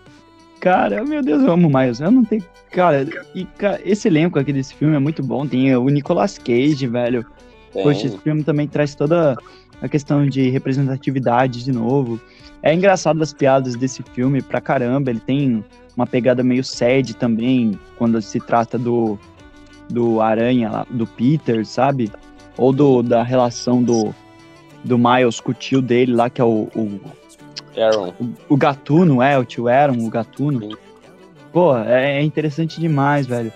cara, 0.61 1.05
meu 1.05 1.23
Deus, 1.23 1.43
eu 1.43 1.53
amo 1.53 1.69
o 1.69 1.79
Miles. 1.79 2.01
Eu 2.01 2.11
não 2.11 2.25
tenho. 2.25 2.45
Cara, 2.71 3.07
e 3.35 3.45
ca- 3.45 3.79
esse 3.85 4.09
elenco 4.09 4.39
aqui 4.39 4.53
desse 4.53 4.75
filme 4.75 4.95
é 4.95 4.99
muito 4.99 5.23
bom. 5.23 5.47
Tem 5.47 5.75
o 5.77 5.89
Nicolas 5.89 6.39
Cage, 6.39 6.87
velho. 6.87 7.25
Tem. 7.73 7.83
Poxa, 7.83 8.07
esse 8.07 8.19
filme 8.19 8.43
também 8.43 8.67
traz 8.67 8.95
toda 8.95 9.37
a 9.81 9.89
questão 9.89 10.27
de 10.27 10.49
representatividade 10.51 11.65
de 11.65 11.73
novo. 11.73 12.21
É 12.63 12.75
engraçado 12.75 13.23
as 13.23 13.33
piadas 13.33 13.77
desse 13.77 14.03
filme 14.15 14.43
pra 14.43 14.61
caramba. 14.61 15.11
Ele 15.11 15.21
tem 15.21 15.65
uma 15.97 16.07
pegada 16.07 16.43
meio 16.43 16.65
sad 16.65 17.15
também, 17.15 17.79
quando 17.97 18.21
se 18.21 18.39
trata 18.41 18.77
do, 18.79 19.19
do 19.89 20.21
Aranha, 20.21 20.71
lá, 20.71 20.87
do 20.91 21.07
Peter, 21.07 21.65
sabe? 21.65 22.11
Ou 22.57 22.73
do, 22.73 23.03
da 23.03 23.23
relação 23.23 23.83
do, 23.83 24.15
do 24.85 24.99
Miles 24.99 25.41
com 25.41 25.53
o 25.53 25.55
tio 25.55 25.81
dele 25.81 26.13
lá, 26.13 26.29
que 26.29 26.41
é 26.41 26.45
o, 26.45 26.69
o, 26.75 27.01
Aaron. 27.77 28.13
o 28.49 28.57
Gatuno, 28.57 29.23
é, 29.23 29.39
o 29.39 29.45
tio 29.45 29.69
Aaron, 29.69 29.99
o 30.05 30.11
Gatuno. 30.11 30.61
Sim. 30.61 30.77
Pô, 31.53 31.77
é, 31.77 32.19
é 32.19 32.23
interessante 32.23 32.81
demais, 32.81 33.27
velho. 33.27 33.53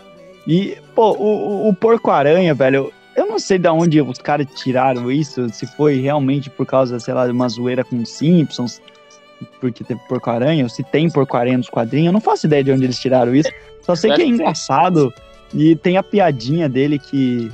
E, 0.47 0.77
pô, 0.95 1.13
o, 1.13 1.69
o- 1.69 1.75
Porco-Aranha, 1.75 2.53
velho, 2.55 2.93
eu 3.15 3.27
não 3.27 3.39
sei 3.39 3.59
de 3.59 3.69
onde 3.69 4.01
os 4.01 4.19
caras 4.19 4.47
tiraram 4.57 5.11
isso, 5.11 5.49
se 5.51 5.67
foi 5.67 6.01
realmente 6.01 6.51
por 6.51 6.67
causa, 6.67 6.99
sei 6.99 7.15
lá, 7.15 7.27
de 7.27 7.33
uma 7.33 7.49
zoeira 7.49 7.85
com 7.85 7.97
os 7.97 8.09
Simpsons, 8.09 8.81
porque 9.61 9.85
teve 9.85 10.01
Porco-Aranha, 10.09 10.65
ou 10.65 10.69
se 10.71 10.83
tem 10.83 11.09
Porco-Aranha 11.11 11.59
nos 11.59 11.69
quadrinhos, 11.69 12.07
eu 12.07 12.13
não 12.13 12.21
faço 12.21 12.47
ideia 12.47 12.65
de 12.65 12.73
onde 12.73 12.85
eles 12.85 12.99
tiraram 12.99 13.35
isso. 13.35 13.51
Só 13.83 13.95
sei 13.95 14.11
que 14.13 14.23
é 14.23 14.27
engraçado 14.27 15.13
e 15.55 15.77
tem 15.77 15.97
a 15.97 16.03
piadinha 16.03 16.69
dele 16.69 16.99
que 16.99 17.51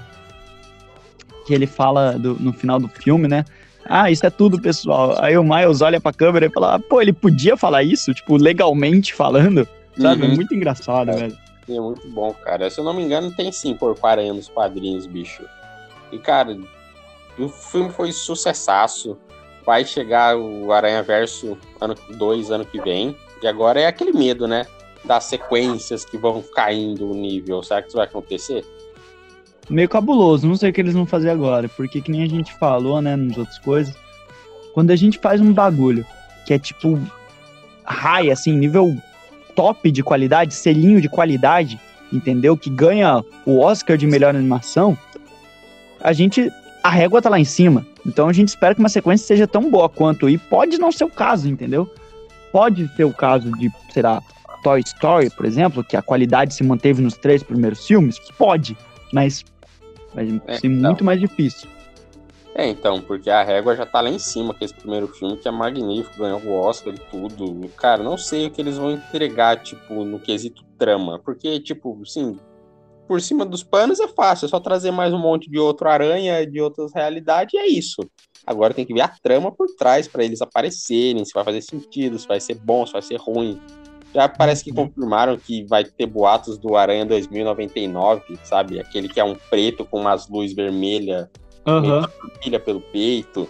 que 1.46 1.54
ele 1.54 1.66
fala 1.66 2.12
do- 2.18 2.34
no 2.38 2.52
final 2.52 2.78
do 2.78 2.88
filme, 2.88 3.26
né? 3.26 3.42
Ah, 3.84 4.10
isso 4.10 4.26
é 4.26 4.30
tudo, 4.30 4.60
pessoal. 4.60 5.14
Aí 5.22 5.36
o 5.38 5.42
Miles 5.44 5.80
olha 5.80 6.00
pra 6.00 6.12
câmera 6.12 6.46
e 6.46 6.50
fala, 6.50 6.78
pô, 6.78 7.00
ele 7.00 7.12
podia 7.12 7.56
falar 7.56 7.82
isso, 7.82 8.12
tipo, 8.12 8.36
legalmente 8.36 9.14
falando, 9.14 9.66
sabe? 9.98 10.26
Uhum. 10.26 10.34
Muito 10.34 10.54
engraçado, 10.54 11.10
É. 11.10 11.14
velho. 11.14 11.38
É 11.70 11.80
muito 11.80 12.08
bom, 12.08 12.32
cara. 12.32 12.70
Se 12.70 12.80
eu 12.80 12.84
não 12.84 12.94
me 12.94 13.02
engano, 13.02 13.30
tem 13.30 13.52
sim 13.52 13.74
por 13.74 13.94
40 13.98 14.30
anos 14.32 14.48
quadrinhos, 14.48 15.06
bicho. 15.06 15.42
E, 16.10 16.18
cara, 16.18 16.56
o 17.38 17.48
filme 17.48 17.90
foi 17.90 18.10
sucessaço. 18.12 19.18
Vai 19.66 19.84
chegar 19.84 20.34
o 20.36 20.72
Aranha 20.72 21.02
Verso 21.02 21.58
ano 21.78 21.94
2, 22.16 22.50
ano 22.50 22.64
que 22.64 22.80
vem. 22.80 23.14
E 23.42 23.46
agora 23.46 23.80
é 23.80 23.86
aquele 23.86 24.12
medo, 24.12 24.48
né? 24.48 24.66
Das 25.04 25.24
sequências 25.24 26.04
que 26.06 26.16
vão 26.16 26.42
caindo 26.54 27.10
o 27.10 27.14
nível. 27.14 27.62
Será 27.62 27.82
que 27.82 27.88
isso 27.88 27.96
vai 27.98 28.06
acontecer? 28.06 28.64
Meio 29.70 29.88
cabuloso, 29.88 30.46
não 30.46 30.56
sei 30.56 30.70
o 30.70 30.72
que 30.72 30.80
eles 30.80 30.94
vão 30.94 31.04
fazer 31.04 31.30
agora, 31.30 31.68
porque 31.68 32.00
que 32.00 32.10
nem 32.10 32.22
a 32.22 32.28
gente 32.28 32.52
falou, 32.54 33.02
né, 33.02 33.16
nas 33.16 33.36
outras 33.36 33.58
coisas, 33.58 33.94
quando 34.72 34.90
a 34.90 34.96
gente 34.96 35.18
faz 35.18 35.40
um 35.40 35.52
bagulho 35.52 36.06
que 36.46 36.54
é 36.54 36.58
tipo 36.58 36.98
high, 37.84 38.30
assim, 38.30 38.56
nível 38.56 38.96
top 39.54 39.90
de 39.90 40.02
qualidade, 40.02 40.54
selinho 40.54 41.00
de 41.00 41.08
qualidade, 41.08 41.78
entendeu? 42.12 42.56
Que 42.56 42.70
ganha 42.70 43.22
o 43.44 43.58
Oscar 43.58 43.96
de 43.96 44.06
melhor 44.06 44.34
animação, 44.34 44.96
a 46.00 46.12
gente. 46.12 46.50
A 46.82 46.90
régua 46.90 47.20
tá 47.20 47.28
lá 47.28 47.40
em 47.40 47.44
cima. 47.44 47.84
Então 48.06 48.28
a 48.28 48.32
gente 48.32 48.48
espera 48.48 48.74
que 48.74 48.80
uma 48.80 48.88
sequência 48.88 49.26
seja 49.26 49.46
tão 49.46 49.68
boa 49.68 49.88
quanto. 49.88 50.28
E 50.30 50.38
pode 50.38 50.78
não 50.78 50.92
ser 50.92 51.04
o 51.04 51.10
caso, 51.10 51.48
entendeu? 51.48 51.92
Pode 52.52 52.88
ser 52.94 53.04
o 53.04 53.12
caso 53.12 53.50
de, 53.58 53.68
sei 53.92 54.02
lá, 54.02 54.22
Toy 54.62 54.80
Story, 54.80 55.28
por 55.30 55.44
exemplo, 55.44 55.84
que 55.84 55.96
a 55.96 56.02
qualidade 56.02 56.54
se 56.54 56.62
manteve 56.62 57.02
nos 57.02 57.14
três 57.14 57.42
primeiros 57.42 57.86
filmes. 57.86 58.18
Pode, 58.38 58.76
mas 59.12 59.44
vai 60.14 60.40
É, 60.46 60.58
ser 60.58 60.66
então. 60.66 60.90
muito 60.90 61.04
mais 61.04 61.20
difícil. 61.20 61.68
É, 62.54 62.66
então, 62.66 63.00
porque 63.00 63.30
a 63.30 63.42
régua 63.44 63.76
já 63.76 63.86
tá 63.86 64.00
lá 64.00 64.10
em 64.10 64.18
cima, 64.18 64.52
que 64.52 64.64
esse 64.64 64.74
primeiro 64.74 65.06
filme, 65.06 65.36
que 65.36 65.46
é 65.46 65.50
magnífico, 65.50 66.18
ganhou 66.18 66.40
o 66.40 66.52
Oscar 66.52 66.92
e 66.92 66.98
tudo. 66.98 67.68
Cara, 67.76 68.02
não 68.02 68.18
sei 68.18 68.46
o 68.46 68.50
que 68.50 68.60
eles 68.60 68.76
vão 68.76 68.90
entregar, 68.90 69.62
tipo, 69.62 70.04
no 70.04 70.18
quesito 70.18 70.64
trama. 70.76 71.20
Porque, 71.20 71.60
tipo, 71.60 71.96
assim, 72.02 72.36
por 73.06 73.20
cima 73.20 73.46
dos 73.46 73.62
panos 73.62 74.00
é 74.00 74.08
fácil, 74.08 74.46
é 74.46 74.48
só 74.48 74.58
trazer 74.58 74.90
mais 74.90 75.14
um 75.14 75.18
monte 75.18 75.48
de 75.48 75.58
outro 75.58 75.88
aranha, 75.88 76.44
de 76.44 76.60
outras 76.60 76.92
realidades, 76.92 77.54
e 77.54 77.58
é 77.58 77.66
isso. 77.68 78.00
Agora 78.44 78.74
tem 78.74 78.84
que 78.84 78.92
ver 78.94 79.02
a 79.02 79.08
trama 79.08 79.52
por 79.52 79.68
trás 79.78 80.08
pra 80.08 80.24
eles 80.24 80.42
aparecerem, 80.42 81.24
se 81.24 81.32
vai 81.32 81.44
fazer 81.44 81.62
sentido, 81.62 82.18
se 82.18 82.26
vai 82.26 82.40
ser 82.40 82.54
bom, 82.54 82.84
se 82.84 82.92
vai 82.92 83.02
ser 83.02 83.16
ruim. 83.16 83.60
Já 84.14 84.28
parece 84.28 84.64
que 84.64 84.72
confirmaram 84.72 85.36
que 85.36 85.64
vai 85.64 85.84
ter 85.84 86.06
boatos 86.06 86.58
do 86.58 86.76
Aranha 86.76 87.04
2099, 87.04 88.38
sabe? 88.42 88.80
Aquele 88.80 89.08
que 89.08 89.20
é 89.20 89.24
um 89.24 89.34
preto 89.34 89.84
com 89.84 90.00
umas 90.00 90.28
luzes 90.28 90.54
vermelhas 90.54 91.28
Aham. 91.66 92.08
pilha 92.42 92.58
pelo 92.58 92.80
peito. 92.80 93.48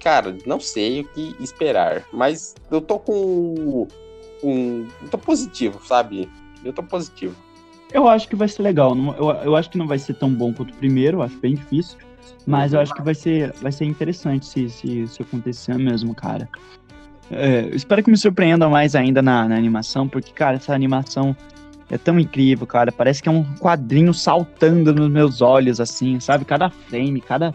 Cara, 0.00 0.36
não 0.46 0.60
sei 0.60 1.00
o 1.00 1.04
que 1.08 1.34
esperar, 1.40 2.04
mas 2.12 2.54
eu 2.70 2.80
tô 2.80 2.98
com 2.98 3.88
um, 4.42 4.86
eu 5.02 5.08
tô 5.10 5.18
positivo, 5.18 5.80
sabe? 5.84 6.30
Eu 6.64 6.72
tô 6.72 6.82
positivo. 6.82 7.34
Eu 7.92 8.06
acho 8.06 8.28
que 8.28 8.36
vai 8.36 8.48
ser 8.48 8.62
legal. 8.62 8.94
Eu, 9.18 9.30
eu 9.42 9.56
acho 9.56 9.70
que 9.70 9.78
não 9.78 9.86
vai 9.86 9.98
ser 9.98 10.14
tão 10.14 10.30
bom 10.32 10.52
quanto 10.52 10.72
o 10.72 10.76
primeiro, 10.76 11.22
acho 11.22 11.38
bem 11.38 11.54
difícil. 11.54 11.98
Mas 12.46 12.72
eu 12.72 12.80
acho 12.80 12.94
que 12.94 13.02
vai 13.02 13.14
ser, 13.14 13.52
vai 13.54 13.72
ser 13.72 13.84
interessante 13.86 14.46
se, 14.46 14.70
se, 14.70 15.06
se 15.08 15.22
acontecer 15.22 15.76
mesmo, 15.76 16.14
cara. 16.14 16.48
É, 17.30 17.68
espero 17.72 18.02
que 18.02 18.10
me 18.10 18.16
surpreenda 18.16 18.68
mais 18.68 18.94
ainda 18.94 19.20
na, 19.20 19.48
na 19.48 19.56
animação, 19.56 20.08
porque, 20.08 20.32
cara, 20.32 20.56
essa 20.56 20.74
animação 20.74 21.36
é 21.90 21.98
tão 21.98 22.18
incrível, 22.18 22.66
cara. 22.66 22.92
Parece 22.92 23.22
que 23.22 23.28
é 23.28 23.32
um 23.32 23.44
quadrinho 23.54 24.12
saltando 24.14 24.94
nos 24.94 25.10
meus 25.10 25.40
olhos, 25.40 25.80
assim, 25.80 26.20
sabe? 26.20 26.44
Cada 26.44 26.70
frame, 26.70 27.20
cada. 27.20 27.54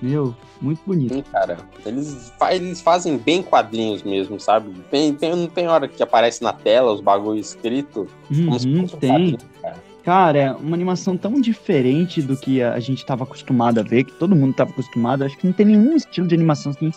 Meu, 0.00 0.34
muito 0.60 0.80
bonito. 0.86 1.14
Sim, 1.14 1.22
cara. 1.30 1.58
Eles, 1.86 2.32
eles 2.50 2.80
fazem 2.80 3.16
bem 3.18 3.42
quadrinhos 3.42 4.02
mesmo, 4.02 4.40
sabe? 4.40 4.72
Tem, 4.90 5.14
tem, 5.14 5.36
não 5.36 5.46
tem 5.46 5.68
hora 5.68 5.86
que 5.86 6.02
aparece 6.02 6.42
na 6.42 6.52
tela 6.52 6.92
os 6.92 7.00
bagulhos 7.00 7.50
escritos. 7.50 8.08
Uhum, 8.30 8.82
um 8.82 8.86
tem. 8.88 9.36
cara. 9.60 9.92
Cara, 10.02 10.38
é 10.38 10.52
uma 10.52 10.74
animação 10.74 11.16
tão 11.16 11.40
diferente 11.40 12.20
do 12.20 12.36
que 12.36 12.60
a 12.60 12.80
gente 12.80 13.06
tava 13.06 13.22
acostumado 13.22 13.78
a 13.78 13.84
ver, 13.84 14.02
que 14.02 14.12
todo 14.12 14.34
mundo 14.34 14.52
tava 14.52 14.70
acostumado. 14.70 15.22
Acho 15.22 15.38
que 15.38 15.46
não 15.46 15.54
tem 15.54 15.66
nenhum 15.66 15.94
estilo 15.94 16.26
de 16.26 16.34
animação 16.34 16.72
assim 16.72 16.90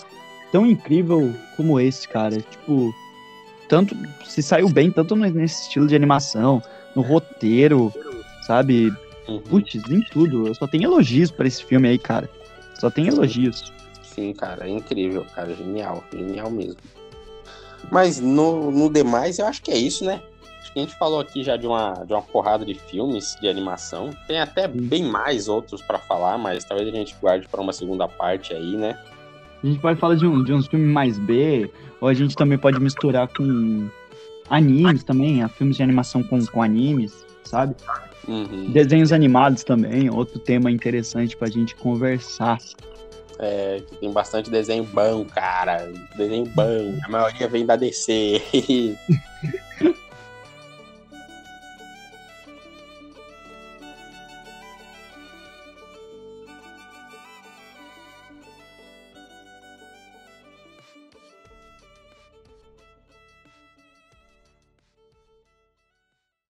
tão 0.56 0.66
incrível 0.66 1.36
como 1.58 1.78
esse, 1.82 2.08
cara. 2.08 2.40
Tipo, 2.40 2.96
tanto 3.68 3.94
se 4.24 4.42
saiu 4.42 4.70
bem 4.70 4.90
tanto 4.90 5.14
nesse 5.14 5.64
estilo 5.64 5.86
de 5.86 5.94
animação, 5.94 6.64
no 6.96 7.02
roteiro, 7.02 7.94
sabe? 8.48 8.90
Uhum. 9.28 9.42
Putz, 9.42 9.76
em 9.90 10.00
tudo. 10.00 10.48
Eu 10.48 10.56
só 10.56 10.66
tenho 10.66 10.86
elogios 10.86 11.30
pra 11.30 11.46
esse 11.46 11.62
filme 11.62 11.90
aí, 11.90 12.00
cara. 12.00 12.30
Só 12.80 12.90
tem 12.90 13.06
elogios. 13.10 13.70
Sim, 14.02 14.32
cara, 14.32 14.66
é 14.66 14.70
incrível, 14.70 15.26
cara. 15.36 15.54
Genial, 15.54 16.02
genial 16.10 16.50
mesmo. 16.50 16.78
Mas 17.92 18.22
no, 18.22 18.72
no 18.72 18.90
demais, 18.90 19.40
eu 19.40 19.48
acho 19.48 19.62
que 19.62 19.72
é 19.72 19.78
isso, 19.78 20.06
né? 20.06 20.22
Acho 20.62 20.72
que 20.72 20.80
a 20.80 20.82
gente 20.84 20.96
falou 20.96 21.20
aqui 21.20 21.44
já 21.44 21.58
de 21.58 21.68
uma, 21.68 21.96
de 22.06 22.14
uma 22.14 22.22
porrada 22.22 22.66
de 22.66 22.76
filmes 22.76 23.36
de 23.42 23.50
animação. 23.50 24.16
Tem 24.26 24.40
até 24.40 24.70
bem 24.70 25.04
mais 25.04 25.50
outros 25.50 25.82
pra 25.82 26.00
falar, 26.00 26.38
mas 26.38 26.64
talvez 26.64 26.88
a 26.88 26.96
gente 26.96 27.14
guarde 27.20 27.46
pra 27.46 27.60
uma 27.60 27.74
segunda 27.74 28.08
parte 28.08 28.54
aí, 28.54 28.78
né? 28.78 28.98
A 29.66 29.68
gente 29.68 29.80
pode 29.80 30.00
falar 30.00 30.14
de, 30.14 30.28
um, 30.28 30.44
de 30.44 30.54
uns 30.54 30.68
filmes 30.68 30.88
mais 30.88 31.18
B, 31.18 31.72
ou 32.00 32.08
a 32.08 32.14
gente 32.14 32.36
também 32.36 32.56
pode 32.56 32.80
misturar 32.80 33.28
com 33.28 33.90
animes 34.48 35.04
também, 35.04 35.42
a 35.42 35.50
filmes 35.50 35.78
de 35.78 35.82
animação 35.82 36.22
com, 36.22 36.46
com 36.46 36.62
animes, 36.62 37.26
sabe? 37.44 37.76
Uhum. 38.28 38.70
Desenhos 38.70 39.12
animados 39.12 39.64
também, 39.64 40.08
outro 40.08 40.38
tema 40.38 40.70
interessante 40.70 41.36
pra 41.36 41.50
gente 41.50 41.76
conversar. 41.78 42.60
É, 43.40 43.82
que 43.90 43.96
tem 43.96 44.12
bastante 44.12 44.52
desenho 44.52 44.84
bom, 44.84 45.26
cara. 45.26 45.92
Desenho 46.16 46.46
bom. 46.46 47.00
A 47.04 47.10
maioria 47.10 47.48
vem 47.48 47.66
da 47.66 47.76
DC. 47.76 48.40